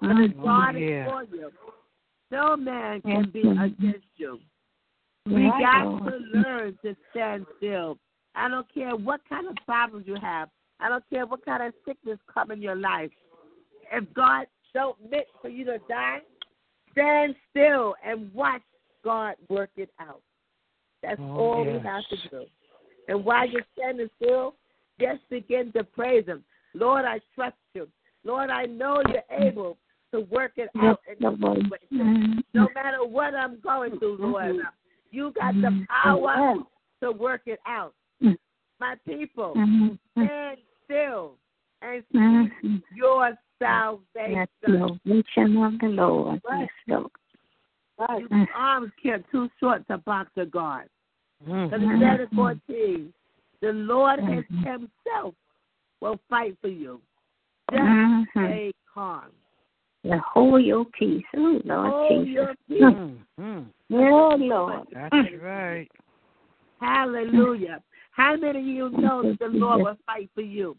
Because 0.00 0.30
Mhm. 0.30 0.42
God 0.42 0.76
yeah. 0.76 1.04
is 1.04 1.10
for 1.10 1.36
you. 1.36 1.52
No 2.30 2.56
man 2.56 3.02
can 3.02 3.30
be 3.30 3.42
against 3.42 4.06
you. 4.16 4.40
We 5.26 5.44
Yes, 5.44 5.60
got 5.60 5.82
to 6.04 6.16
learn 6.16 6.78
to 6.82 6.96
stand 7.10 7.46
still. 7.58 7.98
I 8.34 8.48
don't 8.48 8.68
care 8.72 8.96
what 8.96 9.24
kind 9.28 9.46
of 9.46 9.56
problems 9.66 10.06
you 10.06 10.16
have. 10.16 10.48
I 10.80 10.88
don't 10.88 11.08
care 11.10 11.26
what 11.26 11.44
kind 11.44 11.62
of 11.62 11.74
sickness 11.84 12.18
come 12.26 12.50
in 12.50 12.60
your 12.60 12.74
life. 12.74 13.12
If 13.92 14.12
God 14.14 14.46
don't 14.74 14.98
meant 15.10 15.26
for 15.40 15.48
you 15.48 15.64
to 15.66 15.78
die, 15.88 16.22
stand 16.92 17.36
still 17.50 17.94
and 18.02 18.32
watch 18.34 18.62
God 19.04 19.36
work 19.48 19.70
it 19.76 19.90
out. 20.00 20.22
That's 21.02 21.20
Oh, 21.20 21.36
all 21.36 21.64
we 21.64 21.78
have 21.80 22.04
to 22.08 22.28
do. 22.28 22.46
And 23.08 23.24
while 23.24 23.48
you're 23.48 23.66
standing 23.76 24.08
still, 24.22 24.54
just 25.00 25.20
begin 25.30 25.72
to 25.72 25.84
praise 25.84 26.26
Him. 26.26 26.44
Lord, 26.74 27.04
I 27.04 27.20
trust 27.34 27.56
you. 27.74 27.88
Lord, 28.24 28.50
I 28.50 28.66
know 28.66 29.02
you're 29.08 29.46
able 29.46 29.76
to 30.12 30.20
work 30.20 30.52
it 30.56 30.68
out 30.80 31.00
in 31.08 31.40
Lord. 31.40 31.58
situation. 31.58 32.42
No 32.54 32.68
matter 32.74 33.04
what 33.04 33.34
I'm 33.34 33.58
going 33.60 33.98
through, 33.98 34.18
Lord, 34.20 34.56
you 35.10 35.32
got 35.32 35.54
the 35.54 35.86
power 36.02 36.54
to 37.02 37.12
work 37.12 37.42
it 37.46 37.60
out. 37.66 37.94
My 38.80 38.96
people, 39.06 39.52
stand 40.12 40.58
still 40.84 41.34
and 41.82 42.02
see 42.12 42.82
your 42.94 43.32
salvation. 43.58 44.46
salvation 44.64 45.56
of 45.62 45.78
the 45.80 45.86
Lord. 45.86 46.40
Yes, 46.50 46.68
Lord. 46.88 47.10
Your 48.30 48.48
arms 48.56 48.90
can't 49.02 49.24
too 49.30 49.48
short 49.60 49.86
to 49.88 49.98
box 49.98 50.30
a 50.36 50.44
guard. 50.44 50.88
Because 51.44 51.80
it 51.82 52.00
said 52.00 52.20
in 52.20 52.28
14, 52.36 53.12
the 53.60 53.72
Lord 53.72 54.20
has 54.20 54.44
Mhm. 54.44 54.64
himself 54.64 55.34
will 56.00 56.18
fight 56.28 56.56
for 56.60 56.68
you. 56.68 57.00
Just 57.70 57.82
Mhm. 57.82 58.28
stay 58.30 58.72
calm. 58.92 59.32
Yeah, 60.04 60.18
hold 60.18 60.62
your 60.62 60.84
peace. 60.86 61.24
Oh, 61.34 61.60
Lord 61.64 61.90
Hold 61.92 62.26
Jesus. 62.26 62.34
your 62.34 62.54
peace. 62.68 63.24
Mhm. 63.38 63.72
Oh, 63.92 64.36
Lord. 64.36 64.88
That's 64.90 65.32
right. 65.34 65.88
Hallelujah. 66.80 67.82
How 68.10 68.36
many 68.36 68.58
of 68.58 68.66
you 68.66 68.90
know 68.90 69.22
that 69.22 69.38
the 69.38 69.48
Lord 69.48 69.82
will 69.82 69.96
fight 70.06 70.28
for 70.34 70.42
you? 70.42 70.76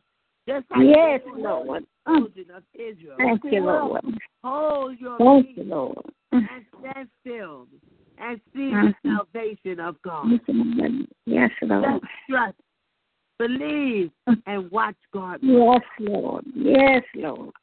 Just 0.47 0.69
like 0.69 0.87
Yes, 0.87 1.21
the 1.23 1.39
Lord. 1.39 1.85
children 2.05 2.51
of 2.51 2.63
Israel. 2.73 3.15
Thank 3.17 3.43
you, 3.45 3.61
Lord. 3.61 4.19
Hold 4.43 4.99
your 4.99 5.17
Thank 5.17 5.55
you, 5.55 5.63
Lord. 5.63 6.05
and 6.31 6.65
stand 6.79 7.09
still 7.21 7.67
and 8.17 8.41
see 8.53 8.69
the 8.69 8.95
Mhm. 9.03 9.17
salvation 9.17 9.79
of 9.79 10.01
God. 10.01 10.39
Yes, 11.25 11.51
Lord. 11.61 12.01
Trust, 12.29 12.59
believe, 13.37 14.11
and 14.45 14.71
watch 14.71 14.97
God. 15.11 15.41
Yes, 15.41 15.81
Lord. 15.99 16.45
Yes, 16.53 17.03
Lord. 17.15 17.53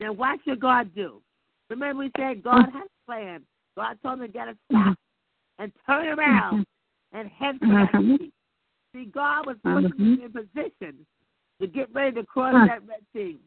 Now, 0.00 0.12
what 0.12 0.42
should 0.44 0.60
God 0.60 0.94
do? 0.94 1.22
Remember, 1.68 2.00
we 2.04 2.10
said 2.16 2.42
God 2.42 2.70
has 2.70 2.86
a 2.86 3.06
plan. 3.06 3.46
God 3.76 3.98
told 4.02 4.20
him 4.20 4.26
to 4.26 4.32
get 4.32 4.48
a 4.48 4.56
stop 4.68 4.98
and 5.58 5.72
turn 5.86 6.18
around 6.18 6.66
and 7.12 7.28
head 7.28 7.58
for 7.60 7.66
Mhm. 7.66 8.18
sea. 8.18 8.32
See, 8.92 9.04
God 9.04 9.46
was 9.46 9.56
putting 9.62 9.96
him 9.96 10.20
in 10.22 10.32
position 10.32 11.06
to 11.60 11.66
get 11.66 11.92
ready 11.92 12.16
to 12.16 12.26
cross 12.26 12.54
that 12.66 12.86
Red 12.86 13.04
Sea. 13.12 13.38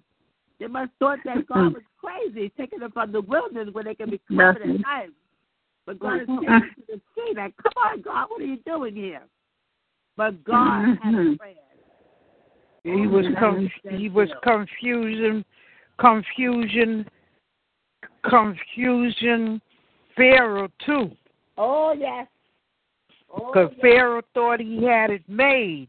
They 0.59 0.67
must 0.67 0.93
thought 0.99 1.21
that 1.23 1.45
God 1.47 1.73
was 1.73 1.83
crazy, 1.97 2.49
taking 2.51 2.79
them 2.79 2.91
from 2.91 3.11
the 3.11 3.21
wilderness 3.21 3.73
where 3.73 3.83
they 3.83 3.95
can 3.95 4.09
be 4.09 4.19
covered 4.19 4.61
at 4.61 4.79
night. 4.79 5.09
But 5.85 5.99
God 5.99 6.21
is 6.21 6.27
taking 6.27 6.45
them 6.45 6.61
to 6.75 6.81
the 6.87 7.01
sea. 7.15 7.33
Like, 7.35 7.53
come 7.57 7.73
on, 7.77 8.01
God, 8.01 8.27
what 8.29 8.41
are 8.41 8.45
you 8.45 8.57
doing 8.65 8.95
here? 8.95 9.21
But 10.15 10.43
God 10.43 10.97
had 11.03 11.13
a 11.13 11.35
plan. 11.37 11.55
He 12.83 12.91
oh, 12.91 13.09
was 13.09 13.25
com- 13.39 13.69
he 13.91 14.09
was 14.09 14.29
confusion, 14.43 15.45
confusion, 15.99 17.05
confusion. 18.29 19.61
Pharaoh 20.15 20.69
too, 20.85 21.11
Oh 21.57 21.93
yes. 21.97 22.27
Oh, 23.33 23.47
because 23.47 23.69
yes. 23.71 23.81
Pharaoh 23.81 24.21
thought 24.33 24.59
he 24.59 24.83
had 24.83 25.09
it 25.09 25.23
made, 25.27 25.87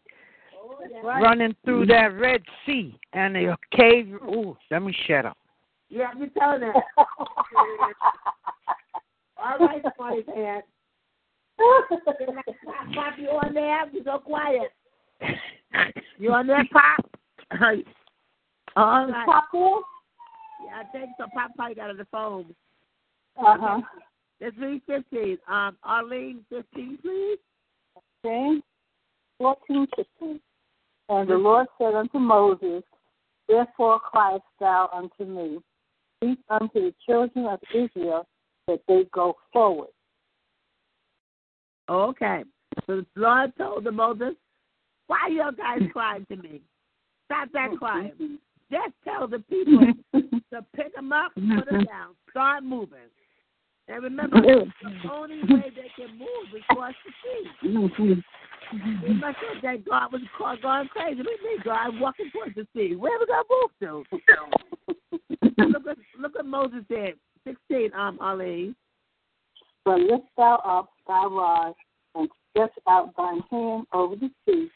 Oh, 0.57 0.79
yes. 0.89 1.05
running 1.05 1.55
through 1.65 1.87
mm-hmm. 1.87 1.91
that 1.91 2.19
Red 2.19 2.43
Sea 2.65 2.99
and 3.13 3.35
the 3.35 3.57
cave. 3.73 4.15
Ooh, 4.25 4.57
let 4.71 4.83
me 4.83 4.95
shut 5.07 5.27
up. 5.27 5.37
Yeah, 5.91 6.09
you 6.19 6.31
telling 6.39 6.61
that. 6.61 6.75
All 9.45 9.59
right, 9.59 9.83
funny 9.99 10.23
pants. 10.23 10.67
Pop, 12.95 13.15
you 13.19 13.29
on 13.29 13.53
there? 13.53 13.87
You 13.93 14.03
so 14.05 14.19
quiet. 14.19 14.71
You 16.19 16.33
on 16.33 16.47
there, 16.47 16.67
Pop? 16.73 17.11
All 17.53 17.59
right. 17.59 17.85
Popcorn? 19.27 19.83
Yeah, 20.65 20.81
I 20.81 20.85
think 20.93 21.11
so. 21.19 21.27
Pop 21.35 21.51
probably 21.57 21.75
got 21.75 21.91
on 21.91 21.99
the 21.99 22.07
phone. 22.11 22.55
Uh-huh. 23.37 23.81
It's 24.41 24.57
three 24.57 24.81
fifteen. 24.87 25.39
Um, 25.49 25.77
Arlene, 25.83 26.41
fifteen, 26.49 26.99
please. 27.03 27.39
Okay. 28.25 28.61
14, 29.39 29.87
15. 29.97 30.41
And 31.11 31.29
the 31.29 31.35
Lord 31.35 31.67
said 31.77 31.95
unto 31.95 32.19
Moses, 32.19 32.83
Therefore 33.49 34.01
criest 34.01 34.45
thou 34.59 34.89
unto 34.93 35.31
me, 35.31 35.59
Speak 36.17 36.39
unto 36.49 36.81
the 36.81 36.95
children 37.05 37.47
of 37.47 37.61
Israel 37.75 38.27
that 38.69 38.81
they 38.89 39.05
go 39.13 39.37
forward. 39.53 39.89
Okay. 41.89 42.45
So 42.87 43.03
the 43.03 43.07
Lord 43.17 43.53
told 43.57 43.85
the 43.85 43.93
Moses, 43.93 44.35
"Why 45.07 45.19
are 45.23 45.31
you 45.31 45.51
guys 45.57 45.89
crying 45.93 46.27
to 46.31 46.37
me? 46.37 46.61
Stop 47.27 47.51
that 47.53 47.69
mm-hmm. 47.71 47.77
crying. 47.77 48.39
Just 48.71 48.95
tell 49.05 49.29
the 49.29 49.39
people 49.41 49.81
to 50.53 50.65
pick 50.75 50.95
them 50.95 51.13
up, 51.13 51.33
put 51.35 51.71
them 51.71 51.85
down, 51.85 52.15
start 52.31 52.65
moving. 52.65 53.11
And 53.89 54.03
remember, 54.03 54.41
the 54.41 55.13
only 55.13 55.41
way 55.43 55.71
they 55.75 55.91
can 55.97 56.19
move 56.19 56.57
is 56.57 56.63
cross 56.71 56.95
the 57.05 57.13
sea. 57.23 57.69
They 59.07 59.13
must 59.13 59.37
have 59.37 59.63
that 59.63 59.85
God 59.89 60.13
was 60.13 60.23
going 60.63 60.89
crazy. 60.89 61.21
We 61.21 61.39
need 61.51 61.65
God 61.65 62.01
walking 62.01 62.31
towards 62.33 62.55
the 62.55 62.67
sea. 62.75 62.97
Where 62.97 63.19
we 63.19 63.27
gonna 63.27 63.45
move 63.51 63.71
to? 63.81 64.05
look 65.69 65.87
at 65.87 65.97
look 66.19 66.33
at 66.39 66.47
Moses 66.47 66.81
said, 66.89 67.15
sixteen, 67.47 67.91
um, 67.95 68.19
Ali. 68.21 68.75
But 69.85 70.01
lift 70.01 70.25
thou 70.37 70.61
up 70.65 70.91
thy 71.07 71.25
rod, 71.27 71.75
and 72.15 72.29
stretch 72.51 72.73
out 72.89 73.15
thine 73.17 73.43
hand 73.51 73.87
over 73.93 74.17
the 74.17 74.31
sea, 74.47 74.69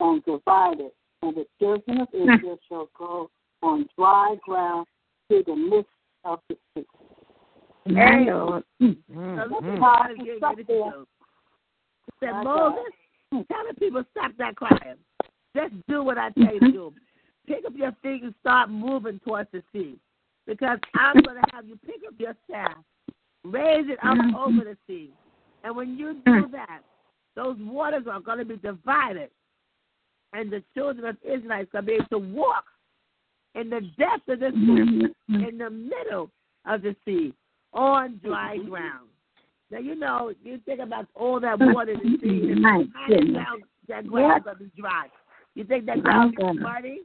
and 0.00 0.24
divide 0.24 0.80
it, 0.80 0.94
and 1.22 1.36
the 1.36 1.46
children 1.58 2.00
of 2.02 2.08
hmm. 2.12 2.30
Israel 2.30 2.58
shall 2.68 2.88
go 2.98 3.30
on 3.62 3.88
dry 3.96 4.36
ground 4.44 4.86
to 5.30 5.42
the 5.46 5.56
midst 5.56 5.88
of 6.24 6.40
the 6.48 6.56
sea. 6.74 6.84
Hey. 7.86 8.26
Lord. 8.26 8.62
So 8.80 8.86
look 9.50 9.64
at. 9.64 9.80
God 9.80 10.10
is 10.12 10.18
getting 10.18 10.40
ready 10.40 10.56
to 10.56 10.64
do. 10.64 11.06
He 12.06 12.26
said, 12.26 12.32
Moses, 12.44 12.78
tell 13.30 13.40
hmm. 13.40 13.68
the 13.68 13.74
people 13.78 14.04
stop 14.12 14.32
that 14.38 14.56
crying. 14.56 14.98
Just 15.54 15.74
do 15.88 16.02
what 16.02 16.18
I 16.18 16.30
tell 16.30 16.54
you 16.54 16.60
to 16.60 16.72
do. 16.72 16.92
Mm-hmm. 16.92 17.52
Pick 17.52 17.64
up 17.66 17.72
your 17.76 17.92
feet 18.02 18.22
and 18.22 18.34
start 18.40 18.70
moving 18.70 19.20
towards 19.24 19.50
the 19.52 19.62
sea. 19.72 19.98
Because 20.46 20.78
I'm 20.94 21.22
going 21.22 21.36
to 21.36 21.54
have 21.54 21.66
you 21.66 21.78
pick 21.86 21.96
up 22.06 22.14
your 22.18 22.34
staff, 22.48 22.76
raise 23.44 23.86
it 23.88 23.98
up 24.02 24.16
mm-hmm. 24.16 24.34
over 24.34 24.64
the 24.64 24.76
sea. 24.86 25.10
And 25.64 25.76
when 25.76 25.96
you 25.96 26.14
do 26.24 26.30
mm-hmm. 26.30 26.52
that, 26.52 26.80
those 27.36 27.56
waters 27.60 28.04
are 28.10 28.20
going 28.20 28.38
to 28.38 28.44
be 28.44 28.56
divided. 28.56 29.30
And 30.32 30.50
the 30.50 30.62
children 30.74 31.06
of 31.06 31.16
Israel 31.22 31.52
are 31.52 31.64
going 31.66 31.66
to 31.74 31.82
be 31.82 31.92
able 31.94 32.06
to 32.06 32.18
walk 32.18 32.64
in 33.54 33.70
the 33.70 33.80
depth 33.98 34.28
of 34.28 34.40
the 34.40 34.50
sea, 34.50 35.06
mm-hmm. 35.30 35.44
in 35.44 35.58
the 35.58 35.70
middle 35.70 36.30
of 36.66 36.82
the 36.82 36.96
sea, 37.04 37.34
on 37.72 38.18
dry 38.24 38.56
ground. 38.58 39.08
Now, 39.70 39.78
you 39.78 39.94
know, 39.94 40.32
you 40.42 40.58
think 40.66 40.80
about 40.80 41.06
all 41.14 41.40
that 41.40 41.58
water 41.58 41.92
in 41.92 41.98
the 41.98 42.18
sea, 42.20 42.50
and 42.52 42.60
My 42.62 42.84
how 42.94 43.06
goodness. 43.08 43.34
down 43.34 43.62
that 43.88 44.06
ground 44.06 44.38
is 44.38 44.44
going 44.44 44.56
to 44.58 44.64
be 44.64 44.70
dry. 44.80 45.06
You 45.54 45.64
think 45.64 45.86
that 45.86 46.02
ground 46.02 46.34
My 46.38 46.44
is 46.44 46.48
goodness. 46.48 46.62
muddy? 46.62 47.00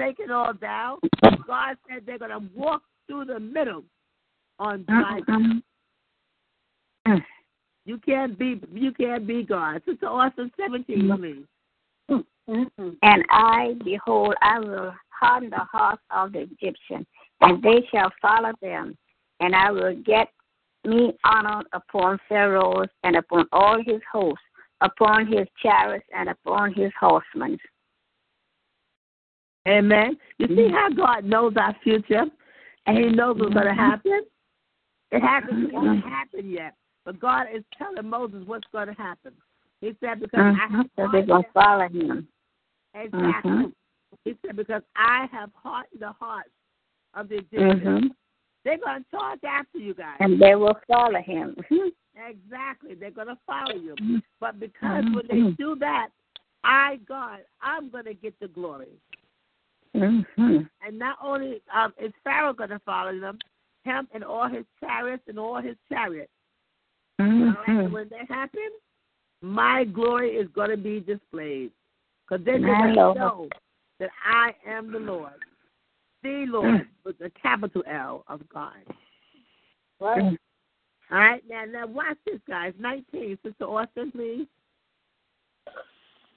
Take 0.00 0.20
it 0.20 0.30
all 0.30 0.52
down. 0.54 0.98
God 1.46 1.76
said 1.88 2.02
they're 2.06 2.18
going 2.18 2.30
to 2.30 2.42
walk 2.54 2.82
through 3.06 3.26
the 3.26 3.38
middle 3.40 3.84
on 4.58 4.84
uh-uh. 4.88 5.00
dry 5.00 5.20
ground. 5.20 5.62
Mm. 7.06 7.22
You 7.84 7.98
can't 7.98 8.38
be 8.38 8.60
you 8.72 8.92
can't 8.92 9.26
be 9.26 9.42
God. 9.42 9.82
Sister 9.86 10.06
Austin, 10.06 10.50
seventeen, 10.56 11.10
please. 11.16 11.44
Mm. 12.10 12.24
Mm-mm. 12.48 12.96
And 13.02 13.24
I, 13.30 13.74
behold, 13.84 14.34
I 14.42 14.58
will 14.58 14.94
harden 15.08 15.50
the 15.50 15.58
hearts 15.58 16.02
of 16.10 16.32
the 16.32 16.40
Egyptians, 16.40 17.06
and 17.40 17.62
they 17.62 17.86
shall 17.90 18.10
follow 18.20 18.52
them. 18.60 18.96
And 19.40 19.54
I 19.54 19.70
will 19.70 19.94
get 20.04 20.28
me 20.84 21.12
honor 21.24 21.62
upon 21.72 22.18
Pharaoh 22.28 22.84
and 23.04 23.16
upon 23.16 23.46
all 23.52 23.82
his 23.84 24.00
hosts, 24.10 24.44
upon 24.80 25.26
his 25.26 25.46
chariots 25.62 26.06
and 26.16 26.28
upon 26.28 26.74
his 26.74 26.92
horsemen. 26.98 27.58
Amen. 29.68 30.16
You 30.38 30.48
see 30.48 30.54
mm-hmm. 30.54 30.74
how 30.74 30.88
God 30.90 31.24
knows 31.24 31.54
our 31.56 31.74
future 31.82 32.24
and 32.86 32.98
He 32.98 33.10
knows 33.10 33.38
what's 33.38 33.54
going 33.54 33.66
to 33.66 33.72
mm-hmm. 33.72 33.78
happen? 33.78 34.22
It 35.12 35.20
hasn't 35.20 35.70
quite 35.70 35.84
mm-hmm. 35.84 36.08
happened 36.08 36.50
yet. 36.50 36.74
But 37.04 37.20
God 37.20 37.46
is 37.54 37.62
telling 37.76 38.08
Moses 38.08 38.42
what's 38.46 38.66
going 38.72 38.88
to 38.88 38.94
happen. 38.94 39.32
He 39.80 39.94
said, 40.00 40.20
Because 40.20 40.40
I 40.40 40.52
Mm-hmm. 40.52 40.76
have 40.76 40.86
So 40.96 41.08
they're 41.12 41.26
going 41.26 41.42
to 41.42 41.50
follow 41.52 41.88
him. 41.88 42.28
Exactly. 42.94 43.72
He 44.24 44.36
said, 44.44 44.56
Because 44.56 44.82
I 44.96 45.26
have 45.32 45.50
hardened 45.54 46.00
the 46.00 46.12
hearts 46.12 46.50
of 47.14 47.28
the 47.28 47.38
Egyptians. 47.38 48.12
They're 48.64 48.78
going 48.78 49.02
to 49.02 49.10
charge 49.10 49.40
after 49.44 49.78
you 49.78 49.94
guys. 49.94 50.16
And 50.20 50.40
they 50.40 50.54
will 50.54 50.76
follow 50.86 51.20
him. 51.20 51.56
Exactly. 52.14 52.94
They're 52.94 53.10
going 53.10 53.28
to 53.28 53.38
follow 53.46 53.74
you. 53.74 53.94
Mm-hmm. 54.00 54.16
But 54.38 54.60
because 54.60 55.04
when 55.12 55.26
they 55.28 55.50
do 55.56 55.76
that, 55.80 56.08
I, 56.62 57.00
God, 57.08 57.40
I'm 57.60 57.90
going 57.90 58.04
to 58.04 58.14
get 58.14 58.38
the 58.40 58.48
glory. 58.48 58.88
Mhm. 59.94 60.68
And 60.80 60.98
not 60.98 61.18
only 61.22 61.62
um, 61.72 61.92
is 61.98 62.12
Pharaoh 62.24 62.52
going 62.52 62.70
to 62.70 62.78
follow 62.80 63.18
them, 63.18 63.38
him 63.84 64.08
and 64.12 64.24
all 64.24 64.48
his 64.48 64.64
chariots 64.80 65.24
and 65.28 65.38
all 65.38 65.60
his 65.60 65.76
chariots. 65.88 66.32
Right? 67.18 67.30
Mhm. 67.30 67.68
And 67.68 67.92
when 67.92 68.08
that 68.08 68.28
happens, 68.28 68.80
my 69.42 69.84
glory 69.84 70.36
is 70.36 70.48
going 70.48 70.70
to 70.70 70.76
be 70.76 71.00
displayed. 71.00 71.72
Because 72.26 72.44
they're 72.44 72.58
My 72.58 72.94
going 72.94 72.94
to 72.94 73.14
know 73.14 73.48
that 73.98 74.10
I 74.24 74.54
am 74.66 74.90
the 74.92 74.98
Lord, 74.98 75.32
the 76.22 76.46
Lord, 76.46 76.88
with 77.04 77.20
a 77.20 77.30
capital 77.30 77.82
L 77.86 78.24
of 78.28 78.48
God. 78.48 78.82
Right? 80.00 80.38
All 81.10 81.18
right, 81.18 81.42
now 81.46 81.64
now 81.66 81.86
watch 81.86 82.16
this, 82.24 82.40
guys. 82.48 82.72
Nineteen, 82.78 83.38
Sister 83.44 83.64
Austin, 83.64 84.10
please. 84.12 84.46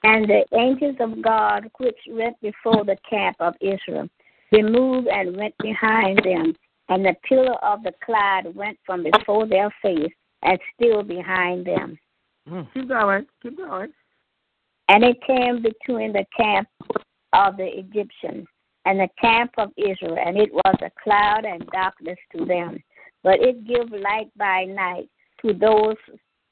And 0.02 0.28
the 0.28 0.44
angels 0.56 0.96
of 1.00 1.22
God, 1.22 1.70
which 1.78 1.98
went 2.08 2.40
before 2.40 2.84
the 2.84 2.96
camp 3.08 3.36
of 3.40 3.54
Israel, 3.60 4.08
removed 4.52 5.08
and 5.08 5.36
went 5.36 5.54
behind 5.58 6.18
them. 6.24 6.54
And 6.88 7.04
the 7.04 7.14
pillar 7.28 7.54
of 7.64 7.82
the 7.82 7.92
cloud 8.04 8.54
went 8.54 8.78
from 8.86 9.02
before 9.02 9.46
their 9.46 9.74
face 9.82 10.12
and 10.42 10.58
still 10.74 11.02
behind 11.02 11.66
them. 11.66 11.98
Mm. 12.48 12.72
Keep 12.72 12.88
going. 12.88 13.26
Keep 13.42 13.56
going. 13.56 13.92
And 14.88 15.02
it 15.02 15.16
came 15.26 15.62
between 15.62 16.12
the 16.12 16.24
camp 16.36 16.68
of 17.32 17.56
the 17.56 17.66
Egyptians 17.66 18.46
and 18.84 19.00
the 19.00 19.08
camp 19.20 19.50
of 19.58 19.70
Israel, 19.76 20.16
and 20.24 20.36
it 20.36 20.52
was 20.52 20.76
a 20.80 20.90
cloud 21.02 21.44
and 21.44 21.66
darkness 21.72 22.18
to 22.36 22.44
them. 22.44 22.78
But 23.24 23.40
it 23.40 23.66
gave 23.66 23.90
light 23.90 24.30
by 24.36 24.64
night 24.64 25.08
to 25.44 25.52
those 25.52 25.96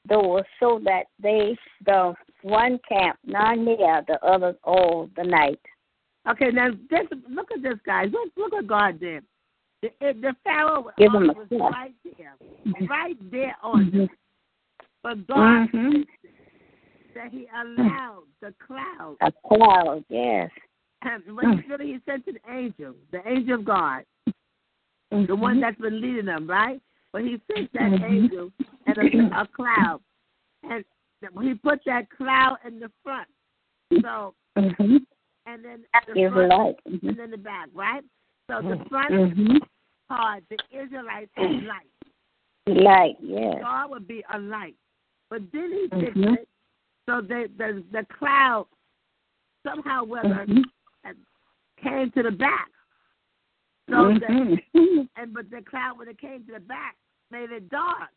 those 0.07 0.43
so 0.59 0.79
that 0.83 1.05
they 1.19 1.55
the 1.85 2.13
one 2.45 2.79
camp 2.87 3.17
not 3.25 3.57
near 3.57 4.03
the 4.07 4.23
other 4.23 4.55
all 4.63 5.09
the 5.17 5.23
night. 5.23 5.59
Okay, 6.29 6.51
now 6.51 6.67
this, 6.91 7.07
look 7.27 7.51
at 7.51 7.63
this, 7.63 7.79
guys. 7.85 8.09
Look, 8.11 8.31
look 8.37 8.53
what 8.53 8.67
God 8.67 8.99
did. 8.99 9.23
The, 9.81 9.89
the 9.99 10.35
Pharaoh 10.43 10.91
Give 10.97 11.11
him 11.11 11.31
was 11.35 11.47
right 11.49 11.93
there, 12.17 12.35
right 12.87 13.31
there 13.31 13.55
on 13.63 13.89
them. 13.91 14.09
But 15.01 15.25
God 15.27 15.69
Mhm. 15.73 16.05
that 17.15 17.31
He 17.31 17.47
allowed 17.59 18.25
the 18.41 18.53
cloud. 18.65 19.17
A 19.21 19.31
cloud, 19.47 20.05
yes. 20.09 20.51
And 21.01 21.23
when 21.35 21.59
he, 21.59 21.67
really 21.67 21.93
he 21.93 21.99
sent 22.05 22.27
an 22.27 22.37
angel, 22.49 22.93
the 23.11 23.27
angel 23.27 23.55
of 23.55 23.65
God, 23.65 24.03
the 25.11 25.35
one 25.35 25.59
that's 25.59 25.79
been 25.79 25.99
leading 25.99 26.25
them, 26.25 26.47
right? 26.47 26.79
But 27.11 27.23
he 27.23 27.41
sent 27.51 27.73
that 27.73 27.91
Mhm. 27.91 28.03
angel 28.03 28.51
and 28.85 28.97
a, 28.97 29.41
a 29.41 29.47
cloud, 29.47 30.01
and 30.63 30.85
he 31.41 31.53
put 31.55 31.79
that 31.85 32.09
cloud 32.09 32.57
in 32.65 32.79
the 32.79 32.91
front. 33.03 33.27
So 34.01 34.35
Mhm. 34.57 35.05
and 35.45 35.63
then 35.63 35.85
the 36.07 36.13
Give 36.13 36.33
front, 36.33 36.49
light. 36.49 36.79
and 36.85 37.17
then 37.17 37.31
the 37.31 37.37
back, 37.37 37.69
right? 37.73 38.03
So 38.49 38.61
the 38.61 38.83
front 38.89 39.11
Mm-hmm. 39.11 39.57
part, 40.09 40.43
the 40.49 40.57
Israelites 40.71 41.31
had 41.35 41.63
light. 41.63 41.89
Light, 42.67 43.17
yes. 43.19 43.61
God 43.61 43.89
would 43.91 44.07
be 44.07 44.23
a 44.33 44.39
light. 44.39 44.75
But 45.29 45.51
then 45.51 45.71
he 45.71 45.87
fixed 45.99 46.17
Mhm. 46.17 46.37
it 46.37 46.49
so 47.07 47.21
that 47.21 47.57
the 47.57 47.83
the 47.91 48.05
cloud 48.05 48.67
somehow 49.63 50.03
whether 50.03 50.45
Mhm. 50.45 50.63
came 51.77 52.11
to 52.11 52.23
the 52.23 52.31
back. 52.31 52.69
So 53.89 54.13
that 54.13 54.29
Mhm. 54.29 55.09
and 55.15 55.33
but 55.33 55.49
the 55.51 55.61
cloud 55.61 55.97
when 55.99 56.07
it 56.07 56.17
came 56.17 56.43
to 56.45 56.53
the 56.53 56.59
back 56.59 56.97
made 57.29 57.51
it 57.51 57.69
dark. 57.69 58.09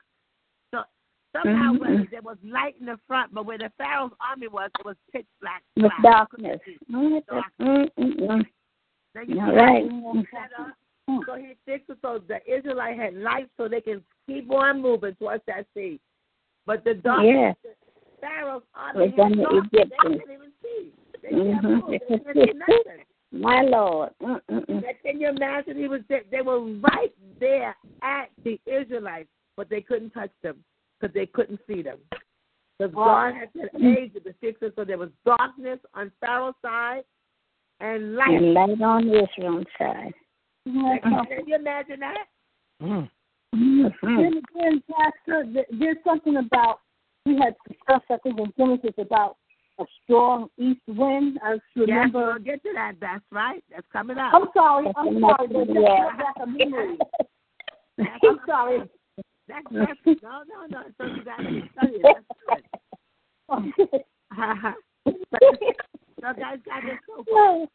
So 1.38 1.50
somehow 1.50 1.72
Mhm. 1.72 1.78
whether 1.78 2.04
there 2.10 2.22
was 2.22 2.36
light 2.42 2.76
in 2.80 2.86
the 2.86 2.96
front, 3.06 3.32
but 3.32 3.46
where 3.46 3.58
the 3.58 3.70
Pharaoh's 3.70 4.12
army 4.20 4.48
was, 4.48 4.70
it 4.78 4.84
was 4.84 4.96
pitch 5.12 5.26
black. 5.40 5.62
Black. 5.76 6.02
darkness. 6.02 6.60
Now 6.88 7.02
you 7.02 7.22
All 9.40 9.54
right. 9.54 9.90
set 10.30 10.52
up? 10.58 10.74
So 11.26 11.34
he 11.36 11.54
fixed 11.64 11.90
it 11.90 11.98
so 12.02 12.18
the 12.18 12.40
Israelite 12.52 12.98
had 12.98 13.14
light 13.14 13.48
so 13.56 13.68
they 13.68 13.80
can 13.80 14.04
keep 14.26 14.50
on 14.50 14.82
moving 14.82 15.14
towards 15.14 15.44
that 15.46 15.66
sea. 15.74 16.00
But 16.66 16.84
the 16.84 16.94
dark 16.94 17.24
Yeah. 17.24 17.54
Pharaoh's 18.20 18.64
army 18.74 19.10
Was 19.10 19.18
on 19.20 19.30
the 19.32 19.44
dark, 19.44 19.70
they 19.70 19.84
couldn't 19.96 20.30
even 20.30 20.52
see. 20.62 20.92
They 21.22 21.30
can't 21.30 21.62
Mhm. 21.62 21.80
move. 21.82 21.90
They 21.90 21.98
couldn't 22.00 22.34
see 22.34 22.52
nothing. 22.68 23.04
My 23.30 23.62
Lord. 23.62 24.12
Mm-mm-mm. 24.20 25.02
Can 25.02 25.20
you 25.20 25.28
imagine? 25.28 25.76
He 25.76 25.86
was 25.88 26.02
there, 26.08 26.24
they 26.30 26.42
were 26.42 26.60
right 26.60 27.14
there 27.38 27.76
at 28.02 28.30
the 28.42 28.60
Israelites, 28.66 29.30
but 29.56 29.68
they 29.68 29.82
couldn't 29.82 30.10
touch 30.10 30.32
them 30.42 30.64
because 31.00 31.14
they 31.14 31.26
couldn't 31.26 31.60
see 31.66 31.82
them. 31.82 31.98
Because 32.78 32.94
God 32.94 33.34
had 33.34 33.52
to 33.54 33.86
age 33.86 34.12
to 34.14 34.34
fix 34.40 34.58
it 34.62 34.72
so 34.76 34.84
there 34.84 34.98
was 34.98 35.10
darkness 35.24 35.78
on 35.94 36.12
Pharaoh's 36.20 36.54
side 36.62 37.02
and 37.80 38.14
light. 38.14 38.30
And 38.30 38.54
light 38.54 38.80
on 38.80 39.08
Israel's 39.08 39.66
side. 39.78 40.14
Can 40.64 41.46
you 41.46 41.56
imagine 41.56 42.00
that? 42.00 42.26
Mm. 42.82 43.10
Mhm. 43.54 43.92
Then 44.02 44.42
again, 44.56 44.82
Pastor, 44.90 45.64
there's 45.70 45.96
something 46.04 46.36
about 46.36 46.80
we 47.24 47.36
had 47.36 47.56
discussed, 47.68 48.04
I 48.10 48.18
think, 48.18 48.38
in 48.38 48.52
Genesis 48.56 48.94
about 48.98 49.36
a 49.78 49.84
strong 50.02 50.50
east 50.58 50.80
wind. 50.86 51.38
I 51.42 51.52
Yes, 51.52 51.60
remember. 51.76 52.26
we'll 52.26 52.38
get 52.38 52.62
to 52.62 52.72
that. 52.74 52.94
That's 53.00 53.24
right. 53.30 53.62
That's 53.70 53.86
coming 53.92 54.18
up. 54.18 54.34
I'm 54.34 54.48
sorry. 54.52 54.92
I'm 54.96 55.20
sorry. 55.20 55.46
But 55.48 55.68
Yeah. 55.68 56.16
back 56.16 56.36
a 56.40 56.46
memory. 56.46 56.98
I'm 58.22 58.40
sorry. 58.46 58.88
That's, 59.48 59.64
that's, 59.70 60.22
no, 60.22 60.42
no, 60.46 60.66
no. 60.68 60.82
So 60.98 61.04
you 61.06 61.24
got 61.24 61.38
to 61.38 61.62
tell 61.80 61.90
you. 61.90 62.00
That's 62.02 62.26
good. 62.48 64.04
so 66.20 66.32
guys 66.34 66.58
got 66.66 66.82
this 66.82 66.98
so 67.06 67.24
far. 67.32 67.66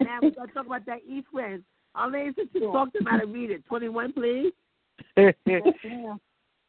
Now 0.00 0.18
we're 0.22 0.30
to 0.30 0.52
talk 0.52 0.66
about 0.66 0.86
that 0.86 1.00
east 1.08 1.28
wind. 1.32 1.62
Only 1.98 2.30
since 2.36 2.48
you 2.54 2.72
talked 2.72 2.96
about 3.00 3.22
it, 3.22 3.28
read 3.28 3.50
it. 3.50 3.64
21, 3.66 4.12
please. 4.12 4.52
Yeah. 5.16 5.32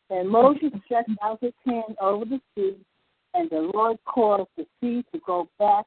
And 0.09 0.29
Moses 0.29 0.71
stretched 0.85 1.09
out 1.21 1.39
his 1.41 1.51
hand 1.65 1.97
over 1.99 2.23
the 2.23 2.39
sea, 2.55 2.77
and 3.33 3.49
the 3.49 3.69
Lord 3.73 3.97
caused 4.05 4.47
the 4.55 4.65
sea 4.79 5.03
to 5.11 5.19
go 5.25 5.49
back 5.59 5.85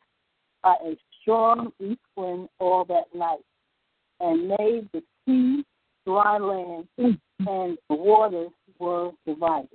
by 0.62 0.74
a 0.84 0.94
strong 1.20 1.72
east 1.80 2.00
wind 2.16 2.50
all 2.58 2.84
that 2.84 3.06
night, 3.14 3.40
and 4.20 4.46
made 4.48 4.90
the 4.92 5.02
sea 5.24 5.64
dry 6.06 6.38
land, 6.38 6.88
mm. 6.98 7.18
and 7.40 7.78
the 7.88 7.94
waters 7.94 8.50
were 8.78 9.10
divided. 9.26 9.68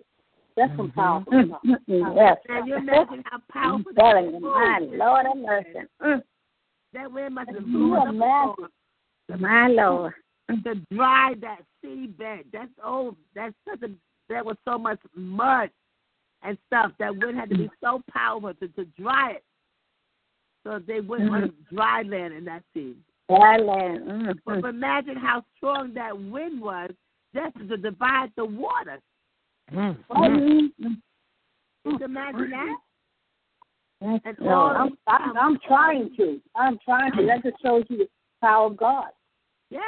That's 0.55 0.71
some 0.77 0.87
mm-hmm. 0.87 0.99
powerful 0.99 1.33
mm-hmm. 1.33 1.49
stuff. 1.49 1.79
Mm-hmm. 1.89 2.17
Yes. 2.17 2.37
Can 2.47 2.67
you 2.67 2.77
imagine 2.77 3.23
how 3.25 3.37
I'm 3.37 3.43
powerful 3.51 3.91
telling 3.97 4.31
that 4.31 4.39
you, 4.39 4.51
my 4.51 4.79
Lord 4.81 5.25
have 5.25 5.37
mercy. 5.37 5.87
Mm. 6.01 6.21
That 6.93 7.11
wind 7.11 7.35
must 7.35 7.49
have 7.49 7.57
Can 7.57 7.71
you 7.71 7.77
blown 7.77 8.21
up 8.21 8.55
the 9.27 9.33
imagine? 9.33 9.41
My 9.41 9.67
Lord. 9.67 10.13
Mm. 10.49 10.63
to 10.63 10.75
dry 10.95 11.33
that 11.41 11.61
seabed. 11.83 12.45
That's 12.53 12.69
oh, 12.83 13.15
that's 13.33 13.53
such 13.67 13.81
a 13.83 13.91
there 14.29 14.43
was 14.43 14.57
so 14.65 14.77
much 14.77 14.99
mud 15.15 15.69
and 16.43 16.57
stuff 16.67 16.91
that 16.99 17.15
wind 17.15 17.37
had 17.37 17.49
to 17.49 17.57
be 17.57 17.69
so 17.83 18.01
powerful 18.11 18.53
to, 18.53 18.67
to 18.69 18.85
dry 18.99 19.31
it. 19.31 19.43
So 20.63 20.79
they 20.79 20.99
wouldn't 20.99 21.29
want 21.29 21.69
dry 21.73 22.01
land 22.01 22.33
in 22.33 22.45
that 22.45 22.63
sea. 22.73 22.95
Dry 23.29 23.57
land. 23.57 24.07
Mm. 24.07 24.35
But 24.45 24.65
imagine 24.65 25.15
how 25.15 25.43
strong 25.57 25.93
that 25.95 26.17
wind 26.17 26.61
was 26.61 26.91
just 27.33 27.55
to 27.69 27.77
divide 27.77 28.31
the 28.37 28.45
water. 28.45 28.99
Mm. 29.73 29.97
Mm. 30.11 30.69
Can 30.79 31.01
you 31.85 32.05
imagine 32.05 32.51
that? 32.51 32.77
And 34.01 34.21
Lord. 34.39 34.75
I'm, 34.75 34.97
I'm, 35.07 35.37
I'm 35.37 35.59
trying 35.67 36.15
to. 36.17 36.39
I'm 36.55 36.77
trying 36.83 37.11
to. 37.13 37.25
That 37.25 37.43
just 37.43 37.61
shows 37.63 37.83
you 37.89 37.97
the 37.97 38.07
power 38.41 38.67
of 38.67 38.77
God. 38.77 39.07
Yeah. 39.69 39.79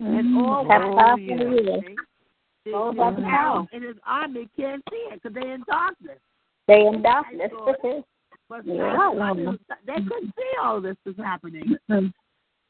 And 0.00 0.36
all 0.38 0.66
How 0.68 1.14
oh, 1.14 1.16
yeah. 1.16 1.76
he 2.64 2.72
All 2.72 2.90
about 2.90 3.16
the 3.16 3.22
power. 3.22 3.66
and 3.72 3.84
his 3.84 3.96
army 4.06 4.48
can't 4.56 4.82
see 4.90 4.96
it 4.96 5.22
because 5.22 5.34
they're 5.34 5.54
in 5.54 5.62
darkness. 5.68 6.18
They 6.66 6.86
in 6.86 7.02
darkness. 7.02 7.50
But 8.48 8.66
Yeah. 8.66 8.96
Pharaoh's 8.96 9.20
army 9.20 9.46
was- 9.46 9.58
they 9.86 9.94
couldn't 9.94 10.34
see 10.36 10.50
all 10.60 10.80
this 10.80 10.96
is 11.06 11.14
happening. 11.18 11.76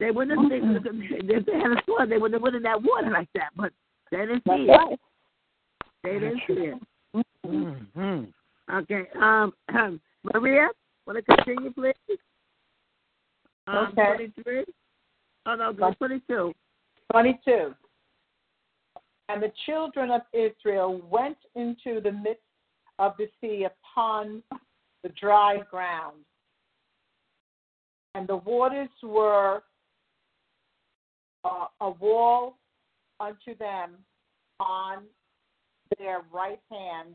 They 0.00 0.10
wouldn't 0.10 0.40
have 0.40 0.50
seen 0.50 0.76
if 1.30 1.46
they 1.46 1.52
had 1.52 1.72
a 1.72 1.82
sword, 1.86 2.10
they 2.10 2.16
wouldn't 2.16 2.34
have 2.34 2.42
went 2.42 2.56
in 2.56 2.62
that 2.62 2.82
water 2.82 3.10
like 3.10 3.28
that. 3.34 3.50
But 3.54 3.72
they 4.10 4.18
didn't 4.18 4.42
see 4.46 4.66
it. 4.68 5.00
They 6.02 6.12
didn't 6.14 6.40
see 6.48 6.72
it. 6.72 7.26
Mm. 7.46 8.32
Okay. 8.72 9.04
Um, 9.20 9.52
Maria, 10.34 10.68
want 11.06 11.24
to 11.24 11.36
continue, 11.36 11.72
please? 11.72 11.94
Um, 13.66 13.92
Okay. 13.92 14.32
23? 14.42 14.64
Oh, 15.46 15.54
no, 15.54 15.72
go 15.72 15.92
22. 15.92 16.52
22. 17.12 17.74
And 19.28 19.42
the 19.42 19.52
children 19.66 20.10
of 20.10 20.22
Israel 20.32 21.00
went 21.10 21.36
into 21.54 22.00
the 22.00 22.12
midst 22.12 22.42
of 22.98 23.14
the 23.18 23.28
sea 23.40 23.64
upon 23.66 24.42
the 25.02 25.08
dry 25.20 25.58
ground. 25.70 26.16
And 28.14 28.26
the 28.26 28.36
waters 28.36 28.88
were 29.02 29.62
uh, 31.44 31.66
a 31.80 31.90
wall 31.90 32.56
unto 33.18 33.56
them 33.58 33.92
on 34.58 35.04
their 35.98 36.22
right 36.32 36.60
hand 36.70 37.14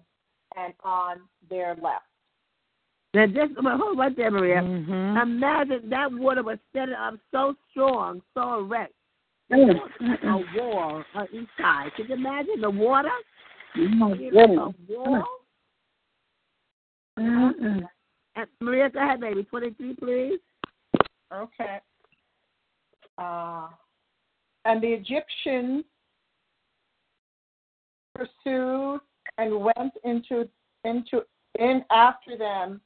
and 0.57 0.73
on 0.83 1.17
their 1.49 1.75
left. 1.75 2.05
Now, 3.13 3.27
just 3.27 3.53
well, 3.63 3.77
hold 3.77 3.97
right 3.97 4.15
there, 4.15 4.31
Maria. 4.31 4.61
Mhm. 4.61 5.21
Imagine 5.21 5.89
that 5.89 6.11
water 6.11 6.43
was 6.43 6.59
set 6.73 6.89
up 6.91 7.17
so 7.31 7.55
strong, 7.71 8.21
so 8.33 8.59
erect. 8.59 8.93
Mm. 9.51 9.79
A 10.23 10.59
wall 10.59 11.03
on 11.13 11.27
each 11.31 11.47
side. 11.57 11.91
Can 11.95 12.07
you 12.07 12.15
imagine 12.15 12.61
the 12.61 12.69
water? 12.69 13.11
My 13.75 14.13
being. 14.15 14.35
A 14.35 14.69
wall? 14.89 15.23
And 17.17 17.87
Maria, 18.59 18.89
go 18.89 18.99
ahead, 18.99 19.21
baby. 19.21 19.43
23, 19.43 19.95
please. 19.95 20.39
Okay. 21.33 21.79
Uh, 23.17 23.67
and 24.65 24.81
the 24.81 24.87
Egyptians 24.87 25.85
pursued 28.15 28.99
and 29.37 29.59
went 29.59 29.93
into 30.03 30.47
into 30.83 31.21
in 31.59 31.83
after 31.91 32.37
them 32.37 32.81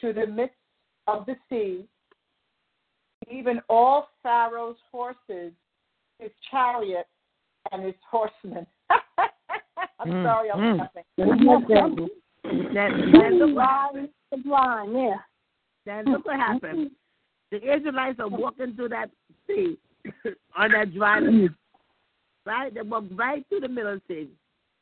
to 0.00 0.12
the 0.12 0.26
midst 0.26 0.54
of 1.06 1.26
the 1.26 1.34
sea, 1.48 1.86
even 3.30 3.60
all 3.68 4.08
Pharaoh's 4.22 4.76
horses, 4.92 5.52
his 6.18 6.30
chariot, 6.50 7.06
and 7.72 7.82
his 7.82 7.94
horsemen. 8.08 8.66
I'm 10.00 10.08
Mm, 10.08 10.24
sorry, 10.24 10.50
I'm 10.50 10.58
mm. 10.60 10.78
laughing. 10.78 11.02
That, 11.16 11.24
The 12.44 13.18
that 13.18 13.32
look 13.32 13.48
what 13.48 13.54
blind, 13.54 13.96
happened. 13.96 14.08
the 14.30 14.36
blind, 14.38 14.92
yeah. 14.92 15.16
That 15.86 16.04
look 16.06 16.24
what 16.24 16.36
happened. 16.36 16.90
The 17.50 17.56
Israelites 17.76 18.20
are 18.20 18.28
walking 18.28 18.74
through 18.76 18.90
that 18.90 19.10
sea 19.46 19.76
on 20.56 20.72
that 20.72 20.94
land. 20.94 21.50
Right? 22.46 22.72
They 22.72 22.82
walk 22.82 23.04
right 23.12 23.44
through 23.48 23.60
the 23.60 23.68
middle 23.68 23.94
of 23.94 24.02
the 24.08 24.14
sea. 24.14 24.30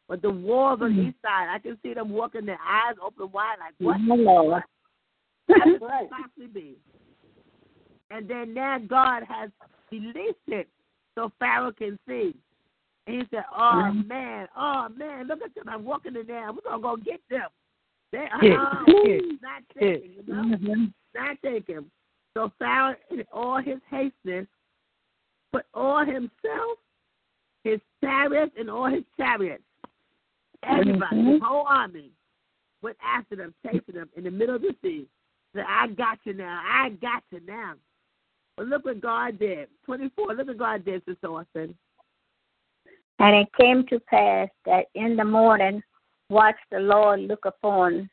But 0.08 0.22
the 0.22 0.30
walls 0.30 0.80
on 0.82 0.92
each 0.98 1.16
side, 1.20 1.48
I 1.52 1.58
can 1.58 1.76
see 1.82 1.92
them 1.94 2.10
walking, 2.10 2.46
their 2.46 2.60
eyes 2.64 2.94
open 3.04 3.30
wide, 3.32 3.56
like, 3.58 3.74
what. 3.78 3.96
How 5.48 5.86
Right. 5.86 6.10
possibly 6.10 6.46
be? 6.46 6.76
And 8.10 8.28
then 8.28 8.54
now 8.54 8.78
God 8.78 9.24
has 9.24 9.50
released 9.90 10.36
it 10.48 10.68
so 11.14 11.32
Pharaoh 11.38 11.72
can 11.72 11.98
see. 12.08 12.34
And 13.06 13.22
he 13.22 13.26
said, 13.30 13.44
Oh 13.52 13.90
Mhm. 13.92 14.06
man, 14.08 14.48
oh 14.56 14.88
man, 14.90 15.26
look 15.26 15.42
at 15.42 15.54
them. 15.54 15.68
I'm 15.68 15.84
walking 15.84 16.16
in 16.16 16.26
there. 16.26 16.52
We're 16.52 16.60
gonna 16.62 16.82
go 16.82 16.96
get 16.96 17.20
them. 17.28 17.48
They 18.12 18.28
are 18.28 18.40
Yeah. 18.42 18.84
Yeah. 19.04 19.20
not 19.42 19.62
taking, 19.78 20.12
you 20.12 20.22
know? 20.26 20.42
Mhm. 20.56 20.92
Not 21.14 21.36
taking. 21.42 21.90
So 22.34 22.52
Pharaoh 22.58 22.96
in 23.10 23.24
all 23.32 23.58
his 23.58 23.80
hasteness 23.90 24.46
put 25.56 25.66
all 25.72 26.04
himself, 26.04 26.78
his 27.64 27.80
chariots 28.02 28.52
and 28.58 28.70
all 28.70 28.86
his 28.86 29.04
chariots, 29.16 29.64
everybody, 30.62 31.16
Mhm. 31.16 31.32
his 31.32 31.42
whole 31.42 31.66
army, 31.66 32.12
went 32.82 32.98
after 33.00 33.36
them, 33.36 33.54
chasing 33.62 33.94
them 33.94 34.10
in 34.16 34.24
the 34.24 34.30
middle 34.30 34.56
of 34.56 34.62
the 34.62 34.76
sea. 34.82 35.08
Said, 35.54 35.64
I 35.66 35.86
got 35.88 36.18
you 36.24 36.34
now. 36.34 36.62
I 36.62 36.90
got 36.90 37.24
you 37.30 37.40
now. 37.40 37.74
But 38.56 38.66
look 38.66 38.84
what 38.84 39.00
God 39.00 39.38
did. 39.38 39.70
24. 39.84 40.34
Look 40.34 40.48
what 40.48 40.58
God 40.58 40.84
did, 40.84 41.02
Sister 41.06 41.28
Austin. 41.28 41.76
And 43.18 43.36
it 43.36 43.48
came 43.54 43.86
to 43.86 43.98
pass 44.00 44.50
that 44.66 44.86
in 44.94 45.16
the 45.16 45.24
morning 45.24 45.82
watched 46.28 46.68
the 46.70 46.80
Lord 46.80 47.20
look 47.20 47.46
upon 47.46 48.10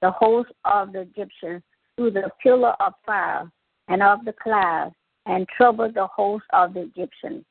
the 0.00 0.10
host 0.10 0.52
of 0.64 0.92
the 0.92 1.00
Egyptians 1.00 1.62
through 1.96 2.12
the 2.12 2.30
pillar 2.42 2.74
of 2.80 2.94
fire 3.04 3.50
and 3.88 4.02
of 4.02 4.24
the 4.24 4.32
cloud, 4.32 4.94
and 5.28 5.46
troubled 5.56 5.94
the 5.94 6.06
host 6.06 6.44
of 6.52 6.74
the 6.74 6.80
Egyptians. 6.80 7.44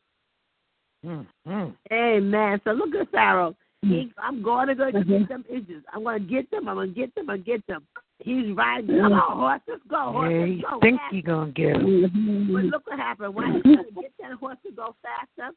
Mm-hmm. 1.05 1.69
Amen. 1.93 2.61
So 2.63 2.71
look 2.71 2.93
at 2.95 3.09
Pharaoh. 3.11 3.55
He, 3.83 4.11
I'm 4.17 4.41
going 4.41 4.67
to 4.67 4.75
go 4.75 4.91
Mhm. 4.91 5.07
get 5.07 5.29
them 5.29 5.45
Egyptians. 5.47 5.85
I'm 5.93 6.03
going 6.03 6.23
to 6.23 6.27
get 6.27 6.49
them. 6.51 6.67
I'm 6.67 6.75
going 6.75 6.93
to 6.93 6.99
get 6.99 7.13
them. 7.15 7.29
I'm 7.29 7.35
going 7.37 7.43
to 7.43 7.45
get 7.51 7.67
them. 7.67 7.87
He's 8.19 8.51
riding. 8.55 8.99
Come 8.99 9.13
on, 9.13 9.37
horse. 9.37 9.61
Let's 9.67 9.81
go. 9.87 10.11
Horse. 10.11 10.31
Yeah, 10.33 10.39
Let's 10.39 10.51
you 10.51 10.61
go. 10.63 10.79
think 10.81 10.99
fast. 10.99 11.13
you're 11.13 11.21
gonna 11.21 11.51
get 11.51 11.75
him. 11.75 11.85
Mm-hmm. 11.85 12.53
But 12.55 12.63
look 12.65 12.87
what 12.87 12.97
happened. 12.97 13.35
Why 13.35 13.45
he 13.53 13.61
trying 13.61 13.85
to 13.85 13.91
get 14.01 14.11
that 14.19 14.31
horse 14.39 14.57
to 14.65 14.71
go 14.71 14.95
faster? 15.03 15.51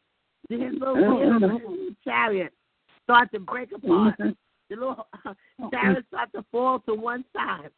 His 0.51 0.61
little 0.79 0.95
wheels 0.95 1.43
of 1.43 1.51
his 1.51 1.61
little 1.63 1.77
chariot 2.05 2.53
start 3.05 3.33
to 3.33 3.39
break 3.41 3.73
apart? 3.73 4.19
Mhm. 4.19 4.37
The 4.69 4.77
little 4.77 5.07
chariot 5.71 6.05
start 6.09 6.31
to 6.35 6.45
fall 6.53 6.81
to 6.81 6.95
one 6.95 7.25
side. 7.35 7.71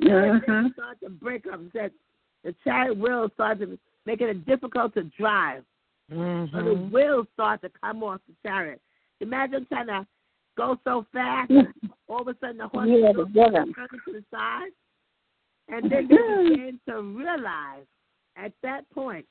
Mhm. 0.00 0.40
They 0.46 0.70
start 0.74 1.00
to 1.02 1.10
break 1.10 1.48
up. 1.52 1.58
Said 1.72 1.90
the 2.44 2.54
chariot 2.62 2.96
wheels 2.96 3.30
start 3.34 3.58
to 3.60 3.78
making 4.06 4.28
it 4.28 4.46
difficult 4.46 4.94
to 4.94 5.04
drive. 5.18 5.64
So 6.10 6.14
the 6.14 6.16
Mm-hmm. 6.16 6.90
wheels 6.94 7.26
start 7.32 7.62
to 7.62 7.70
come 7.82 8.02
off 8.02 8.20
the 8.28 8.34
chariot. 8.46 8.80
Imagine 9.20 9.66
trying 9.66 9.86
to 9.86 10.06
go 10.56 10.78
so 10.84 11.06
fast, 11.12 11.50
all 12.08 12.20
of 12.20 12.28
a 12.28 12.36
sudden 12.40 12.58
the 12.58 12.68
horse 12.68 12.88
Yeah, 12.90 13.12
together. 13.12 13.64
turning 13.74 14.00
to 14.04 14.12
the 14.12 14.24
side. 14.30 14.70
And 15.68 15.90
then 15.90 16.08
they 16.08 16.50
begin 16.50 16.80
to 16.88 17.00
realize 17.00 17.86
at 18.36 18.52
that 18.62 18.88
point 18.90 19.26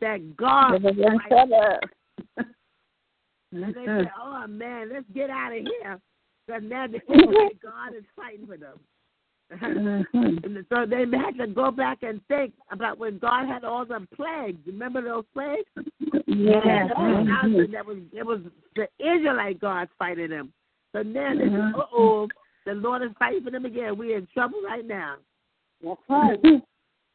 that 0.00 0.36
God 0.36 0.82
was 0.82 0.94
And 3.52 3.74
they 3.74 3.86
Mhm. 3.86 4.04
say, 4.04 4.10
oh 4.18 4.46
man, 4.46 4.88
let's 4.90 5.08
get 5.10 5.28
out 5.30 5.52
of 5.52 5.66
here. 5.66 6.00
Because 6.46 6.62
now 6.62 6.86
the 6.86 7.00
God 7.62 7.94
is 7.94 8.04
fighting 8.16 8.46
for 8.46 8.56
them. 8.56 8.78
Mhm. 9.50 10.44
And 10.44 10.66
so 10.68 10.84
they 10.84 11.06
had 11.16 11.38
to 11.38 11.46
go 11.46 11.70
back 11.70 12.02
and 12.02 12.20
think 12.28 12.52
about 12.70 12.98
when 12.98 13.18
God 13.18 13.46
had 13.46 13.64
all 13.64 13.84
the 13.84 14.06
plagues. 14.14 14.58
Remember 14.66 15.02
those 15.02 15.24
plagues? 15.32 15.68
Yeah. 16.26 16.88
And 16.96 17.72
that 17.72 17.86
was 17.86 17.98
it 18.12 18.26
was 18.26 18.40
the 18.76 18.88
Israelite 18.98 19.60
gods 19.60 19.90
fighting 19.98 20.30
them. 20.30 20.52
So 20.92 21.02
now 21.02 21.34
they 21.34 21.46
uh 21.46 21.82
oh, 21.92 22.28
the 22.66 22.74
Lord 22.74 23.02
is 23.02 23.10
fighting 23.18 23.42
for 23.42 23.50
them 23.50 23.64
again. 23.64 23.96
We're 23.96 24.18
in 24.18 24.28
trouble 24.34 24.60
right 24.62 24.86
now. 24.86 25.16
That's 25.82 26.00
right. 26.08 26.38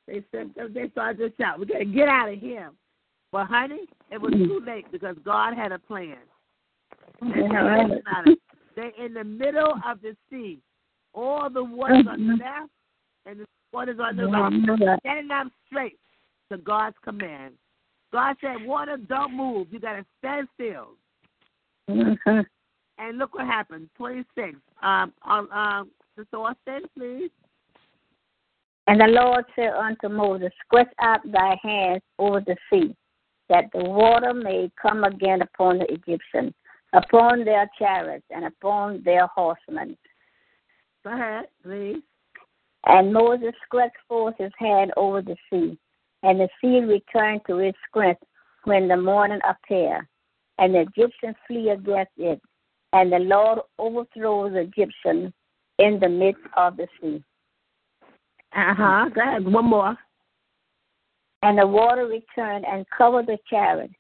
They 0.05 0.21
said 0.33 0.51
they 0.73 0.89
started 0.89 1.17
to 1.19 1.41
shout, 1.41 1.59
"We 1.59 1.65
gotta 1.65 1.85
get 1.85 2.09
out 2.09 2.27
of 2.27 2.37
here." 2.37 2.71
But 3.31 3.47
honey, 3.47 3.87
it 4.11 4.19
was 4.19 4.33
too 4.33 4.61
late 4.67 4.91
because 4.91 5.15
God 5.23 5.53
had 5.55 5.71
a 5.71 5.79
plan. 5.79 6.17
Yeah, 7.21 7.55
right. 7.55 7.89
Think 7.89 8.01
about 8.01 8.27
it. 8.27 8.39
They're 8.75 9.05
in 9.05 9.13
the 9.13 9.23
middle 9.23 9.73
of 9.87 10.01
the 10.01 10.17
sea. 10.29 10.59
All 11.13 11.49
the 11.49 11.63
waters 11.63 12.05
on 12.09 12.27
the 12.27 12.33
left 12.33 12.69
and 13.25 13.39
the 13.39 13.45
waters 13.71 13.99
on 13.99 14.15
the 14.15 14.25
right. 14.25 14.99
Standing 15.01 15.31
up 15.31 15.47
straight 15.67 15.99
to 16.51 16.57
God's 16.57 16.95
command. 17.03 17.53
God 18.11 18.35
said, 18.41 18.65
Water, 18.65 18.97
don't 18.97 19.35
move. 19.35 19.67
You 19.71 19.79
got 19.79 19.93
to 19.93 20.05
stand 20.19 20.47
still. 20.53 20.89
Mhm. 21.89 22.45
And 22.99 23.17
look 23.17 23.33
what 23.33 23.45
happened. 23.45 23.89
26. 23.97 24.57
Um, 24.81 25.13
um, 25.23 25.51
um, 25.51 25.91
Sister 26.17 26.37
Austin, 26.37 26.83
please. 26.95 27.31
And 28.87 28.99
the 28.99 29.07
Lord 29.07 29.45
said 29.55 29.73
unto 29.73 30.09
Moses, 30.09 30.51
Stretch 30.65 30.93
out 30.99 31.19
thy 31.31 31.57
hands 31.63 32.01
over 32.19 32.41
the 32.41 32.55
sea, 32.69 32.95
that 33.49 33.65
the 33.73 33.83
water 33.83 34.33
may 34.33 34.69
come 34.79 35.03
again 35.03 35.41
upon 35.41 35.79
the 35.79 35.91
Egyptians, 35.91 36.53
upon 36.93 37.45
their 37.45 37.69
chariots, 37.79 38.25
and 38.29 38.45
upon 38.45 39.01
their 39.03 39.27
horsemen. 39.27 39.97
Go 41.03 41.13
ahead, 41.13 41.45
please. 41.63 42.01
And 42.85 43.13
Moses 43.13 43.53
stretched 43.65 43.97
forth 44.07 44.35
his 44.37 44.51
hand 44.57 44.91
over 44.97 45.21
the 45.21 45.35
sea, 45.49 45.77
and 46.23 46.39
the 46.39 46.49
sea 46.61 46.79
returned 46.79 47.41
to 47.47 47.59
its 47.59 47.77
strength 47.89 48.23
when 48.65 48.87
the 48.87 48.97
morning 48.97 49.39
appeared, 49.47 50.07
and 50.57 50.73
the 50.73 50.81
Egyptians 50.81 51.35
flee 51.47 51.69
against 51.69 52.11
it, 52.17 52.41
and 52.93 53.11
the 53.11 53.19
Lord 53.19 53.59
overthrows 53.79 54.53
the 54.53 54.59
Egyptians 54.59 55.33
in 55.79 55.99
the 55.99 56.09
midst 56.09 56.43
of 56.55 56.77
the 56.77 56.87
sea. 57.01 57.23
Uh 58.55 58.73
huh. 58.73 59.09
Go 59.13 59.21
ahead. 59.21 59.51
One 59.51 59.65
more. 59.65 59.97
And 61.41 61.57
the 61.57 61.67
water 61.67 62.05
returned 62.05 62.65
and 62.65 62.85
covered 62.95 63.27
the 63.27 63.37
chariot 63.49 63.91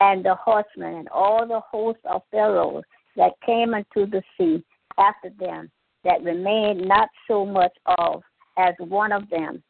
and 0.00 0.24
the 0.24 0.34
horsemen 0.34 0.94
and 0.94 1.08
all 1.10 1.46
the 1.46 1.60
hosts 1.60 2.02
of 2.10 2.22
Pharaoh 2.30 2.82
that 3.16 3.32
came 3.44 3.74
into 3.74 4.06
the 4.10 4.22
sea 4.36 4.64
after 4.98 5.30
them, 5.38 5.70
that 6.04 6.22
remained 6.22 6.86
not 6.86 7.08
so 7.28 7.44
much 7.44 7.72
of 7.98 8.22
as 8.58 8.74
one 8.78 9.12
of 9.12 9.28
them. 9.30 9.62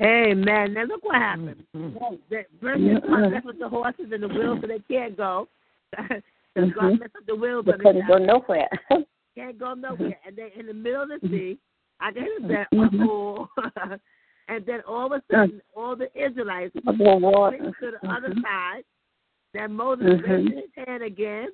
Amen. 0.00 0.74
Now 0.74 0.84
look 0.84 1.04
what 1.04 1.16
happened. 1.16 1.64
Mhm. 1.76 2.18
The 2.28 2.44
verses 2.60 2.98
one 3.04 3.30
left 3.30 3.46
with 3.46 3.58
the 3.58 3.68
horses 3.68 4.10
and 4.12 4.22
the 4.22 4.28
wheels, 4.28 4.60
so 4.60 4.66
they 4.66 4.80
can't 4.80 5.16
go. 5.16 5.48
Because 6.54 6.72
God 6.74 7.00
messed 7.00 7.16
up 7.16 7.26
the 7.26 7.36
wheels 7.36 7.64
They 7.66 7.72
on 7.72 7.78
couldn't 7.78 8.08
go 8.08 8.18
nowhere. 8.18 8.68
can't 9.34 9.58
go 9.58 9.74
nowhere. 9.74 10.18
And 10.26 10.36
then 10.36 10.50
in 10.56 10.66
the 10.66 10.74
middle 10.74 11.02
of 11.02 11.08
the 11.08 11.14
mm-hmm. 11.16 11.34
sea, 11.34 11.58
I 12.00 12.12
can 12.12 12.24
hear 12.24 12.48
that 12.48 12.66
oh, 12.74 13.48
and 14.48 14.66
then 14.66 14.80
all 14.86 15.06
of 15.06 15.12
a 15.12 15.16
mm-hmm. 15.16 15.34
sudden 15.34 15.62
all 15.74 15.96
the 15.96 16.10
Israelites 16.20 16.74
Of 16.86 16.98
the 16.98 17.04
to 17.04 17.70
the 17.80 17.96
mm-hmm. 17.98 18.10
other 18.10 18.30
Mhm. 18.30 18.42
side. 18.42 18.84
Then 19.54 19.72
Moses 19.74 20.20
raised 20.22 20.52
his 20.52 20.86
hand 20.86 21.02
again 21.02 21.48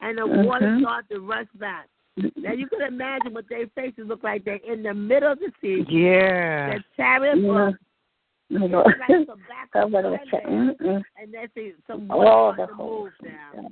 and 0.00 0.18
the 0.18 0.26
water 0.26 0.78
started 0.80 1.08
to 1.10 1.20
rush 1.20 1.48
back. 1.54 1.88
Now 2.36 2.52
you 2.52 2.68
can 2.68 2.82
imagine 2.82 3.34
what 3.34 3.48
their 3.48 3.66
faces 3.74 4.04
look 4.06 4.22
like. 4.22 4.44
They're 4.44 4.56
in 4.56 4.82
the 4.82 4.94
middle 4.94 5.32
of 5.32 5.38
the 5.38 5.50
sea. 5.60 5.84
Yeah. 5.88 6.74
The 6.74 6.84
chariot 6.96 7.38
Yeah. 7.38 7.48
was 7.48 7.74
Israelites 8.50 9.26
from 9.26 9.38
back 9.48 9.70
Covered 9.72 10.02
to 10.02 10.10
with 10.10 10.20
front 10.30 10.30
cha- 10.30 10.48
there. 10.48 10.74
mm-mm. 10.74 11.02
and 11.20 11.32
they 11.34 11.48
see 11.54 11.74
some 11.86 12.10
All 12.10 12.18
water 12.24 12.66
the 12.66 12.74
starting 12.74 12.76
to 12.76 12.82
move 12.82 13.12
now. 13.22 13.68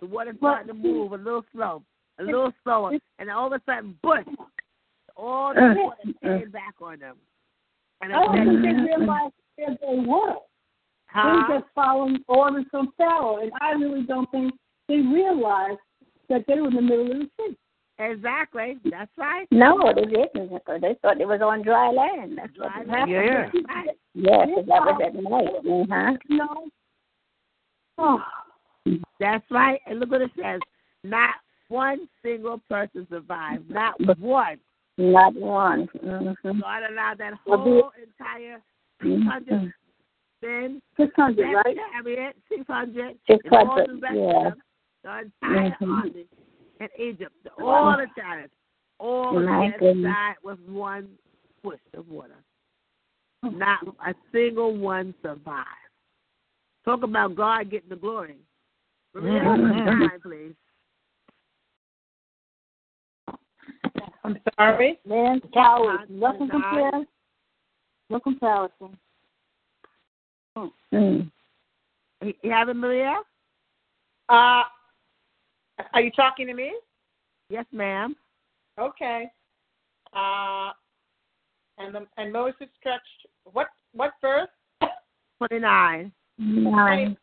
The 0.00 0.06
water 0.06 0.34
starting 0.38 0.68
to 0.68 0.74
move 0.74 1.12
a 1.12 1.16
little 1.16 1.44
slow, 1.52 1.82
a 2.18 2.22
little 2.22 2.52
slower, 2.64 2.92
and 3.18 3.30
all 3.30 3.46
of 3.48 3.52
a 3.52 3.60
sudden, 3.66 3.98
bush, 4.02 4.24
all 5.16 5.54
the 5.54 5.74
water 5.76 6.12
came 6.22 6.50
back 6.50 6.74
on 6.80 6.98
them. 7.00 7.16
And 8.02 8.12
I 8.12 8.22
oh, 8.22 8.32
don't 8.32 8.48
it 8.48 8.62
think 8.62 8.62
they 8.62 8.96
realized 8.96 9.34
where 9.56 9.76
they 9.80 10.08
were. 10.08 10.34
They 10.34 11.20
huh? 11.22 11.44
were 11.48 11.58
just 11.60 11.70
following 11.74 12.18
orders 12.28 12.64
from 12.70 12.92
Pharaoh, 12.96 13.38
and 13.42 13.50
I 13.60 13.72
really 13.72 14.02
don't 14.02 14.30
think 14.30 14.54
they 14.88 14.96
realized 14.96 15.78
that 16.28 16.44
they 16.46 16.60
were 16.60 16.68
in 16.68 16.74
the 16.74 16.82
middle 16.82 17.10
of 17.10 17.18
the 17.18 17.28
sea. 17.38 17.56
Exactly. 17.98 18.78
That's 18.90 19.10
right. 19.16 19.46
No, 19.50 19.92
they 19.94 20.04
didn't. 20.04 20.52
because 20.52 20.80
They 20.82 20.94
thought 21.00 21.20
it 21.20 21.26
was 21.26 21.40
on 21.40 21.62
dry 21.62 21.90
land. 21.90 22.36
That's 22.38 22.52
what 22.58 22.72
Dry 22.72 22.82
it 22.82 22.88
land. 22.88 23.10
happened. 23.10 23.62
Yeah. 23.64 23.74
Right. 23.74 23.98
Yes, 24.14 24.48
'cause 24.54 24.66
that 24.66 24.82
was 24.82 25.00
at 25.04 25.14
night. 25.14 25.48
Uh-huh. 25.66 26.16
No. 26.28 26.68
Oh, 27.98 28.22
That's 29.20 29.50
right. 29.50 29.80
And 29.86 29.98
look 30.00 30.10
what 30.10 30.20
it 30.22 30.30
says. 30.40 30.60
Not 31.04 31.36
one 31.68 32.08
single 32.22 32.60
person 32.68 33.06
survived. 33.10 33.70
Not 33.70 33.94
one. 34.18 34.58
Not 34.98 35.34
one. 35.34 35.88
Mm-hmm. 36.04 36.60
God 36.60 36.82
allowed 36.90 37.18
that 37.18 37.34
Well, 37.46 37.58
whole 37.58 37.92
entire 38.02 38.60
600 39.02 39.48
Mm-hmm. 39.48 39.66
men, 40.46 40.82
six 40.96 41.12
hundred, 41.16 41.52
right? 41.52 41.76
chariot, 41.92 42.36
600, 42.48 43.18
Six 43.28 43.44
and 43.44 43.54
all 43.68 43.76
the 43.86 43.94
rest 43.94 44.14
yeah. 44.16 44.48
of 44.48 44.54
them, 44.54 44.62
the 45.02 45.18
entire 45.48 45.76
Mhm. 45.80 45.98
army 45.98 46.26
in 46.80 46.88
Egypt, 46.98 47.32
the- 47.44 47.52
all 47.62 47.96
the 47.96 48.06
chariots, 48.14 48.54
all 48.98 49.40
My 49.40 49.70
that 49.70 49.80
goodness. 49.80 50.12
died 50.12 50.36
with 50.42 50.60
one 50.60 51.18
push 51.62 51.80
of 51.94 52.08
water. 52.08 52.42
Not 53.42 53.86
a 54.06 54.14
single 54.32 54.74
one 54.76 55.14
survived. 55.22 55.68
Talk 56.84 57.02
about 57.02 57.34
God 57.34 57.70
getting 57.70 57.88
the 57.88 57.96
glory. 57.96 58.36
Maria, 59.14 59.40
Mhm. 59.40 60.10
time, 60.10 60.20
please. 60.20 60.54
I'm 64.24 64.40
sorry. 64.58 64.98
Man, 65.04 65.38
God, 65.38 65.52
cowards. 65.52 66.10
Nothing 66.10 66.48
God. 66.48 66.62
compares. 66.62 67.06
No 68.10 68.20
comparison. 68.20 68.98
Mm. 70.92 71.30
You 72.22 72.34
you 72.42 72.50
have 72.50 72.68
it, 72.68 72.74
Maria? 72.74 73.22
Uh, 74.28 74.64
are 75.92 76.00
you 76.00 76.10
talking 76.10 76.46
to 76.46 76.54
me? 76.54 76.72
Yes, 77.48 77.66
ma'am. 77.72 78.16
Okay. 78.78 79.26
Uh, 80.12 80.70
and 81.78 81.94
the, 81.94 82.06
and 82.16 82.32
Moses 82.32 82.68
stretched 82.78 83.26
what 83.44 83.68
what 83.92 84.12
verse? 84.20 84.48
29. 85.38 86.12
Nine. 86.38 87.16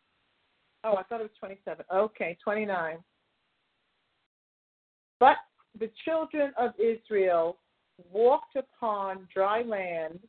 Oh, 0.83 0.95
I 0.95 1.03
thought 1.03 1.21
it 1.21 1.23
was 1.23 1.31
27. 1.39 1.85
Okay, 1.93 2.37
29. 2.43 2.97
But 5.19 5.37
the 5.79 5.89
children 6.05 6.51
of 6.59 6.71
Israel 6.79 7.57
walked 8.11 8.55
upon 8.55 9.27
dry 9.33 9.61
land 9.61 10.19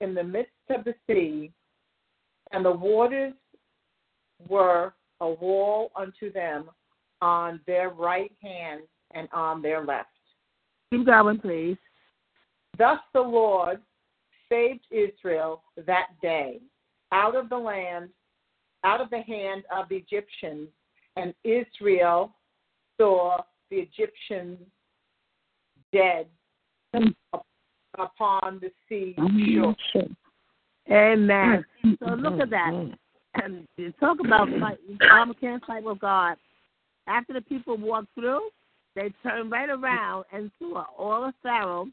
in 0.00 0.14
the 0.14 0.22
midst 0.22 0.52
of 0.70 0.84
the 0.84 0.94
sea, 1.08 1.52
and 2.52 2.64
the 2.64 2.70
waters 2.70 3.32
were 4.48 4.94
a 5.20 5.28
wall 5.28 5.90
unto 5.96 6.32
them 6.32 6.68
on 7.20 7.60
their 7.66 7.90
right 7.90 8.32
hand 8.42 8.82
and 9.12 9.28
on 9.32 9.62
their 9.62 9.84
left. 9.84 10.08
Keep 10.92 11.06
going, 11.06 11.38
please. 11.38 11.76
Thus 12.76 12.98
the 13.12 13.20
Lord 13.20 13.80
saved 14.50 14.86
Israel 14.90 15.62
that 15.86 16.08
day 16.20 16.60
out 17.12 17.36
of 17.36 17.48
the 17.48 17.56
land, 17.56 18.10
out 18.82 19.00
of 19.00 19.10
the 19.10 19.20
hand 19.20 19.64
of 19.74 19.88
the 19.88 19.96
Egyptians, 19.96 20.68
and 21.16 21.32
Israel 21.44 22.34
saw 22.98 23.38
the 23.70 23.76
Egyptians 23.76 24.58
dead 25.92 26.26
upon 27.98 28.60
the 28.60 28.70
sea 28.88 29.14
mm-hmm. 29.18 29.70
shore. 29.92 30.04
Amen. 30.90 31.64
Mm-hmm. 31.84 32.04
So 32.04 32.14
look 32.14 32.40
at 32.40 32.50
that. 32.50 32.72
Mm-hmm. 32.72 32.92
And 33.36 33.66
talk 33.98 34.18
about 34.24 34.48
fighting. 34.60 34.98
Mama 35.00 35.34
can't 35.40 35.64
fight 35.64 35.82
with 35.82 35.98
God. 35.98 36.36
After 37.06 37.32
the 37.32 37.40
people 37.42 37.76
walked 37.76 38.14
through, 38.14 38.48
they 38.94 39.12
turned 39.22 39.50
right 39.50 39.68
around 39.68 40.24
and 40.32 40.50
saw 40.58 40.84
all 40.96 41.24
of 41.24 41.34
Pharaoh 41.42 41.88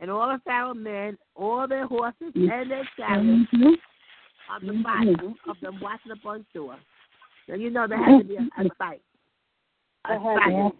and 0.00 0.10
all 0.10 0.32
of 0.32 0.42
Pharaoh 0.42 0.74
men, 0.74 1.18
all 1.34 1.66
their 1.66 1.86
horses 1.86 2.32
and 2.34 2.70
their 2.70 2.88
chariots 2.96 3.50
on 4.50 4.66
the 4.66 4.82
fire 4.82 5.12
of 5.48 5.56
them 5.60 5.80
watching 5.80 6.12
up 6.12 6.24
on 6.24 6.46
shore. 6.52 6.76
Now 7.48 7.54
you 7.54 7.70
know 7.70 7.86
there 7.88 8.02
has 8.02 8.22
to 8.22 8.28
be 8.28 8.36
a, 8.36 8.40
a 8.40 8.68
sight. 8.78 9.02
A 10.06 10.18
sight. 10.18 10.72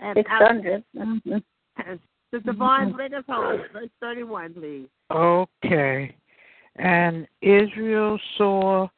And 0.00 0.16
Six 0.16 0.30
out- 0.30 0.42
hundred. 0.46 0.84
Sister 2.30 2.52
Vaughn, 2.52 2.92
bring 2.92 3.14
us 3.14 3.24
home. 3.26 3.62
Verse 3.72 3.88
31, 4.00 4.52
please. 4.54 4.88
Okay. 5.10 6.14
And 6.76 7.26
Israel 7.40 8.18
saw 8.36 8.88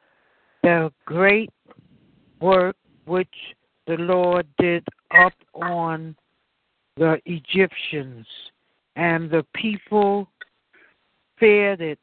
the 0.63 0.91
great 1.05 1.49
work 2.41 2.75
which 3.05 3.33
the 3.87 3.95
Lord 3.95 4.47
did 4.57 4.85
up 5.17 5.33
on 5.53 6.15
the 6.97 7.19
Egyptians, 7.25 8.25
and 8.95 9.29
the 9.29 9.45
people 9.55 10.27
feared 11.39 11.81
it, 11.81 11.99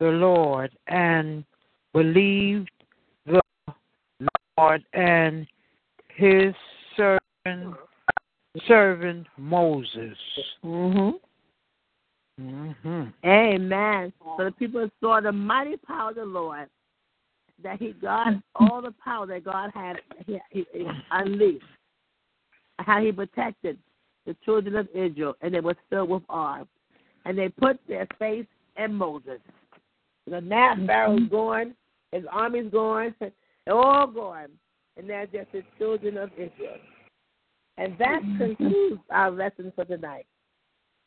the 0.00 0.06
Lord, 0.06 0.70
and 0.88 1.44
believed 1.92 2.70
the 3.26 3.40
Lord 4.58 4.84
and 4.92 5.46
his 6.08 6.54
servant, 6.96 7.74
servant 8.66 9.26
Moses. 9.38 10.18
Mm-hmm. 10.64 11.10
hmm 12.40 13.02
Amen. 13.24 14.12
So 14.36 14.44
the 14.44 14.52
people 14.52 14.88
saw 15.00 15.20
the 15.20 15.32
mighty 15.32 15.76
power 15.76 16.10
of 16.10 16.16
the 16.16 16.24
Lord, 16.24 16.68
that 17.62 17.78
He 17.78 17.92
got 17.92 18.34
all 18.54 18.82
the 18.82 18.94
power 19.02 19.26
that 19.26 19.44
God 19.44 19.70
had 19.74 20.00
he, 20.26 20.38
he, 20.50 20.66
he 20.72 20.86
unleashed, 21.10 21.64
how 22.78 23.00
He 23.00 23.12
protected 23.12 23.78
the 24.26 24.36
children 24.44 24.76
of 24.76 24.88
Israel, 24.94 25.34
and 25.40 25.54
they 25.54 25.60
were 25.60 25.76
filled 25.90 26.10
with 26.10 26.22
awe. 26.28 26.64
And 27.26 27.38
they 27.38 27.48
put 27.48 27.78
their 27.88 28.06
faith 28.18 28.46
in 28.76 28.94
Moses. 28.94 29.40
So 30.28 30.40
now 30.40 30.74
Pharaoh's 30.86 31.28
gone, 31.30 31.74
his 32.12 32.24
army's 32.30 32.70
gone, 32.70 33.14
they're 33.20 33.74
all 33.74 34.06
gone, 34.06 34.48
and 34.96 35.08
they're 35.08 35.26
just 35.26 35.52
the 35.52 35.62
children 35.78 36.16
of 36.18 36.30
Israel. 36.32 36.76
And 37.76 37.96
that 37.98 38.20
concludes 38.38 39.00
our 39.10 39.30
lesson 39.30 39.72
for 39.74 39.84
tonight. 39.84 40.26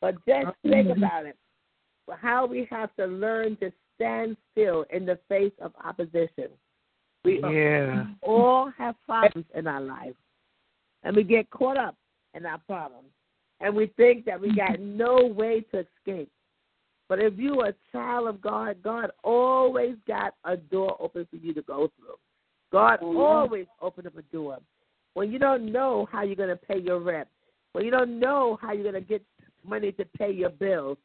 But 0.00 0.14
just 0.26 0.56
think 0.62 0.96
about 0.96 1.26
it 1.26 1.36
how 2.16 2.46
we 2.46 2.66
have 2.70 2.94
to 2.96 3.06
learn 3.06 3.56
to 3.56 3.72
stand 3.98 4.36
still 4.52 4.84
in 4.90 5.04
the 5.04 5.18
face 5.28 5.52
of 5.60 5.72
opposition. 5.84 6.50
We 7.24 7.40
Yeah. 7.40 8.06
all 8.22 8.70
have 8.70 8.94
problems 9.04 9.46
in 9.54 9.66
our 9.66 9.80
life, 9.80 10.16
and 11.02 11.16
we 11.16 11.24
get 11.24 11.50
caught 11.50 11.76
up 11.76 11.96
in 12.34 12.46
our 12.46 12.58
problems, 12.58 13.10
and 13.60 13.74
we 13.74 13.86
think 13.88 14.24
that 14.26 14.40
we 14.40 14.54
got 14.54 14.78
no 14.80 15.26
way 15.26 15.62
to 15.72 15.80
escape. 15.80 16.30
But 17.08 17.18
if 17.20 17.38
you 17.38 17.60
are 17.60 17.70
a 17.70 17.74
child 17.90 18.28
of 18.28 18.40
God, 18.40 18.80
God 18.82 19.10
always 19.24 19.96
got 20.06 20.34
a 20.44 20.56
door 20.56 20.96
open 21.00 21.26
for 21.26 21.36
you 21.36 21.54
to 21.54 21.62
go 21.62 21.90
through. 21.96 22.16
God 22.70 22.98
oh, 23.02 23.18
always 23.18 23.66
opened 23.80 24.06
up 24.06 24.16
a 24.16 24.22
door. 24.22 24.58
When 25.14 25.32
you 25.32 25.38
don't 25.38 25.72
know 25.72 26.06
how 26.12 26.22
you're 26.22 26.36
going 26.36 26.50
to 26.50 26.56
pay 26.56 26.78
your 26.78 27.00
rent, 27.00 27.28
when 27.72 27.84
you 27.84 27.90
don't 27.90 28.20
know 28.20 28.58
how 28.60 28.72
you're 28.72 28.90
going 28.90 29.02
to 29.02 29.08
get 29.08 29.24
money 29.64 29.90
to 29.92 30.04
pay 30.04 30.30
your 30.30 30.50
bills, 30.50 30.98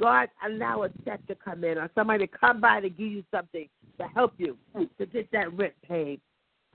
God 0.00 0.28
allow 0.46 0.84
a 0.84 0.88
check 1.04 1.24
to 1.26 1.34
come 1.34 1.62
in 1.62 1.76
or 1.76 1.90
somebody 1.94 2.26
to 2.26 2.32
come 2.38 2.60
by 2.60 2.80
to 2.80 2.88
give 2.88 3.12
you 3.12 3.22
something 3.30 3.68
to 3.98 4.06
help 4.08 4.32
you 4.38 4.56
to 4.74 5.06
get 5.06 5.30
that 5.32 5.52
rent 5.56 5.74
paid. 5.86 6.20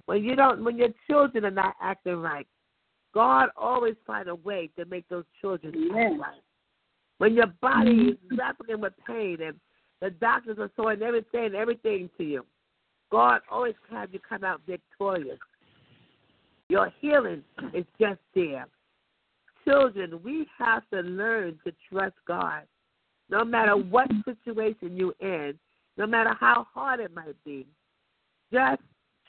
When 0.05 0.23
you 0.23 0.36
don't, 0.36 0.63
when 0.63 0.78
your 0.78 0.89
children 1.09 1.45
are 1.45 1.51
not 1.51 1.76
acting 1.82 2.17
right, 2.17 2.47
God 3.13 3.49
always 3.57 3.95
find 4.05 4.28
a 4.28 4.36
way 4.36 4.69
to 4.78 4.86
make 4.86 5.09
those 5.09 5.23
children 5.41 5.73
act 5.97 6.19
right. 6.19 6.41
When 7.17 7.34
your 7.34 7.47
body 7.61 7.91
mm-hmm. 7.91 8.09
is 8.09 8.38
grappling 8.38 8.82
with 8.82 8.93
pain 9.07 9.38
and 9.41 9.55
the 10.01 10.11
doctors 10.11 10.59
are 10.59 10.69
throwing 10.76 11.01
everything, 11.01 11.55
everything 11.55 12.09
to 12.17 12.23
you, 12.23 12.45
God 13.11 13.41
always 13.49 13.76
have 13.89 14.13
you 14.13 14.19
come 14.19 14.43
out 14.43 14.61
victorious. 14.67 15.39
Your 16.69 16.91
healing 16.99 17.43
is 17.73 17.86
just 17.99 18.19
there. 18.36 18.67
Children, 19.63 20.19
we 20.23 20.45
have 20.59 20.84
to 20.91 20.99
learn 20.99 21.57
to 21.65 21.73
trust 21.89 22.15
God. 22.28 22.63
No 23.30 23.43
matter 23.43 23.76
what 23.76 24.07
situation 24.23 24.95
you're 24.95 25.13
in, 25.19 25.57
no 25.97 26.05
matter 26.05 26.36
how 26.39 26.67
hard 26.73 26.99
it 26.99 27.13
might 27.13 27.36
be, 27.43 27.65
just 28.53 28.82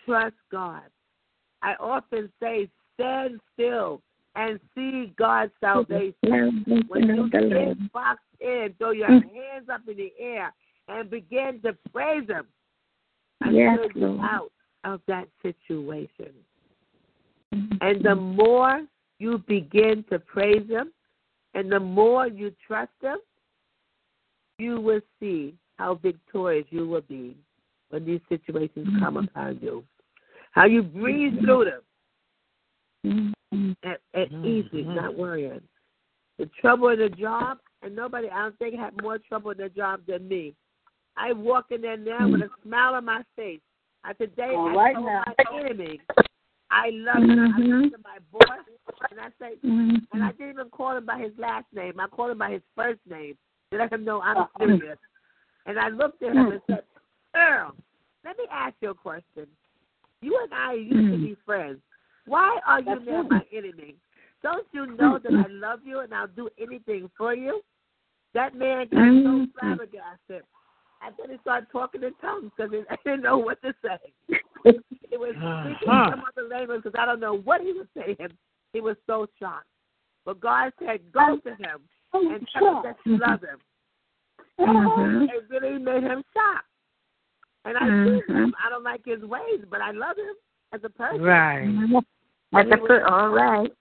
trust 0.05 0.34
God. 0.51 0.82
I 1.62 1.74
often 1.80 2.30
say, 2.40 2.68
stand 2.94 3.40
still 3.55 4.03
and 4.34 4.61
see 4.74 5.14
God's 5.18 5.53
salvation. 5.61 6.64
When 6.88 7.07
you 7.07 7.30
get 7.30 7.92
boxed 7.92 8.24
in, 8.40 8.74
throw 8.78 8.90
your 8.90 9.09
mm. 9.09 9.22
hands 9.22 9.68
up 9.72 9.80
in 9.88 9.97
the 9.97 10.12
air 10.20 10.53
and 10.88 11.11
begin 11.11 11.61
to 11.64 11.76
praise 11.92 12.28
Him 12.28 12.47
Yes, 13.51 13.78
you're 13.94 14.11
Lord. 14.11 14.20
out 14.20 14.53
of 14.84 15.01
that 15.09 15.28
situation. 15.42 16.32
Mm-hmm. 17.55 17.76
And 17.80 18.05
the 18.05 18.14
more 18.14 18.82
you 19.18 19.42
begin 19.47 20.05
to 20.11 20.18
praise 20.18 20.68
Him 20.68 20.92
and 21.55 21.70
the 21.70 21.80
more 21.80 22.26
you 22.26 22.53
trust 22.66 22.92
Him, 23.03 23.18
you 24.59 24.81
will 24.81 25.01
see 25.21 25.55
how 25.79 25.95
victorious 25.95 26.67
you 26.71 26.89
will 26.89 27.03
be 27.03 27.37
when 27.91 28.05
these 28.05 28.21
situations 28.29 28.89
come 28.99 29.15
mm-hmm. 29.15 29.27
upon 29.27 29.59
you. 29.61 29.85
How 30.53 30.65
you 30.65 30.83
breathe 30.83 31.35
mm-hmm. 31.35 31.45
through 31.45 31.65
them 33.05 33.35
mm-hmm. 33.53 33.89
at, 33.89 34.01
at 34.15 34.33
easy, 34.45 34.83
not 34.83 35.17
worrying. 35.17 35.61
The 36.39 36.49
trouble 36.61 36.89
in 36.89 36.99
the 36.99 37.09
job, 37.09 37.59
and 37.83 37.95
nobody, 37.95 38.29
I 38.29 38.43
don't 38.43 38.59
think, 38.59 38.79
had 38.79 39.01
more 39.03 39.19
trouble 39.19 39.51
in 39.53 39.59
the 39.59 39.69
job 39.69 40.01
than 40.07 40.27
me. 40.29 40.55
I 41.17 41.33
walk 41.33 41.67
in 41.71 41.81
there 41.81 41.97
now 41.97 42.29
with 42.29 42.43
a 42.43 42.49
smile 42.63 42.95
on 42.95 43.07
my 43.07 43.23
face. 43.37 43.61
I 44.05 44.13
today 44.13 44.53
All 44.55 44.69
I 44.69 44.75
right 44.75 44.95
told 44.95 45.07
now. 45.07 45.25
my 45.27 45.61
enemy, 45.61 46.01
I 46.71 46.91
love 46.93 47.23
him. 47.23 47.55
I 47.57 47.59
looked 47.59 47.95
at 47.95 48.01
my 48.05 48.19
boss, 48.33 48.59
and 49.11 49.21
I 49.21 49.29
say, 49.41 49.57
and 49.63 50.23
I 50.23 50.33
didn't 50.33 50.51
even 50.51 50.69
call 50.71 50.97
him 50.97 51.07
by 51.07 51.19
his 51.19 51.33
last 51.39 51.67
name. 51.75 51.99
I 51.99 52.07
called 52.09 52.33
him 52.33 52.39
by 52.39 52.51
his 52.51 52.63
first 52.75 53.01
name 53.09 53.37
let 53.73 53.93
him 53.93 54.05
know 54.05 54.21
I'm 54.21 54.47
serious. 54.59 54.99
And 55.67 55.79
I 55.79 55.89
looked 55.89 56.23
at 56.23 56.31
him 56.33 56.53
and 56.53 56.61
said, 56.69 56.83
Earl, 57.35 57.75
let 58.25 58.39
me 58.39 58.45
ask 58.51 58.75
you 58.81 58.91
a 58.91 58.95
question. 58.95 59.47
You 60.21 60.39
and 60.43 60.55
I 60.55 60.75
used 60.75 61.12
to 61.12 61.19
be 61.19 61.37
friends. 61.45 61.79
Why 62.27 62.59
are 62.67 62.81
you 62.81 63.01
now 63.05 63.23
my 63.29 63.43
enemy? 63.53 63.97
Don't 64.43 64.67
you 64.73 64.87
know 64.87 65.19
that 65.23 65.33
I 65.33 65.47
love 65.49 65.81
you 65.85 66.01
and 66.01 66.14
I'll 66.14 66.27
do 66.29 66.49
anything 66.61 67.11
for 67.17 67.35
you? 67.35 67.62
That 68.35 68.55
man 68.55 68.89
got 68.93 69.23
so 69.25 69.47
flabbergasted. 69.59 70.43
I 71.03 71.11
then 71.19 71.31
he 71.31 71.37
started 71.43 71.69
talking 71.71 72.03
in 72.03 72.12
tongues 72.21 72.51
because 72.57 72.73
I 72.91 72.97
didn't 73.05 73.23
know 73.23 73.39
what 73.39 73.61
to 73.62 73.75
say. 73.83 73.99
It 74.64 75.21
was 75.21 75.35
speaking 75.35 75.89
Uh-huh. 75.89 76.11
some 76.11 76.25
other 76.27 76.49
language 76.49 76.83
because 76.83 76.99
I 76.99 77.07
don't 77.07 77.21
know 77.21 77.39
what 77.39 77.61
he 77.61 77.73
was 77.73 77.87
saying. 77.97 78.31
He 78.73 78.81
was 78.81 78.97
so 79.07 79.27
shocked. 79.39 79.67
But 80.25 80.41
God 80.41 80.73
said, 80.79 81.01
go 81.12 81.39
to 81.39 81.51
him 81.51 81.81
and 82.21 82.49
tell 82.53 82.77
him 82.77 82.83
that 82.83 82.97
you 83.05 83.19
love 83.19 83.43
him. 83.43 83.59
Mhm. 84.59 85.29
It 85.29 85.45
really 85.51 85.79
made 85.79 86.03
him 86.03 86.25
stop. 86.31 86.64
And 87.64 87.77
I 87.77 87.83
Mhm. 87.83 88.27
see 88.27 88.33
him. 88.33 88.55
I 88.64 88.71
don't 88.71 88.85
like 88.85 89.05
his 89.05 89.23
ways, 89.23 89.64
but 89.69 89.81
I 89.81 89.91
love 89.91 90.17
him 90.17 90.35
as 90.73 90.83
a 90.85 90.89
person. 90.89 91.23
Right. 91.23 91.69
That's 92.53 92.71
a 92.71 92.77
good, 92.77 93.03
all 93.03 93.31
right. 93.31 93.73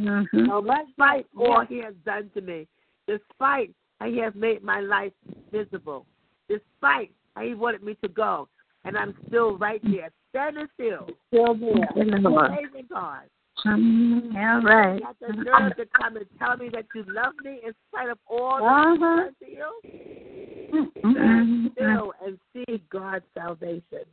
Mm-hmm. 0.00 0.50
Right. 0.50 0.86
Despite 0.86 1.26
all 1.36 1.64
he 1.64 1.78
has 1.78 1.94
done 2.04 2.30
to 2.34 2.40
me, 2.40 2.66
despite 3.06 3.74
how 4.00 4.10
he 4.10 4.18
has 4.18 4.34
made 4.34 4.62
my 4.62 4.80
life 4.80 5.12
miserable, 5.52 6.06
despite 6.48 7.12
how 7.36 7.42
he 7.42 7.54
wanted 7.54 7.82
me 7.82 7.94
to 8.02 8.08
go, 8.08 8.48
and 8.84 8.96
I'm 8.96 9.14
still 9.28 9.56
right 9.56 9.80
there, 9.84 10.10
standing 10.30 10.68
still, 10.74 11.08
Still 11.28 11.54
there. 11.54 11.88
In 11.96 12.10
the 12.10 12.28
Lord. 12.28 12.50
praising 12.50 12.86
God. 12.90 13.28
Mm, 13.66 14.34
all 14.36 14.62
right. 14.62 14.94
You 14.94 15.00
got 15.00 15.16
the 15.20 15.32
nerve 15.42 15.76
to 15.76 15.86
come 15.98 16.16
and 16.16 16.26
tell 16.38 16.56
me 16.56 16.68
that 16.72 16.86
you 16.94 17.04
love 17.08 17.32
me 17.42 17.60
in 17.66 17.72
spite 17.88 18.10
of 18.10 18.18
all 18.26 18.62
Uh-huh. 18.62 18.96
that 19.00 19.00
I've 19.00 19.00
done 19.00 19.36
to 19.40 19.50
you? 19.50 20.90
Mm, 21.04 21.72
Still 21.72 22.12
and 22.24 22.38
see 22.52 22.82
God's 22.90 23.24
salvation. 23.34 24.04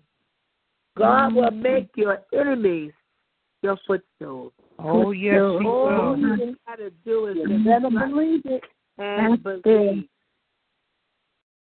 God 0.97 1.33
will 1.33 1.51
make 1.51 1.89
your 1.95 2.19
enemies 2.33 2.91
your 3.61 3.77
footstools. 3.87 4.53
Oh, 4.79 5.11
yes, 5.11 5.35
he 5.59 5.67
All 5.67 6.15
will. 6.15 6.37
you 6.37 6.57
got 6.67 6.77
to 6.77 6.89
do 7.05 7.27
is 7.27 7.37
You 7.37 7.47
just 7.47 7.63
better 7.65 7.89
trust 7.91 8.11
believe 8.11 8.41
it. 8.45 8.63
and 8.97 9.43
That's 9.43 9.61
believe. 9.63 10.09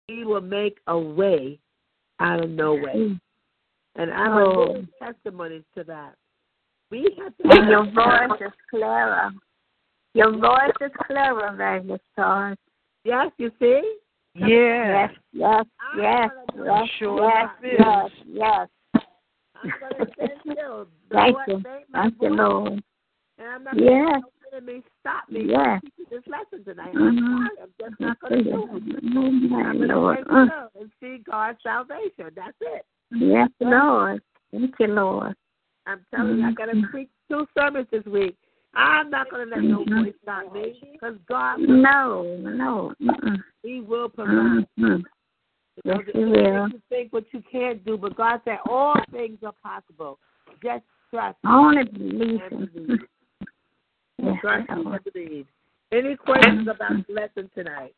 He 0.08 0.24
will 0.24 0.42
make 0.42 0.78
a 0.88 0.98
way 0.98 1.60
out 2.20 2.44
of 2.44 2.50
no 2.50 2.76
way. 2.76 3.18
And 3.96 4.14
I'm 4.14 4.34
a 4.34 4.44
Oh. 4.46 4.66
living 4.68 4.88
testimony 5.02 5.64
to 5.76 5.84
that. 5.86 6.16
We 6.92 7.16
have 7.22 7.34
And 7.44 7.70
your 7.70 7.86
voice 7.94 8.40
is 8.42 8.52
clearer. 8.70 9.30
Your 10.14 10.32
voice 10.38 10.72
is 10.82 10.92
clearer, 11.06 11.54
Evangelist 11.54 12.04
Torres. 12.18 12.58
Yes, 13.04 13.32
you 13.38 13.52
see? 13.60 13.98
Yeah. 14.36 14.48
Yes, 14.48 15.12
yes, 15.34 15.66
yes, 15.98 16.30
yes. 16.56 16.88
Sure 17.00 17.30
yes, 17.32 17.50
is. 17.64 17.80
yes, 17.80 18.12
yes. 18.28 18.68
I'm 19.62 19.72
going 19.80 20.06
to 20.08 20.12
send 20.18 20.32
you. 20.46 20.88
Thank 21.12 21.38
you. 21.48 21.64
Thank 21.94 22.16
you, 22.22 22.30
Lord. 22.30 22.82
And 23.38 23.48
I'm 23.48 23.64
not 23.64 23.76
going 23.78 23.86
to 23.88 23.92
Yes. 23.92 24.22
let 24.52 24.62
no 24.64 24.70
enemy 24.70 24.84
stop 25.00 25.30
me 25.30 25.46
Yes. 25.48 25.82
from 25.82 26.06
this 26.10 26.24
lesson 26.28 26.66
tonight. 26.66 26.94
I'm 26.96 27.18
sorry. 27.18 27.50
I'm 27.62 27.74
just 27.80 28.00
not 28.00 28.20
going 28.20 28.44
to 28.44 28.52
do 28.52 28.64
it. 28.64 29.52
I'm 29.54 29.78
going 29.78 29.88
Lord. 29.90 30.18
to 30.26 30.34
Uh, 30.34 30.46
take 30.46 30.82
and 30.82 30.92
see 31.00 31.18
God's 31.30 31.58
salvation. 31.64 32.32
That's 32.36 32.58
it. 32.62 32.86
Yes, 33.12 33.50
Lord. 33.60 34.22
Thank 34.52 34.76
you, 34.80 34.88
Lord. 34.88 35.36
I'm 35.90 36.06
telling 36.14 36.38
you, 36.40 36.46
I 36.46 36.52
got 36.54 36.68
to 36.68 36.88
preach 36.92 37.10
two 37.30 37.48
sermons 37.58 37.88
this 37.92 38.06
week. 38.06 38.36
I'm 38.76 39.10
not 39.10 39.30
going 39.32 39.50
to 39.50 39.56
let 39.56 39.64
no 39.64 39.84
Mhm. 39.84 40.04
voice 40.04 40.14
stop 40.22 40.54
me 40.54 40.80
because 40.94 41.18
God, 41.28 41.60
No, 41.60 42.38
no. 42.38 42.94
Mm-mm. 43.02 43.44
He 43.64 43.82
will 43.82 44.10
provide. 44.10 44.68
Mm-mm. 44.78 45.04
Yes, 45.84 46.00
He 46.14 46.26
will. 46.26 46.68
you 46.70 46.82
think 46.90 47.12
what 47.12 47.26
you 47.34 47.42
can't 47.52 47.84
do, 47.86 47.98
but 47.98 48.16
God 48.16 48.42
said 48.46 48.60
all 48.70 48.96
things 49.12 49.40
are 49.44 49.54
possible. 49.64 50.20
Just 50.62 50.84
trust 51.10 51.38
Only 51.46 51.86
believe 51.86 52.42
and 52.42 52.52
Him. 52.54 52.66
believe. 52.74 53.00
Yes, 54.20 54.38
Trust 54.42 54.70
and 54.70 55.00
believe. 55.14 55.48
Any 55.92 56.16
questions 56.16 56.68
about 56.68 57.08
the 57.08 57.14
lesson 57.14 57.50
tonight? 57.56 57.96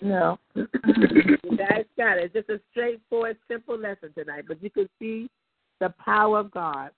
No. 0.00 0.38
You 0.54 1.56
guys 1.56 1.84
got 1.96 2.18
it. 2.18 2.24
It's 2.24 2.34
just 2.34 2.48
a 2.50 2.60
straightforward, 2.70 3.36
simple 3.48 3.76
lesson 3.76 4.12
tonight, 4.16 4.44
but 4.46 4.62
you 4.62 4.70
can 4.70 4.88
see 4.98 5.28
the 5.80 5.90
power 6.04 6.38
of 6.38 6.50
God. 6.50 6.90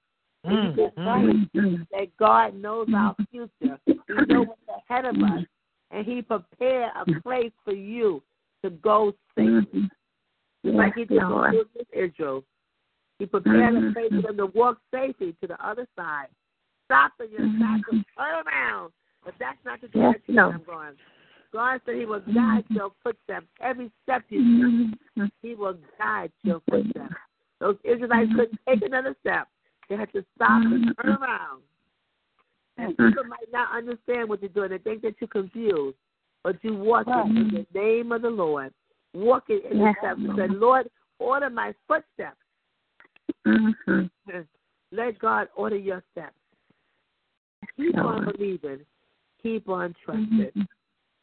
Mm, 0.45 0.93
mm. 0.97 1.87
That 1.93 2.17
God 2.19 2.55
knows 2.55 2.89
our 2.95 3.15
future. 3.31 3.79
He 3.87 3.95
knows 4.27 4.49
what's 4.49 4.83
ahead 4.89 5.05
of 5.05 5.17
us, 5.23 5.45
and 5.91 6.05
He 6.05 6.23
prepared 6.23 6.91
a 6.97 7.21
place 7.21 7.53
for 7.65 7.75
you 7.75 8.23
to 8.65 8.71
go 8.71 9.15
safe. 9.37 9.47
Mhm. 9.47 9.91
like 10.65 10.95
He 10.95 11.01
Yes, 11.01 11.09
did 11.09 11.19
children 11.19 11.87
Israel. 11.93 12.45
He 13.19 13.27
prepared 13.27 13.75
a 13.75 13.81
Mhm. 13.81 13.93
place 13.93 14.11
for 14.11 14.23
them 14.23 14.37
to 14.39 14.47
walk 14.47 14.81
safely 14.91 15.33
to 15.35 15.47
the 15.47 15.65
other 15.65 15.87
side. 15.97 16.29
Stop 16.87 17.13
in 17.21 17.31
your 17.31 17.47
Mhm. 17.47 17.59
tracks 17.59 17.89
and 17.93 18.05
turn 18.17 18.47
around. 18.47 18.93
But 19.25 19.39
that's 19.39 19.65
not 19.65 19.81
the 19.81 19.87
Yes, 19.89 19.95
direction 19.95 20.35
Lord. 20.35 20.55
I'm 20.55 20.65
going. 20.65 20.99
God 21.53 21.81
said 21.85 21.97
He 21.97 22.07
will 22.07 22.21
guide 22.21 22.65
your 22.71 22.91
footsteps. 23.03 23.47
Every 23.61 23.93
step 24.03 24.25
you 24.31 24.91
take. 25.17 25.33
He 25.43 25.55
will 25.55 25.79
guide 25.99 26.33
your 26.43 26.61
footsteps. 26.61 27.15
Those 27.61 27.79
Israelites 27.85 28.33
couldn't 28.35 28.59
take 28.67 28.83
another 28.83 29.15
step. 29.21 29.49
They 29.89 29.97
have 29.97 30.13
to 30.13 30.25
stop 30.37 30.63
and 30.63 30.95
turn 31.03 31.17
around. 31.17 31.63
And 32.79 32.97
people 32.97 33.25
might 33.25 33.51
not 33.53 33.77
understand 33.77 34.29
what 34.29 34.41
you're 34.41 34.49
doing. 34.49 34.71
They 34.71 34.79
think 34.79 35.03
that 35.03 35.15
you're 35.21 35.29
confused. 35.29 35.97
But 36.43 36.57
you 36.63 36.75
walk 36.75 37.07
Right. 37.07 37.27
in 37.27 37.49
the 37.49 37.67
name 37.79 38.11
of 38.13 38.23
the 38.23 38.31
Lord. 38.31 38.73
Walk 39.15 39.45
it 39.49 39.65
in 39.71 39.79
the 39.79 39.95
steps. 39.99 40.19
Lord. 40.21 40.37
Say, 40.39 40.49
Lord, 40.49 40.91
order 41.19 41.51
my 41.51 41.75
footsteps. 41.87 42.37
Mhm. 43.47 44.11
Let 44.93 45.19
God 45.19 45.49
order 45.55 45.77
your 45.77 46.03
steps. 46.13 46.35
Keep 47.77 47.97
on 47.99 48.25
believing. 48.25 48.85
Keep 49.43 49.69
on 49.69 49.95
trusting. 50.05 50.51
Mhm. 50.55 50.69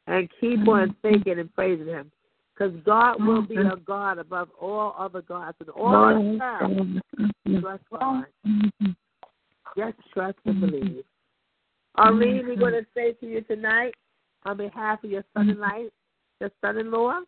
And 0.07 0.29
keep 0.39 0.67
on 0.67 0.93
thinking 1.01 1.39
and 1.39 1.53
praising 1.53 1.87
Him. 1.87 2.11
Because 2.59 2.75
God 2.83 3.25
will 3.25 3.41
be 3.41 3.55
Mhm. 3.55 3.71
a 3.71 3.77
God 3.77 4.17
above 4.17 4.49
all 4.59 4.93
other 4.97 5.21
gods. 5.21 5.55
And 5.61 5.69
all 5.69 5.91
Lord, 5.91 6.17
the 6.17 6.37
time, 6.39 7.01
trust 7.61 7.89
God. 7.89 8.25
Mhm. 8.45 8.95
Just 9.77 9.97
trust 10.11 10.37
and 10.43 10.59
believe. 10.59 11.05
Arlene, 11.95 12.45
we're 12.45 12.57
going 12.57 12.73
to 12.73 12.85
say 12.93 13.13
to 13.13 13.25
you 13.25 13.41
tonight, 13.41 13.95
on 14.43 14.57
behalf 14.57 15.01
of 15.05 15.09
your 15.09 15.23
son-in-law, 15.33 15.87
your 16.41 16.51
son-in-law, 16.59 17.21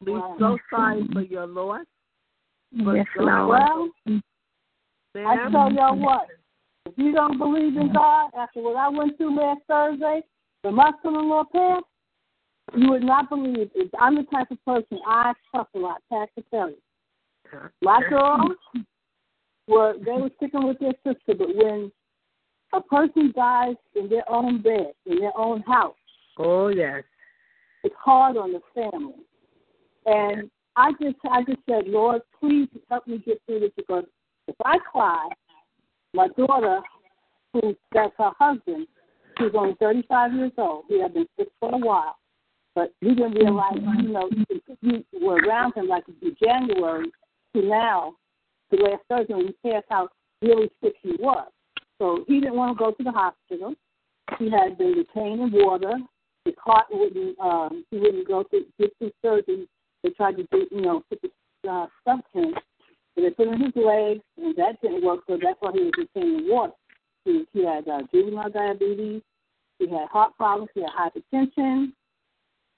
we're 0.00 0.36
so 0.38 0.58
sorry 0.68 1.06
for 1.08 1.22
your 1.22 1.46
loss. 1.46 1.86
Yes, 2.70 3.06
God- 3.16 3.24
Lord. 3.24 3.48
Well, 3.48 3.90
I 5.26 5.48
tell 5.50 5.72
y'all 5.72 5.96
what, 5.96 6.28
if 6.84 6.98
you 6.98 7.12
don't 7.12 7.38
believe 7.38 7.78
in 7.78 7.92
God 7.94 8.30
after 8.34 8.60
what 8.60 8.76
I 8.76 8.88
went 8.88 9.16
through 9.16 9.36
last 9.36 9.62
Thursday, 9.66 10.22
when 10.62 10.74
my 10.74 10.92
son-in-law 11.02 11.44
passed, 11.44 11.86
you 12.76 12.90
would 12.90 13.02
not 13.02 13.28
believe 13.28 13.70
it. 13.74 13.90
I'm 13.98 14.16
the 14.16 14.24
type 14.24 14.50
of 14.50 14.64
person 14.64 14.98
I 15.06 15.32
suffer 15.54 15.68
a 15.76 15.78
lot, 15.78 16.02
Pat 16.10 16.28
to 16.36 16.44
tell 16.50 16.68
you. 16.70 16.76
My 17.82 18.00
girls 18.08 18.52
were 19.66 19.94
they 20.04 20.12
were 20.12 20.30
sticking 20.36 20.66
with 20.66 20.78
their 20.78 20.92
sister, 21.06 21.34
but 21.38 21.54
when 21.54 21.90
a 22.74 22.80
person 22.82 23.32
dies 23.34 23.76
in 23.94 24.08
their 24.08 24.28
own 24.30 24.60
bed, 24.60 24.92
in 25.06 25.18
their 25.20 25.36
own 25.36 25.62
house, 25.62 25.94
Oh, 26.38 26.68
yes. 26.68 27.02
it's 27.84 27.94
hard 27.98 28.36
on 28.36 28.52
the 28.52 28.60
family. 28.74 29.14
And 30.06 30.50
I 30.76 30.92
just 31.00 31.16
I 31.30 31.42
just 31.44 31.60
said, 31.68 31.86
Lord, 31.86 32.22
please 32.38 32.68
help 32.90 33.06
me 33.06 33.18
get 33.24 33.40
through 33.46 33.60
this 33.60 33.72
because 33.76 34.04
if 34.46 34.56
I 34.64 34.78
cry, 34.78 35.28
my 36.14 36.28
daughter, 36.36 36.80
who 37.52 37.74
that's 37.92 38.12
her 38.18 38.30
husband, 38.38 38.86
she's 39.38 39.50
only 39.54 39.74
thirty 39.80 40.02
five 40.08 40.32
years 40.34 40.52
old. 40.58 40.84
He 40.88 41.00
had 41.00 41.14
been 41.14 41.26
sick 41.38 41.48
for 41.60 41.74
a 41.74 41.78
while. 41.78 42.16
But 42.78 42.92
he 43.00 43.08
didn't 43.08 43.32
realize, 43.32 43.74
you 43.74 44.08
know, 44.10 44.30
you 44.82 45.04
were 45.20 45.38
around 45.38 45.74
him 45.74 45.88
like 45.88 46.04
in 46.22 46.36
January 46.40 47.10
to 47.56 47.62
now, 47.62 48.14
to 48.70 48.80
last 48.80 49.02
Thursday 49.08 49.34
when 49.34 49.46
we 49.46 49.70
passed 49.70 49.86
how 49.90 50.08
really 50.42 50.70
sick 50.80 50.94
he 51.02 51.16
was. 51.18 51.48
So 51.98 52.24
he 52.28 52.38
didn't 52.38 52.54
want 52.54 52.78
to 52.78 52.84
go 52.84 52.92
to 52.92 53.02
the 53.02 53.10
hospital. 53.10 53.74
He 54.38 54.48
had 54.48 54.78
been 54.78 54.92
retained 54.92 55.40
in 55.40 55.50
water. 55.54 55.94
His 56.44 56.54
heart 56.64 56.86
wouldn't, 56.92 57.36
um, 57.40 57.84
he 57.90 57.98
wouldn't 57.98 58.28
go 58.28 58.44
to 58.44 58.60
get 58.78 58.92
through 58.98 59.10
surgery. 59.22 59.68
They 60.04 60.10
tried 60.10 60.36
to 60.36 60.46
do, 60.52 60.68
you 60.70 60.82
know, 60.82 61.02
put 61.10 61.20
the 61.20 61.68
uh, 61.68 61.86
stuff 62.02 62.20
in. 62.36 62.54
But 63.16 63.22
they 63.22 63.30
put 63.30 63.48
in 63.48 63.60
his 63.60 63.72
legs, 63.74 64.20
and 64.36 64.54
that 64.54 64.80
didn't 64.82 65.04
work, 65.04 65.22
so 65.26 65.36
that's 65.42 65.58
why 65.58 65.72
he 65.72 65.80
was 65.80 65.92
retained 65.98 66.42
in 66.42 66.48
water. 66.48 66.74
He, 67.24 67.44
he 67.52 67.64
had 67.64 67.88
uh, 67.88 68.02
juvenile 68.14 68.50
diabetes. 68.50 69.22
He 69.80 69.88
had 69.88 70.06
heart 70.12 70.36
problems. 70.36 70.70
He 70.76 70.82
had 70.82 70.90
hypertension. 70.96 71.92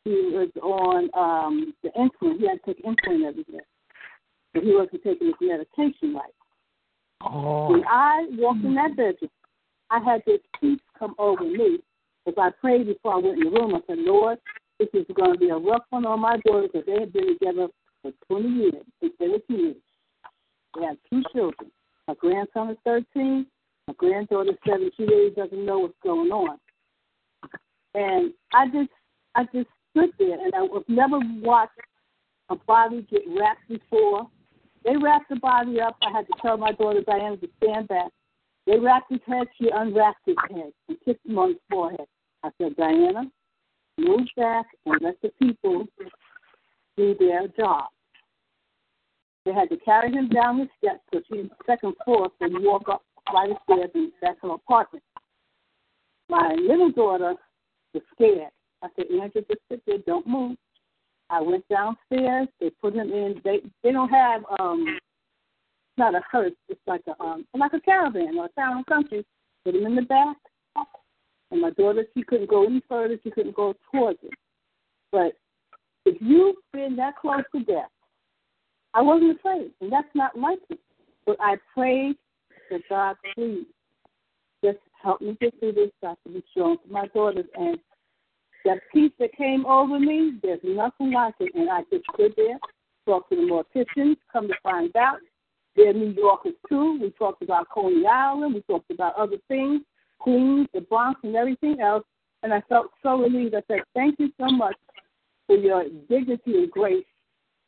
He 0.05 0.11
was 0.33 0.49
on 0.63 1.11
um, 1.15 1.75
the 1.83 1.91
insulin. 1.91 2.39
He 2.39 2.49
had 2.49 2.59
to 2.65 2.75
take 2.75 2.85
insulin 2.85 3.29
every 3.29 3.45
day. 3.45 3.61
But 4.55 4.63
he 4.63 4.75
wasn't 4.75 5.03
taking 5.05 5.29
his 5.29 5.37
medication 5.41 6.15
right. 6.15 6.35
Oh. 7.23 7.71
When 7.71 7.85
I 7.87 8.27
walked 8.33 8.65
in 8.65 8.75
that 8.75 8.97
bedroom, 8.97 9.31
I 9.91 9.99
had 9.99 10.23
this 10.27 10.41
peace 10.61 10.81
come 10.99 11.15
over 11.19 11.45
me 11.45 11.79
as 12.27 12.35
I 12.39 12.51
prayed 12.61 12.87
before 12.87 13.15
I 13.15 13.19
went 13.19 13.39
in 13.39 13.45
the 13.45 13.51
room. 13.51 13.75
I 13.75 13.81
said, 13.87 13.99
Lord, 13.99 14.39
this 14.79 14.89
is 14.95 15.05
going 15.15 15.35
to 15.35 15.39
be 15.39 15.51
a 15.51 15.57
rough 15.57 15.83
one 15.91 16.07
on 16.07 16.21
my 16.21 16.39
daughters 16.47 16.71
because 16.73 16.87
they 16.87 17.01
have 17.01 17.13
been 17.13 17.39
together 17.39 17.69
for 18.03 18.13
20 18.29 18.49
years 18.49 18.75
since 19.01 19.13
they 19.19 19.29
were 19.29 19.39
teenagers. 19.47 19.83
They 20.77 20.85
have 20.85 20.97
two 21.11 21.23
children. 21.33 21.71
My 22.09 22.15
grandson 22.15 22.71
is 22.71 22.77
13. 22.85 23.47
My 23.89 23.95
granddaughter 23.99 24.51
is 24.51 24.57
7. 24.67 24.91
She 24.97 25.05
really 25.05 25.31
doesn't 25.31 25.65
know 25.65 25.81
what's 25.81 25.95
going 26.03 26.31
on. 26.31 26.59
And 27.95 28.33
I 28.55 28.67
just, 28.67 28.91
I 29.35 29.45
just 29.53 29.69
stood 29.91 30.11
there, 30.19 30.39
and 30.45 30.55
I 30.55 30.61
have 30.73 30.89
never 30.89 31.19
watched 31.41 31.73
a 32.51 32.57
body 32.57 33.07
get 33.11 33.23
wrapped 33.29 33.69
before. 33.69 34.29
They 34.85 34.97
wrapped 34.97 35.29
the 35.29 35.37
body 35.37 35.81
up. 35.81 35.97
I 36.03 36.11
had 36.11 36.27
to 36.27 36.33
tell 36.41 36.57
my 36.57 36.73
daughter 36.73 37.03
Diana 37.03 37.37
to 37.37 37.49
stand 37.63 37.89
back. 37.89 38.11
They 38.67 38.79
wrapped 38.79 39.11
his 39.11 39.21
head. 39.27 39.47
She 39.59 39.69
unwrapped 39.73 40.21
his 40.27 40.37
head 40.51 40.73
and 40.89 40.99
kissed 41.05 41.21
him 41.27 41.39
on 41.39 41.51
his 41.51 41.59
forehead. 41.71 42.07
I 42.43 42.51
said, 42.59 42.77
Diana, 42.77 43.25
move 43.99 44.27
back 44.37 44.67
and 44.87 44.97
let 45.01 45.21
the 45.23 45.31
people 45.41 45.87
do 46.97 47.15
their 47.19 47.49
job. 47.49 47.87
They 49.45 49.53
had 49.53 49.71
to 49.71 49.77
carry 49.79 50.13
him 50.13 50.29
down 50.29 50.59
the 50.59 50.69
steps 50.79 51.01
because 51.11 51.27
she's 51.33 51.51
second 51.67 51.95
floor, 52.05 52.29
so 52.39 52.49
walk 52.61 52.89
up 52.89 53.03
flight 53.31 53.51
of 53.51 53.57
stairs 53.65 53.91
and 53.95 54.13
that's 54.21 54.39
her 54.43 54.51
apartment. 54.51 55.05
My 56.29 56.55
little 56.55 56.91
daughter 56.91 57.35
was 57.95 58.03
scared. 58.15 58.53
I 58.83 58.89
said, 58.97 59.07
Andrew, 59.11 59.43
just 59.49 59.61
sit 59.71 59.83
there, 59.87 59.99
don't 60.07 60.27
move. 60.27 60.57
I 61.31 61.41
went 61.41 61.65
downstairs. 61.69 62.49
They 62.61 62.71
put 62.71 62.95
him 62.95 63.13
in. 63.13 63.41
They 63.45 63.61
they 63.83 63.93
don't 63.93 64.09
have 64.09 64.43
um, 64.59 64.99
not 65.97 66.15
a 66.15 66.21
hearse. 66.31 66.53
It's 66.69 66.81
like 66.87 67.03
a 67.07 67.23
um, 67.23 67.47
like 67.55 67.73
a 67.73 67.81
caravan 67.81 68.37
or 68.37 68.47
a 68.47 68.61
town 68.61 68.85
country. 68.89 69.25
put 69.65 69.77
him 69.77 69.87
in 69.87 69.95
the 69.95 70.03
back. 70.03 70.37
And 71.53 71.61
my 71.61 71.71
daughter, 71.71 72.05
she 72.15 72.23
couldn't 72.23 72.51
go 72.51 72.65
any 72.65 72.83
further. 72.89 73.19
She 73.23 73.31
couldn't 73.31 73.57
go 73.57 73.75
towards 73.93 74.19
it. 74.23 74.33
But 75.13 75.33
if 76.05 76.17
you've 76.21 76.57
been 76.73 76.97
that 76.97 77.17
close 77.17 77.43
to 77.55 77.65
death, 77.65 77.91
I 78.95 79.03
wasn't 79.03 79.37
afraid, 79.39 79.73
and 79.81 79.93
that's 79.93 80.09
not 80.15 80.39
like 80.39 80.59
me. 80.69 80.79
But 81.27 81.37
I 81.41 81.57
prayed 81.75 82.17
that 82.71 82.81
God, 82.89 83.17
please, 83.35 83.67
just 84.65 84.79
help 85.03 85.21
me 85.21 85.37
get 85.41 85.59
through 85.59 85.73
this. 85.73 85.91
I 86.05 86.15
can 86.23 86.35
be 86.35 86.45
strong 86.51 86.77
for 86.85 86.93
my 86.93 87.07
daughters. 87.09 87.47
And 87.55 87.79
that 88.65 88.79
peace 88.93 89.13
that 89.19 89.33
came 89.37 89.65
over 89.67 89.99
me, 89.99 90.39
there's 90.43 90.61
nothing 90.63 91.13
like 91.13 91.35
it. 91.41 91.55
And 91.55 91.71
I 91.71 91.83
just 91.91 92.05
stood 92.15 92.35
there, 92.37 92.59
talked 93.07 93.31
to 93.31 93.37
the 93.37 93.43
morticians, 93.43 94.17
come 94.33 94.49
to 94.49 94.55
find 94.63 94.95
out. 94.97 95.19
They're 95.77 95.93
New 95.93 96.11
Yorkers 96.11 96.55
too. 96.69 96.99
We 97.01 97.11
talked 97.11 97.43
about 97.43 97.69
Coney 97.69 98.07
Island. 98.07 98.55
We 98.55 98.63
talked 98.63 98.91
about 98.91 99.15
other 99.17 99.37
things, 99.49 99.83
Queens, 100.19 100.69
the 100.75 100.81
Bronx, 100.81 101.21
and 101.23 101.37
everything 101.37 101.81
else. 101.81 102.05
And 102.43 102.53
I 102.53 102.61
felt 102.69 102.89
so 103.03 103.21
relieved. 103.23 103.55
I 103.55 103.63
said, 103.69 103.81
thank 103.95 104.19
you 104.19 104.31
so 104.39 104.47
much 104.47 104.77
for 105.47 105.57
your 105.57 105.85
dignity 106.09 106.55
and 106.55 106.71
grace 106.71 107.05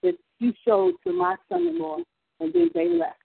that 0.02 0.14
you 0.38 0.52
showed 0.66 0.94
to 1.06 1.12
my 1.12 1.36
son-in-law. 1.48 1.98
And 2.40 2.52
then 2.52 2.70
they 2.74 2.88
left. 2.88 3.18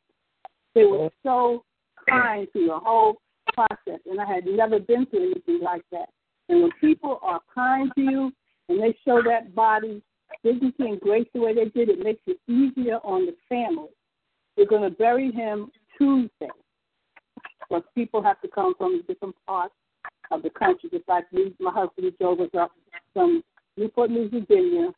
They 0.76 0.85
were 0.85 1.10
so 1.23 1.64
kind 2.07 2.48
to 2.53 2.68
the 2.68 2.77
whole 2.77 3.18
process, 3.53 3.99
and 4.06 4.22
I 4.22 4.26
had 4.26 4.45
never 4.45 4.80
been 4.80 5.06
through 5.07 5.31
anything 5.31 5.60
like 5.64 5.81
that. 5.91 6.10
And 6.49 6.64
when 6.64 6.72
people 6.80 7.19
are 7.22 7.41
kind 7.53 7.91
to 7.95 8.02
you 8.02 8.32
and 8.69 8.82
they 8.82 8.98
show 9.06 9.22
that 9.24 9.53
body 9.53 10.02
dignity 10.44 10.84
and 10.84 10.99
grace 10.99 11.28
the 11.34 11.40
way 11.40 11.53
they 11.53 11.65
did, 11.65 11.90
it 11.90 11.99
makes 11.99 12.22
it 12.28 12.40
easier 12.48 12.98
on 13.03 13.26
the 13.26 13.36
family. 13.49 13.90
We're 14.56 14.65
going 14.65 14.90
to 14.90 14.95
bury 14.95 15.32
him 15.32 15.72
Tuesday. 15.98 16.49
But 17.69 17.84
people 17.95 18.22
have 18.24 18.40
to 18.41 18.48
come 18.48 18.74
from 18.78 19.03
different 19.07 19.36
parts 19.45 19.74
of 20.32 20.41
the 20.41 20.49
country. 20.49 20.90
Just 20.90 21.07
like 21.07 21.32
me, 21.34 21.53
my 21.60 21.72
husband 21.72 22.11
drove 22.19 22.40
us 22.40 22.49
up 22.57 22.72
from 23.14 23.44
Newport 23.76 24.10
News, 24.10 24.32
Virginia. 24.32 24.91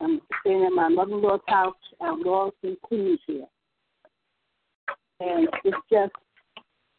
I'm 0.00 0.20
staying 0.40 0.64
at 0.64 0.72
my 0.72 0.88
mother-in-law's 0.88 1.40
house 1.48 1.74
at 2.02 2.18
Lawson, 2.18 2.76
Queens 2.82 3.18
here. 3.26 3.46
And 5.20 5.48
it's 5.64 5.76
just, 5.90 6.12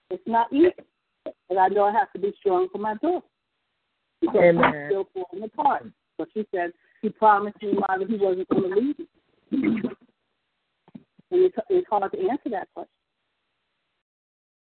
it's 0.10 0.24
not 0.26 0.52
easy. 0.52 0.72
And 1.50 1.60
I 1.60 1.68
know 1.68 1.86
I 1.86 1.92
have 1.92 2.12
to 2.14 2.20
be 2.20 2.34
strong 2.40 2.68
for 2.72 2.80
my 2.80 2.96
daughter. 2.96 3.26
Because 4.22 4.36
Amen. 4.38 4.58
we're 4.58 4.90
still 4.90 5.08
falling 5.14 5.44
apart. 5.44 5.86
But 6.18 6.30
she 6.34 6.46
said, 6.54 6.72
he 7.02 7.10
promised 7.10 7.62
me, 7.62 7.74
Mother, 7.74 8.06
he 8.08 8.18
wasn't 8.18 8.50
going 8.50 8.64
to 8.64 8.76
leave 8.80 9.00
me. 9.00 9.82
And 11.30 11.42
it's, 11.44 11.58
it's 11.70 11.88
hard 11.90 12.12
to 12.12 12.20
answer 12.20 12.50
that 12.52 12.68
question. 12.74 12.90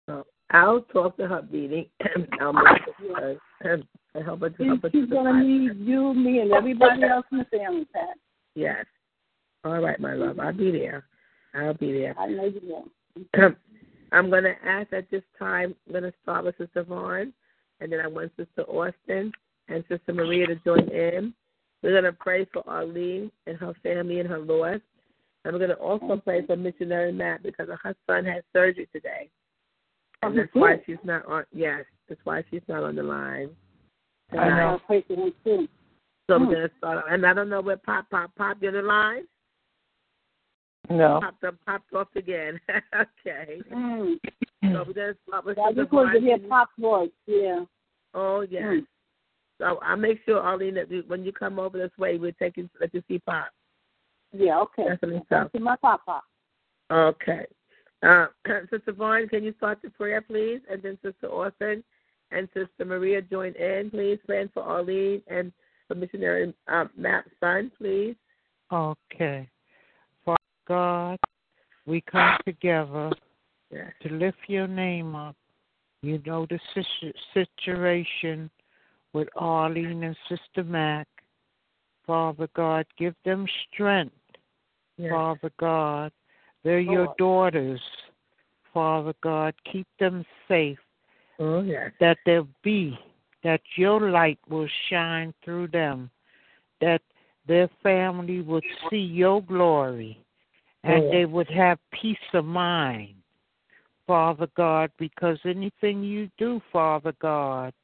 So 0.06 0.26
I'll 0.50 0.80
talk 0.80 1.16
to 1.18 1.28
her, 1.28 1.42
Beanie. 1.42 1.90
I'll 2.40 2.52
make 2.52 2.64
it. 3.00 3.86
I 4.14 4.22
help 4.24 4.40
her 4.40 4.50
to 4.50 4.56
She's, 4.56 4.66
help 4.66 4.82
her 4.82 4.90
she's 4.90 5.08
going 5.10 5.26
to 5.26 5.44
need 5.44 5.86
you, 5.86 6.14
me, 6.14 6.40
and 6.40 6.52
everybody 6.52 7.04
else 7.04 7.26
in 7.30 7.38
the 7.38 7.44
family, 7.44 7.86
Pat. 7.92 8.16
Yes. 8.54 8.86
All 9.64 9.80
right, 9.80 10.00
my 10.00 10.14
love. 10.14 10.40
I'll 10.40 10.52
be 10.52 10.70
there. 10.70 11.04
I'll 11.54 11.74
be 11.74 11.92
there. 11.92 12.18
I 12.18 12.26
know 12.26 12.44
you 12.44 12.60
will. 12.62 13.50
I'm 14.12 14.30
going 14.30 14.44
to 14.44 14.54
ask 14.64 14.92
at 14.92 15.10
this 15.10 15.22
time, 15.38 15.74
I'm 15.86 15.92
going 15.92 16.04
to 16.04 16.14
start 16.22 16.46
with 16.46 16.56
Sister 16.56 16.84
Vaughn, 16.84 17.32
and 17.80 17.92
then 17.92 18.00
I 18.00 18.06
want 18.06 18.32
Sister 18.36 18.62
Austin 18.62 19.32
and 19.68 19.84
Sister 19.88 20.12
Maria 20.12 20.46
to 20.46 20.56
join 20.56 20.88
in. 20.88 21.34
We're 21.82 21.92
going 21.92 22.04
to 22.04 22.12
pray 22.12 22.46
for 22.52 22.68
Arlene 22.68 23.30
and 23.46 23.56
her 23.58 23.74
family 23.82 24.20
and 24.20 24.28
her 24.28 24.38
loss. 24.38 24.80
And 25.44 25.52
we're 25.52 25.58
going 25.58 25.70
to 25.70 25.76
also 25.76 26.16
pray 26.16 26.44
for 26.44 26.56
Missionary 26.56 27.12
Matt 27.12 27.42
because 27.42 27.68
her 27.82 27.94
son 28.06 28.24
had 28.24 28.42
surgery 28.52 28.88
today. 28.92 29.30
And 30.22 30.32
Oh, 30.32 30.36
that's 30.36 30.50
why 30.52 30.82
she's 30.84 30.96
not 31.04 31.24
on, 31.26 31.44
yes, 31.52 31.84
that's 32.08 32.20
why 32.24 32.42
she's 32.50 32.62
not 32.68 32.82
on 32.82 32.96
the 32.96 33.02
line. 33.02 33.50
I 34.32 34.48
know. 34.48 34.80
Pray 34.86 35.04
for 35.06 35.14
him 35.14 35.32
too. 35.44 35.68
So 36.28 36.38
Hmm. 36.38 36.46
we're 36.46 36.54
going 36.54 36.68
to 36.68 36.74
start. 36.78 37.04
And 37.08 37.24
I 37.24 37.32
don't 37.32 37.48
know 37.48 37.60
where 37.60 37.76
Pop, 37.76 38.10
Pop, 38.10 38.34
Pop, 38.36 38.58
you're 38.60 38.76
on 38.76 38.82
the 38.82 38.88
line? 38.88 39.28
No. 40.90 41.20
Popped 41.20 41.44
up, 41.44 41.54
popped 41.64 41.92
off 41.94 42.08
again. 42.16 42.60
okay. 42.94 43.60
Mm. 43.70 44.18
So 44.62 44.84
we're 44.86 44.92
going 44.92 45.14
to 45.14 45.16
start 45.26 45.44
with 45.44 45.58
I 45.58 45.68
Sister 45.68 45.82
just 45.82 45.92
wanted 45.92 46.14
to 46.14 46.20
hear 46.20 46.38
Vaughn. 46.38 46.48
Pop's 46.48 46.72
voice. 46.78 47.10
Yeah. 47.26 47.64
Oh 48.14 48.40
yes. 48.40 48.62
Mm. 48.62 48.86
So 49.58 49.78
I'll 49.82 49.96
make 49.96 50.20
sure, 50.24 50.40
Arlene, 50.40 50.74
that 50.74 50.88
when 51.08 51.24
you 51.24 51.32
come 51.32 51.58
over 51.58 51.78
this 51.78 51.96
way, 51.98 52.16
we're 52.16 52.32
taking 52.32 52.68
let 52.80 52.92
you 52.94 53.02
see 53.08 53.18
Pop. 53.20 53.48
Yeah. 54.32 54.58
Okay. 54.60 54.84
Definitely 54.88 55.22
so. 55.28 55.36
Thank 55.36 55.50
you, 55.54 55.60
my 55.60 55.76
papa. 55.76 56.22
Okay. 56.90 57.46
Uh, 58.02 58.26
Sister 58.70 58.92
Vaughn, 58.92 59.28
can 59.28 59.44
you 59.44 59.54
start 59.58 59.78
the 59.82 59.90
prayer, 59.90 60.20
please? 60.22 60.60
And 60.70 60.82
then 60.82 60.98
Sister 61.02 61.28
Austin 61.28 61.84
and 62.30 62.48
Sister 62.54 62.84
Maria 62.84 63.22
join 63.22 63.52
in, 63.54 63.90
please. 63.90 64.18
Praying 64.26 64.50
for 64.54 64.62
Arlene 64.62 65.22
and 65.28 65.52
for 65.86 65.94
Missionary 65.94 66.54
um, 66.68 66.90
Matt's 66.96 67.30
son, 67.40 67.72
please. 67.78 68.14
Okay. 68.72 69.48
Father 70.24 70.38
God, 70.66 71.18
we 71.86 72.02
come 72.02 72.36
together 72.44 73.10
Yes. 73.70 73.92
to 74.02 74.08
lift 74.10 74.38
your 74.46 74.66
name 74.66 75.14
up. 75.14 75.36
You 76.02 76.22
know 76.24 76.46
the 76.48 76.58
situation 77.34 78.50
with 79.12 79.28
Arlene 79.36 80.04
and 80.04 80.16
Sister 80.28 80.64
Mac. 80.64 81.06
Father 82.06 82.48
God, 82.54 82.86
give 82.96 83.14
them 83.24 83.46
strength. 83.72 84.14
Yes. 84.96 85.10
Father 85.12 85.52
God, 85.58 86.12
they're 86.64 86.80
your 86.80 87.14
daughters. 87.18 87.80
Father 88.72 89.14
God, 89.22 89.54
keep 89.70 89.86
them 90.00 90.24
safe. 90.46 90.78
Oh 91.38 91.62
yes. 91.62 91.92
That 92.00 92.18
there 92.24 92.44
be, 92.62 92.98
that 93.44 93.60
your 93.76 94.10
light 94.10 94.38
will 94.48 94.68
shine 94.88 95.34
through 95.44 95.68
them. 95.68 96.10
That 96.80 97.02
their 97.46 97.68
family 97.82 98.40
would 98.40 98.64
see 98.88 98.96
your 98.96 99.42
glory. 99.42 100.18
And 100.84 101.04
Oh. 101.04 101.10
they 101.10 101.24
would 101.24 101.50
have 101.50 101.78
peace 101.90 102.16
of 102.34 102.44
mind. 102.44 103.17
Father 104.08 104.48
God, 104.56 104.90
because 104.98 105.38
anything 105.44 106.02
you 106.02 106.30
do, 106.38 106.62
Father 106.72 107.12
God, 107.20 107.74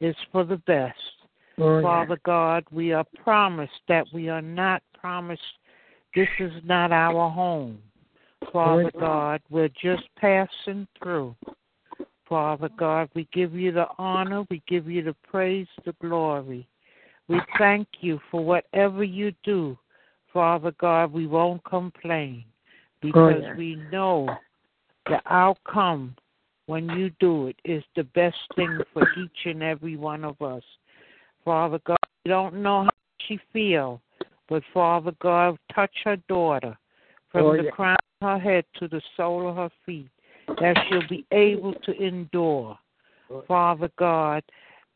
is 0.00 0.16
for 0.32 0.44
the 0.44 0.56
best. 0.56 0.98
Yes. 1.56 1.82
Father 1.82 2.18
God, 2.24 2.64
we 2.72 2.92
are 2.92 3.06
promised 3.22 3.80
that 3.86 4.04
we 4.12 4.28
are 4.28 4.42
not 4.42 4.82
promised 4.98 5.40
this 6.16 6.28
is 6.40 6.52
not 6.64 6.90
our 6.90 7.30
home. 7.30 7.78
Father 8.52 8.90
Lord. 8.94 8.94
God, 8.98 9.40
we're 9.50 9.70
just 9.80 10.02
passing 10.16 10.88
through. 11.00 11.36
Father 12.28 12.68
God, 12.76 13.08
we 13.14 13.28
give 13.32 13.54
you 13.54 13.70
the 13.70 13.86
honor, 13.98 14.44
we 14.50 14.62
give 14.66 14.90
you 14.90 15.02
the 15.04 15.14
praise, 15.30 15.68
the 15.84 15.94
glory. 16.00 16.66
We 17.28 17.40
thank 17.56 17.86
you 18.00 18.18
for 18.32 18.44
whatever 18.44 19.04
you 19.04 19.32
do. 19.44 19.78
Father 20.32 20.72
God, 20.80 21.12
we 21.12 21.28
won't 21.28 21.62
complain 21.64 22.44
because 23.00 23.42
yes. 23.42 23.56
we 23.56 23.76
know 23.92 24.28
the 25.06 25.20
outcome 25.26 26.14
when 26.66 26.88
you 26.90 27.10
do 27.20 27.48
it 27.48 27.56
is 27.64 27.82
the 27.96 28.04
best 28.04 28.36
thing 28.54 28.78
for 28.92 29.02
each 29.18 29.46
and 29.46 29.62
every 29.62 29.96
one 29.96 30.24
of 30.24 30.40
us. 30.40 30.62
Father 31.44 31.80
God, 31.84 31.98
we 32.24 32.30
don't 32.30 32.62
know 32.62 32.84
how 32.84 32.90
she 33.26 33.38
feel, 33.52 34.00
but 34.48 34.62
Father 34.72 35.12
God, 35.20 35.58
touch 35.74 35.94
her 36.04 36.16
daughter 36.28 36.76
from 37.30 37.46
Oh, 37.46 37.56
the 37.56 37.64
yeah. 37.64 37.70
crown 37.70 37.96
of 38.20 38.28
her 38.28 38.38
head 38.38 38.64
to 38.78 38.88
the 38.88 39.02
sole 39.16 39.48
of 39.48 39.56
her 39.56 39.70
feet, 39.84 40.08
that 40.60 40.76
she'll 40.88 41.08
be 41.08 41.26
able 41.32 41.74
to 41.74 41.92
endure. 42.00 42.78
Father 43.48 43.90
God, 43.98 44.42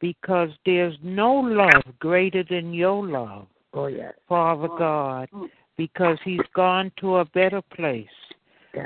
because 0.01 0.51
there's 0.65 0.97
no 1.03 1.35
love 1.35 1.83
greater 1.99 2.45
than 2.45 2.75
your 2.75 3.07
love. 3.07 3.47
Oh 3.73 3.87
yes. 3.87 4.15
Father 4.29 4.69
God, 4.69 5.29
because 5.77 6.19
he's 6.25 6.41
gone 6.55 6.93
to 7.01 7.17
a 7.17 7.25
better 7.25 7.63
place. 7.63 8.07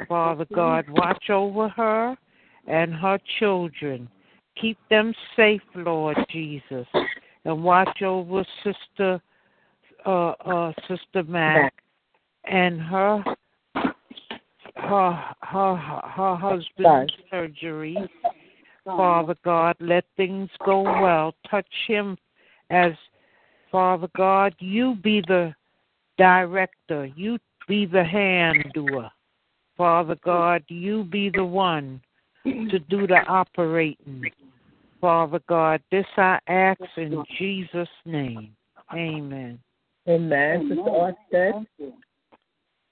Father 0.09 0.47
God, 0.55 0.89
watch 0.89 1.31
over 1.31 1.69
her 1.69 2.17
and 2.67 2.95
her 2.95 3.19
children. 3.39 4.09
Keep 4.61 4.79
them 4.89 5.15
safe, 5.37 5.63
Lord 5.75 6.17
Jesus. 6.31 6.87
And 7.45 7.65
watch 7.65 8.03
over 8.03 8.45
Sister 8.65 9.21
uh 10.07 10.31
uh 10.31 10.73
Sister 10.89 11.23
Mac 11.25 11.75
and 12.45 12.81
her 12.81 13.23
her 14.77 15.25
her 15.41 15.77
her 15.77 16.37
husband's 16.37 17.13
surgery. 17.31 17.99
Father 18.85 19.37
God, 19.45 19.77
let 19.81 20.05
things 20.17 20.49
go 20.65 20.83
well. 20.83 21.35
Touch 21.51 21.67
him 21.87 22.17
as 22.71 22.93
Father 23.71 24.09
God, 24.17 24.55
you 24.59 24.97
be 25.03 25.23
the 25.27 25.55
director. 26.19 27.07
You 27.15 27.39
be 27.69 27.87
the 27.87 28.03
hand 28.03 28.65
doer. 28.75 29.11
Father 29.81 30.19
God, 30.23 30.63
you 30.69 31.05
be 31.05 31.31
the 31.31 31.43
one 31.43 32.03
to 32.45 32.79
do 32.91 33.07
the 33.07 33.25
operating. 33.27 34.31
Father 35.01 35.41
God, 35.49 35.81
this 35.91 36.05
I 36.19 36.39
ask 36.49 36.79
in 36.99 37.25
Jesus' 37.39 37.89
name. 38.05 38.55
Amen. 38.93 39.59
Amen. 40.07 40.69
Sister 40.69 40.83
Austin. 40.83 41.67
Thank. 41.81 41.95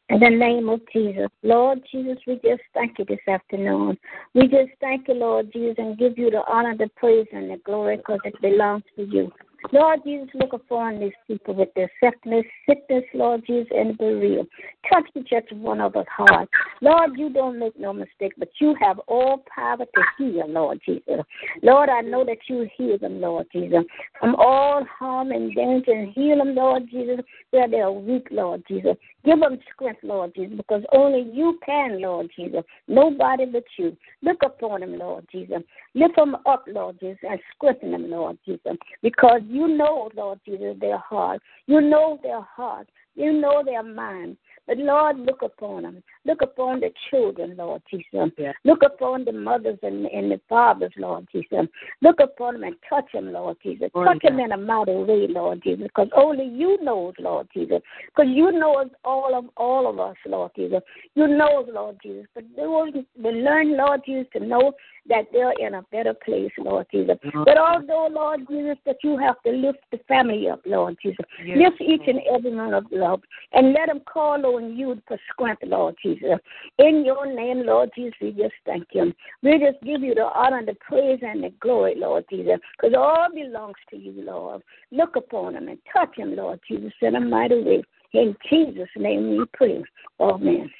In 0.08 0.20
the 0.20 0.30
name 0.30 0.70
of 0.70 0.80
Jesus. 0.90 1.28
Lord 1.42 1.80
Jesus, 1.92 2.16
we 2.26 2.36
just 2.36 2.62
thank 2.72 2.98
you 2.98 3.04
this 3.04 3.18
afternoon. 3.28 3.98
We 4.32 4.48
just 4.48 4.70
thank 4.80 5.08
you, 5.08 5.14
Lord 5.14 5.52
Jesus, 5.52 5.74
and 5.76 5.98
give 5.98 6.16
you 6.16 6.30
the 6.30 6.42
honor, 6.50 6.74
the 6.74 6.88
praise, 6.96 7.26
and 7.34 7.50
the 7.50 7.58
glory 7.66 7.98
because 7.98 8.20
it 8.24 8.40
belongs 8.40 8.84
to 8.96 9.02
you. 9.02 9.30
Lord 9.72 10.00
Jesus, 10.04 10.28
look 10.34 10.52
upon 10.52 11.00
these 11.00 11.12
people 11.26 11.54
with 11.54 11.68
their 11.74 11.90
sickness, 12.02 12.44
sickness, 12.68 13.04
Lord 13.12 13.44
Jesus, 13.46 13.68
and 13.74 13.98
real. 13.98 14.46
Touch 14.90 15.04
each 15.14 15.32
every 15.32 15.56
one 15.56 15.80
of 15.80 15.96
us 15.96 16.06
heart. 16.08 16.48
Lord, 16.80 17.10
you 17.16 17.30
don't 17.30 17.58
make 17.58 17.78
no 17.78 17.92
mistake, 17.92 18.32
but 18.38 18.48
you 18.60 18.74
have 18.80 18.98
all 19.08 19.44
power 19.54 19.78
to 19.78 20.02
heal, 20.16 20.48
Lord 20.48 20.80
Jesus. 20.86 21.20
Lord, 21.62 21.88
I 21.88 22.00
know 22.00 22.24
that 22.24 22.38
you 22.48 22.68
heal 22.76 22.98
them, 22.98 23.20
Lord 23.20 23.46
Jesus, 23.52 23.84
from 24.18 24.36
all 24.36 24.84
harm 24.98 25.32
and 25.32 25.54
danger, 25.54 25.92
and 25.92 26.12
heal 26.12 26.38
them, 26.38 26.54
Lord 26.54 26.88
Jesus, 26.90 27.20
where 27.50 27.68
they 27.68 27.80
are 27.80 27.92
weak, 27.92 28.28
Lord 28.30 28.62
Jesus. 28.68 28.96
Give 29.24 29.40
them 29.40 29.58
strength, 29.74 30.00
Lord 30.02 30.34
Jesus, 30.34 30.56
because 30.56 30.82
only 30.92 31.28
you 31.32 31.58
can, 31.66 32.00
Lord 32.00 32.30
Jesus. 32.36 32.62
Nobody 32.86 33.46
but 33.46 33.64
you. 33.76 33.96
Look 34.22 34.38
upon 34.44 34.80
them, 34.80 34.98
Lord 34.98 35.26
Jesus. 35.30 35.62
Lift 35.94 36.16
them 36.16 36.36
up, 36.46 36.64
Lord 36.68 37.00
Jesus, 37.00 37.18
and 37.28 37.40
strengthen 37.54 37.92
them, 37.92 38.10
Lord 38.10 38.38
Jesus, 38.46 38.76
because 39.02 39.40
you 39.46 39.66
know, 39.66 40.10
Lord 40.14 40.40
Jesus, 40.46 40.76
their 40.80 40.98
heart. 40.98 41.40
You 41.66 41.80
know 41.80 42.20
their 42.22 42.42
heart. 42.42 42.88
You 43.18 43.32
know 43.32 43.62
their 43.64 43.82
mind. 43.82 44.36
But 44.68 44.76
Lord, 44.76 45.18
look 45.18 45.40
upon 45.42 45.82
them. 45.82 46.02
Look 46.26 46.42
upon 46.42 46.80
the 46.80 46.90
children, 47.10 47.56
Lord 47.56 47.82
Jesus. 47.90 48.30
Yeah. 48.36 48.52
Look 48.64 48.82
upon 48.84 49.24
the 49.24 49.32
mothers 49.32 49.78
and, 49.82 50.04
and 50.06 50.30
the 50.30 50.38
fathers, 50.46 50.92
Lord 50.98 51.26
Jesus. 51.32 51.66
Look 52.02 52.20
upon 52.20 52.54
them 52.54 52.64
and 52.64 52.76
touch 52.88 53.06
them, 53.14 53.32
Lord 53.32 53.56
Jesus. 53.62 53.90
Lord 53.94 54.08
touch 54.08 54.22
God. 54.22 54.32
them 54.32 54.40
in 54.40 54.52
a 54.52 54.56
mighty 54.58 54.92
way, 54.92 55.26
Lord 55.26 55.62
Jesus, 55.64 55.86
because 55.86 56.08
only 56.14 56.44
you 56.44 56.76
know, 56.84 57.14
Lord 57.18 57.48
Jesus. 57.54 57.80
Because 58.06 58.30
you 58.30 58.52
know 58.52 58.84
all 59.04 59.34
of 59.34 59.46
all 59.56 59.88
of 59.88 59.98
us, 59.98 60.16
Lord 60.26 60.52
Jesus. 60.54 60.82
You 61.14 61.26
know, 61.26 61.66
Lord 61.72 61.96
Jesus. 62.02 62.26
But 62.34 62.44
they 62.54 62.66
will 62.66 62.92
learn, 63.16 63.74
Lord 63.76 64.02
Jesus, 64.04 64.26
to 64.34 64.40
know 64.40 64.74
that 65.08 65.24
they're 65.32 65.54
in 65.58 65.74
a 65.74 65.82
better 65.90 66.12
place, 66.12 66.52
Lord 66.58 66.86
Jesus. 66.92 67.16
Mm-hmm. 67.24 67.44
But 67.44 67.56
although, 67.56 68.08
Lord 68.12 68.40
Jesus, 68.48 68.76
that 68.84 68.96
you 69.02 69.16
have 69.16 69.40
to 69.46 69.52
lift 69.52 69.78
the 69.90 69.98
family 70.06 70.48
up, 70.48 70.60
Lord 70.66 70.96
Jesus. 71.02 71.24
Yes. 71.44 71.56
Lift 71.58 71.80
each 71.80 72.06
and 72.06 72.20
every 72.30 72.54
one 72.54 72.74
of 72.74 72.84
them 73.08 73.12
up 73.12 73.20
and 73.52 73.72
let 73.72 73.86
them 73.86 74.00
call 74.00 74.44
on 74.46 74.76
you 74.76 75.00
for 75.06 75.18
strength, 75.32 75.62
Lord 75.64 75.96
Jesus. 76.02 76.38
In 76.78 77.04
your 77.04 77.26
name, 77.26 77.66
Lord 77.66 77.90
Jesus, 77.94 78.14
we 78.20 78.30
just 78.32 78.54
thank 78.64 78.84
you. 78.92 79.12
We 79.42 79.58
just 79.58 79.82
give 79.82 80.02
you 80.02 80.14
the 80.14 80.28
honor, 80.34 80.64
the 80.64 80.74
praise, 80.80 81.20
and 81.22 81.42
the 81.42 81.50
glory, 81.60 81.94
Lord 81.96 82.24
Jesus, 82.30 82.58
because 82.76 82.94
all 82.96 83.28
belongs 83.34 83.76
to 83.90 83.96
you, 83.96 84.12
Lord. 84.22 84.62
Look 84.90 85.16
upon 85.16 85.54
them 85.54 85.68
and 85.68 85.78
touch 85.92 86.16
them, 86.16 86.36
Lord 86.36 86.60
Jesus, 86.68 86.92
in 87.02 87.16
a 87.16 87.20
mighty 87.20 87.62
way. 87.62 87.82
In 88.12 88.36
Jesus' 88.48 88.88
name 88.96 89.36
we 89.36 89.44
pray. 89.52 89.82
Amen. 90.20 90.70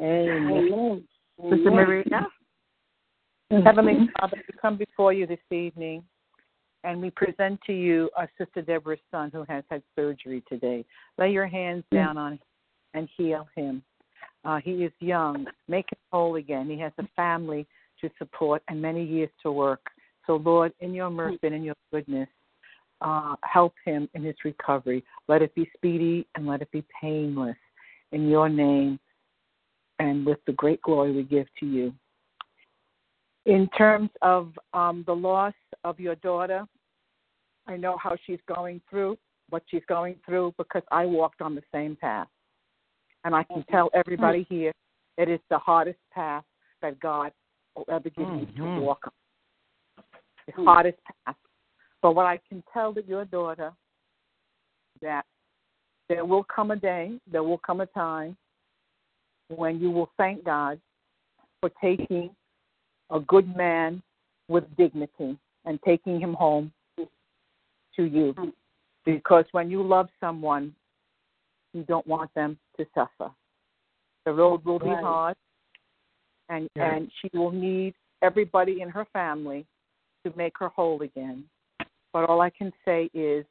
Amen. 0.00 0.70
Amen. 0.72 1.08
Sister 1.50 1.70
Marina? 1.70 2.26
Mm-hmm. 3.52 3.66
Heavenly 3.66 4.08
Father, 4.18 4.36
we 4.36 4.58
come 4.60 4.76
before 4.76 5.12
you 5.12 5.26
this 5.26 5.38
evening 5.50 6.02
and 6.88 7.02
we 7.02 7.10
present 7.10 7.60
to 7.66 7.72
you 7.74 8.08
our 8.16 8.30
sister 8.38 8.62
Deborah's 8.62 8.98
son 9.10 9.30
who 9.30 9.44
has 9.46 9.62
had 9.70 9.82
surgery 9.94 10.42
today. 10.48 10.86
Lay 11.18 11.30
your 11.30 11.46
hands 11.46 11.84
mm. 11.92 11.98
down 11.98 12.16
on 12.16 12.32
him 12.32 12.38
and 12.94 13.08
heal 13.14 13.46
him. 13.54 13.82
Uh, 14.42 14.58
he 14.64 14.84
is 14.84 14.92
young. 14.98 15.46
Make 15.68 15.92
him 15.92 15.98
whole 16.10 16.36
again. 16.36 16.66
He 16.70 16.78
has 16.78 16.92
a 16.96 17.06
family 17.14 17.66
to 18.00 18.08
support 18.16 18.62
and 18.68 18.80
many 18.80 19.04
years 19.04 19.28
to 19.42 19.52
work. 19.52 19.82
So, 20.26 20.36
Lord, 20.36 20.72
in 20.80 20.94
your 20.94 21.10
mercy 21.10 21.38
and 21.42 21.54
in 21.54 21.62
your 21.62 21.74
goodness, 21.92 22.28
uh, 23.02 23.36
help 23.42 23.74
him 23.84 24.08
in 24.14 24.22
his 24.24 24.36
recovery. 24.42 25.04
Let 25.28 25.42
it 25.42 25.54
be 25.54 25.70
speedy 25.76 26.26
and 26.36 26.46
let 26.46 26.62
it 26.62 26.70
be 26.70 26.82
painless. 27.02 27.56
In 28.12 28.30
your 28.30 28.48
name 28.48 28.98
and 29.98 30.24
with 30.24 30.38
the 30.46 30.52
great 30.52 30.80
glory 30.80 31.12
we 31.12 31.22
give 31.22 31.48
to 31.60 31.66
you 31.66 31.92
in 33.48 33.66
terms 33.76 34.10
of 34.20 34.52
um, 34.74 35.04
the 35.06 35.14
loss 35.14 35.54
of 35.82 35.98
your 35.98 36.14
daughter, 36.16 36.66
I 37.68 37.76
know 37.76 37.96
how 38.02 38.16
she's 38.26 38.40
going 38.52 38.80
through, 38.88 39.18
what 39.50 39.62
she's 39.70 39.82
going 39.88 40.16
through, 40.24 40.54
because 40.56 40.82
I 40.90 41.04
walked 41.04 41.42
on 41.42 41.54
the 41.54 41.62
same 41.72 41.96
path. 41.96 42.26
And 43.24 43.34
I 43.34 43.44
can 43.44 43.64
tell 43.70 43.90
everybody 43.94 44.46
here 44.48 44.72
it 45.18 45.28
is 45.28 45.40
the 45.50 45.58
hardest 45.58 45.98
path 46.12 46.44
that 46.80 46.98
God 46.98 47.30
will 47.76 47.84
ever 47.90 48.08
give 48.08 48.26
you 48.26 48.46
to 48.46 48.52
mm-hmm. 48.62 48.80
walk 48.80 49.00
on. 49.04 50.04
The 50.46 50.64
hardest 50.64 50.98
path. 51.26 51.36
But 52.00 52.14
what 52.14 52.24
I 52.24 52.40
can 52.48 52.62
tell 52.72 52.94
to 52.94 53.04
your 53.06 53.26
daughter 53.26 53.72
that 55.02 55.26
there 56.08 56.24
will 56.24 56.44
come 56.44 56.70
a 56.70 56.76
day, 56.76 57.18
there 57.30 57.42
will 57.42 57.58
come 57.58 57.82
a 57.82 57.86
time 57.86 58.36
when 59.48 59.78
you 59.78 59.90
will 59.90 60.10
thank 60.16 60.44
God 60.44 60.80
for 61.60 61.70
taking 61.82 62.30
a 63.10 63.20
good 63.20 63.54
man 63.56 64.02
with 64.48 64.64
dignity 64.76 65.36
and 65.64 65.78
taking 65.84 66.18
him 66.18 66.32
home 66.32 66.72
to 67.98 68.04
you. 68.04 68.34
Because 69.04 69.44
when 69.52 69.70
you 69.70 69.82
love 69.82 70.08
someone, 70.20 70.74
you 71.72 71.82
don't 71.84 72.06
want 72.06 72.32
them 72.34 72.58
to 72.78 72.86
suffer. 72.94 73.30
The 74.24 74.32
road 74.32 74.64
will 74.64 74.78
be 74.78 74.88
right. 74.88 75.02
hard, 75.02 75.36
and 76.48 76.68
yeah. 76.76 76.94
and 76.94 77.10
she 77.20 77.30
will 77.36 77.50
need 77.50 77.94
everybody 78.22 78.80
in 78.82 78.88
her 78.90 79.06
family 79.12 79.66
to 80.24 80.32
make 80.36 80.54
her 80.58 80.68
whole 80.68 81.02
again. 81.02 81.44
But 82.12 82.28
all 82.28 82.40
I 82.40 82.50
can 82.50 82.72
say 82.84 83.08
is, 83.14 83.44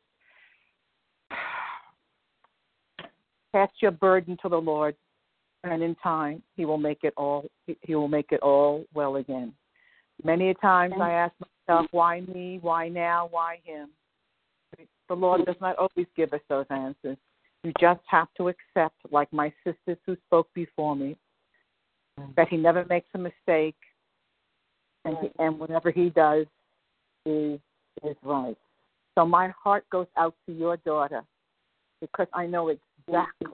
cast 3.54 3.74
your 3.82 3.92
burden 3.92 4.38
to 4.42 4.50
the 4.50 4.58
Lord 4.58 4.96
and 5.64 5.84
in 5.84 5.96
time 5.96 6.42
he 6.56 6.66
will 6.66 6.78
make 6.78 7.00
it 7.04 7.14
all 7.18 7.46
he 7.82 7.96
will 7.96 8.08
make 8.08 8.32
it 8.32 8.42
all 8.42 8.86
well 8.94 9.18
again. 9.18 9.54
Many 10.24 10.50
a 10.50 10.54
times 10.56 10.94
I 11.00 11.12
ask 11.12 11.34
myself, 11.68 11.88
why 11.92 12.22
me? 12.22 12.60
Why 12.62 12.90
now? 12.90 13.28
Why 13.30 13.60
him? 13.64 13.90
The 15.10 15.16
Lord 15.16 15.46
does 15.46 15.56
not 15.62 15.78
always 15.78 16.08
give 16.16 16.34
us 16.34 16.42
those 16.50 16.66
answers. 16.70 17.18
You 17.64 17.74
just 17.80 18.02
have 18.08 18.28
to 18.38 18.50
accept, 18.50 18.96
like 19.12 19.32
my 19.34 19.52
sisters 19.64 19.98
who 20.06 20.16
spoke 20.28 20.48
before 20.54 20.96
me, 20.96 21.18
that 22.36 22.48
he 22.50 22.58
never 22.58 22.86
makes 22.86 23.08
a 23.14 23.18
mistake, 23.18 23.76
and 25.06 25.18
he, 25.22 25.30
and 25.40 25.60
whatever 25.60 25.92
he 25.92 26.10
does 26.10 26.46
is 27.26 27.60
is 28.04 28.16
right. 28.24 28.58
So 29.16 29.26
my 29.26 29.50
heart 29.50 29.86
goes 29.92 30.08
out 30.18 30.36
to 30.46 30.54
your 30.54 30.78
daughter 30.78 31.24
because 32.02 32.28
I 32.34 32.46
know 32.46 32.70
exactly 32.70 33.52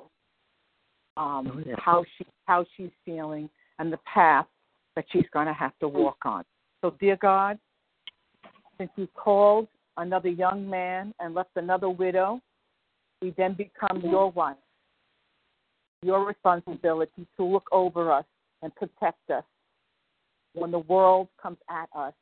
um, 1.16 1.64
oh, 1.68 1.76
how 1.78 2.04
she 2.18 2.26
how 2.46 2.66
she's 2.76 2.92
feeling 3.06 3.50
and 3.80 3.92
the 3.92 4.00
path 4.12 4.48
that 4.96 5.06
she's 5.12 5.26
going 5.34 5.48
to 5.48 5.54
have 5.54 5.78
to 5.80 5.88
walk 5.88 6.18
on. 6.26 6.44
So, 6.82 6.96
dear 7.00 7.18
God, 7.22 7.58
since 8.78 8.92
you 8.96 9.08
called 9.16 9.68
another 9.98 10.30
young 10.30 10.70
man 10.70 11.14
and 11.20 11.34
left 11.34 11.52
another 11.56 11.90
widow, 11.90 12.42
we 13.22 13.34
then 13.38 13.54
become 13.54 13.98
mm-hmm. 13.98 14.10
your 14.10 14.32
wife. 14.32 14.58
Your 16.02 16.26
responsibility 16.26 17.26
to 17.38 17.46
look 17.46 17.68
over 17.72 18.12
us 18.12 18.26
and 18.62 18.76
protect 18.76 19.30
us. 19.30 19.44
When 20.54 20.72
the 20.72 20.80
world 20.80 21.30
comes 21.42 21.58
at 21.70 21.88
us, 21.96 22.14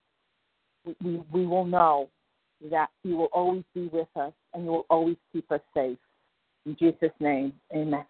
we, 0.86 0.96
we, 1.04 1.24
we 1.32 1.46
will 1.46 1.66
know 1.66 2.10
that 2.70 2.90
you 3.04 3.18
will 3.18 3.30
always 3.34 3.64
be 3.74 3.90
with 3.92 4.08
us 4.16 4.34
and 4.54 4.66
you 4.66 4.72
will 4.72 4.86
always 4.90 5.18
keep 5.34 5.52
us 5.52 5.62
safe. 5.74 5.98
In 6.66 6.78
Jesus' 6.78 7.12
name, 7.20 7.54
amen. 7.76 8.06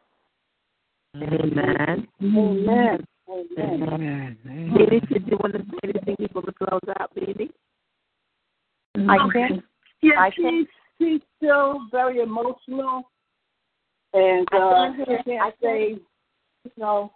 Amen. 1.16 2.08
Amen. 2.22 3.06
Amen. 3.30 3.88
Amen. 3.88 4.38
Baby, 4.76 5.00
did 5.08 5.28
you 5.28 5.38
want 5.38 5.54
to 5.54 5.60
say 5.60 5.78
anything 5.84 6.16
before 6.20 6.44
we 6.46 6.54
close 6.54 6.82
out, 7.00 7.14
baby? 7.16 7.52
I 8.96 9.18
can't. 9.34 9.64
Yeah, 10.02 10.20
I 10.20 10.32
she's, 10.36 10.68
she's 10.98 11.22
still 11.38 11.82
very 11.92 12.20
emotional. 12.20 13.04
And 14.14 14.48
uh, 14.52 14.92
she 14.98 15.06
can't 15.24 15.56
say, 15.62 15.98
you 16.64 16.72
know, 16.78 17.12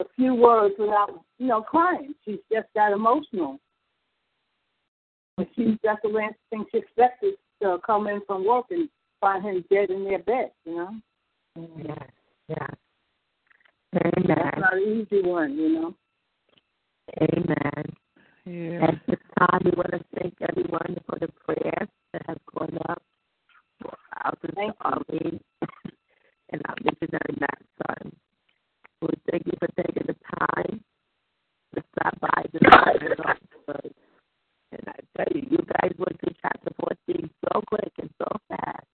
a 0.00 0.04
few 0.14 0.34
words 0.34 0.74
without, 0.78 1.24
you 1.38 1.46
know, 1.48 1.62
crying. 1.62 2.14
She's 2.24 2.38
just 2.52 2.68
that 2.74 2.92
emotional. 2.92 3.58
But 5.36 5.48
she's 5.56 5.76
just 5.84 6.02
the 6.02 6.08
last 6.08 6.34
thing 6.50 6.64
she 6.70 6.78
expected 6.78 7.34
to 7.62 7.78
come 7.84 8.06
in 8.06 8.20
from 8.26 8.46
work 8.46 8.66
and 8.70 8.88
find 9.20 9.44
him 9.44 9.64
dead 9.70 9.90
in 9.90 10.04
their 10.04 10.20
bed, 10.20 10.50
you 10.64 10.76
know? 10.76 10.90
Yeah, 11.56 11.94
yeah. 12.48 12.66
Amen. 13.94 14.24
That's 14.28 14.58
not 14.58 14.74
an 14.74 15.06
easy 15.10 15.22
one, 15.22 15.56
you 15.56 15.68
know. 15.72 15.94
Amen. 17.20 17.96
Yeah. 18.46 18.78
At 18.86 19.02
this 19.08 19.18
time, 19.40 19.60
we 19.64 19.72
want 19.74 19.90
to 19.90 20.04
thank 20.14 20.34
everyone 20.38 20.94
for 21.02 21.18
the 21.18 21.26
prayers 21.42 21.88
that 22.12 22.22
have 22.28 22.38
gone 22.54 22.78
up 22.88 23.02
for 23.82 23.90
our 24.22 24.34
sister 24.40 24.72
Arlene 24.82 25.40
and 26.50 26.62
our 26.68 26.76
missionary 26.78 27.34
Matt 27.40 27.58
son. 27.74 28.12
We 29.02 29.08
well, 29.08 29.18
thank 29.32 29.46
you 29.46 29.52
for 29.58 29.66
taking 29.74 30.06
the 30.06 30.14
time 30.38 30.78
to 31.74 31.82
stop 31.90 32.20
by 32.20 32.44
the 32.52 32.60
And 34.70 34.84
I 34.86 34.98
tell 35.16 35.26
you, 35.34 35.42
you 35.50 35.58
guys 35.66 35.90
went 35.98 36.20
through 36.20 36.38
chapter 36.40 36.70
14 36.78 37.28
so 37.50 37.62
quick 37.66 37.92
and 37.98 38.10
so 38.16 38.28
fast. 38.46 38.86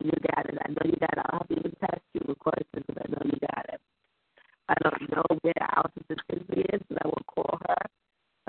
And 0.00 0.06
you 0.10 0.18
got 0.34 0.50
it. 0.50 0.58
I 0.66 0.68
know 0.68 0.82
you 0.82 0.96
got 0.98 1.14
it. 1.14 1.26
I'll 1.30 1.38
have 1.38 1.50
even 1.50 1.70
test 1.78 2.02
you 2.14 2.22
with 2.26 2.40
questions, 2.40 2.84
but 2.88 2.98
I 2.98 3.06
know 3.06 3.22
you 3.22 3.38
got 3.38 3.66
it. 3.72 3.80
I 4.68 4.74
don't 4.82 5.10
know 5.14 5.38
where 5.42 5.62
our 5.78 5.88
sister 5.94 6.16
Cynthia 6.28 6.64
is, 6.72 6.82
but 6.88 6.98
I 7.04 7.06
will 7.06 7.22
call 7.30 7.56
her 7.68 7.86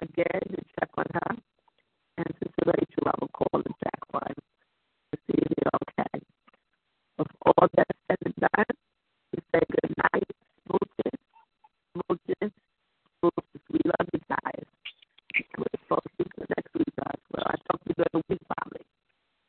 again 0.02 0.42
to 0.50 0.62
check 0.80 0.90
on 0.98 1.06
her. 1.14 1.36
And 2.18 2.28
Sister 2.40 2.64
Rachel, 2.66 3.08
I 3.08 3.14
will 3.20 3.30
call 3.30 3.62
and 3.66 3.76
check 3.84 4.02
on 4.14 4.34
to 4.34 5.16
see 5.28 5.38
if 5.38 5.52
you're 5.58 5.78
okay. 5.88 6.26
Of 7.20 7.28
all 7.46 7.68
that 7.78 7.88
said 8.08 8.18
and 8.26 8.36
done, 8.36 8.72
we 9.32 9.40
say 9.54 9.62
good 9.70 9.94
night. 9.98 10.28
Smooches, 10.68 11.20
smooches, 11.96 12.52
smooches. 13.22 13.62
We 13.72 13.80
love 13.86 14.08
you 14.14 14.20
guys. 14.30 14.66
We're 15.58 15.80
supposed 15.84 16.08
to 16.18 16.24
see 16.24 16.46
next 16.58 16.74
week, 16.74 16.94
guys. 16.98 17.22
Well, 17.32 17.46
I 17.48 17.56
talk 17.70 17.84
to 17.84 17.90
you 17.90 17.96
during 17.96 18.12
the 18.14 18.22
week, 18.30 18.42
probably. 18.50 18.86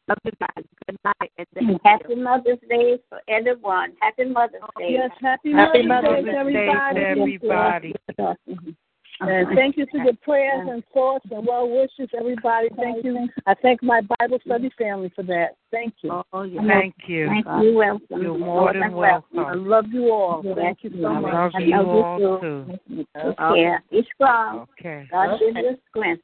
Love 0.09 0.19
you 0.25 0.33
guys. 0.41 0.65
Good 0.87 0.99
night. 1.05 1.33
And 1.39 1.47
then 1.55 1.81
happy 1.85 2.05
you. 2.11 2.23
Mother's 2.23 2.59
Day 2.69 2.99
for 3.09 3.21
everyone. 3.29 3.93
Happy 4.01 4.25
Mother's 4.25 4.61
oh, 4.63 4.81
Day. 4.81 4.93
Yes, 4.93 5.11
happy, 5.21 5.53
happy 5.53 5.83
Mother's, 5.83 6.25
Mother's 6.25 6.53
Day, 6.53 6.67
Day 6.95 7.05
everybody. 7.07 7.95
everybody. 8.09 8.77
And 9.21 9.49
thank 9.55 9.77
you 9.77 9.87
for 9.91 9.99
your 9.99 10.15
prayers 10.23 10.69
and 10.69 10.83
thoughts 10.93 11.27
and 11.31 11.47
well 11.47 11.69
wishes, 11.69 12.11
everybody. 12.19 12.69
Thank 12.77 13.05
you. 13.05 13.29
I 13.47 13.55
thank 13.55 13.83
my 13.83 14.01
Bible 14.19 14.39
study 14.45 14.71
family 14.77 15.13
for 15.15 15.23
that. 15.25 15.57
Thank 15.71 15.95
you. 16.03 16.23
Oh, 16.33 16.43
yeah. 16.43 16.61
Thank 16.67 16.95
you. 17.07 17.29
Thank 17.29 17.47
you. 17.63 17.75
Welcome. 17.75 18.23
You're 18.23 18.39
more 18.39 18.73
than 18.73 18.93
welcome. 18.93 19.39
I 19.39 19.55
love 19.55 19.87
you 19.93 20.11
all. 20.11 20.43
Thank 20.57 20.79
you 20.83 20.91
so 21.01 21.07
I 21.07 21.21
much. 21.21 21.33
love 21.33 21.53
I 21.55 21.59
love 21.59 21.69
you 21.69 21.75
all 21.75 22.19
too. 22.41 22.79
too. 22.89 23.05
Take 23.17 23.37
care. 23.37 23.83
Be 23.91 24.07
strong. 24.15 24.67
Okay. 24.79 25.09
God 25.11 25.39
give 25.39 25.57
you 25.57 25.79
strength. 25.91 26.23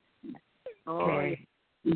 Okay. 0.87 1.48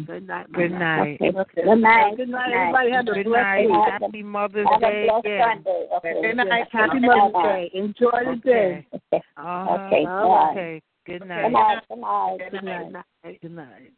Good 0.07 0.27
night. 0.27 0.53
Good 0.53 0.73
night. 0.73 1.19
Okay. 1.21 1.63
Good 1.65 1.77
night. 1.77 2.17
Good 2.17 2.29
night, 2.29 2.53
everybody. 2.53 2.91
Have 2.93 3.09
a 3.09 3.13
Good 3.13 3.25
blessed 3.27 3.43
night. 3.43 3.67
day. 3.69 4.07
Happy 4.07 4.23
Mother's 4.23 4.67
Have 4.71 4.83
a 4.83 4.87
Day 4.87 5.07
blessed 5.09 5.27
again. 5.27 5.41
Sunday. 5.65 5.87
Okay. 5.97 6.15
Good 6.23 6.37
night. 6.37 6.69
Happy 6.73 6.99
Bye-bye. 7.01 7.17
Mother's 7.33 7.43
Day. 7.53 7.71
Enjoy 7.75 8.11
the 8.25 8.41
day. 8.45 8.87
Uh-huh. 9.13 9.73
Okay, 9.75 10.05
bye. 10.05 10.51
Okay. 10.53 10.83
Good 11.05 11.19
Good 11.21 11.29
night. 11.29 11.53
night. 11.53 11.83
Good 11.89 11.99
night. 11.99 12.39
Good 12.51 12.65
night. 12.65 13.41
Good 13.43 13.53
night. 13.53 13.93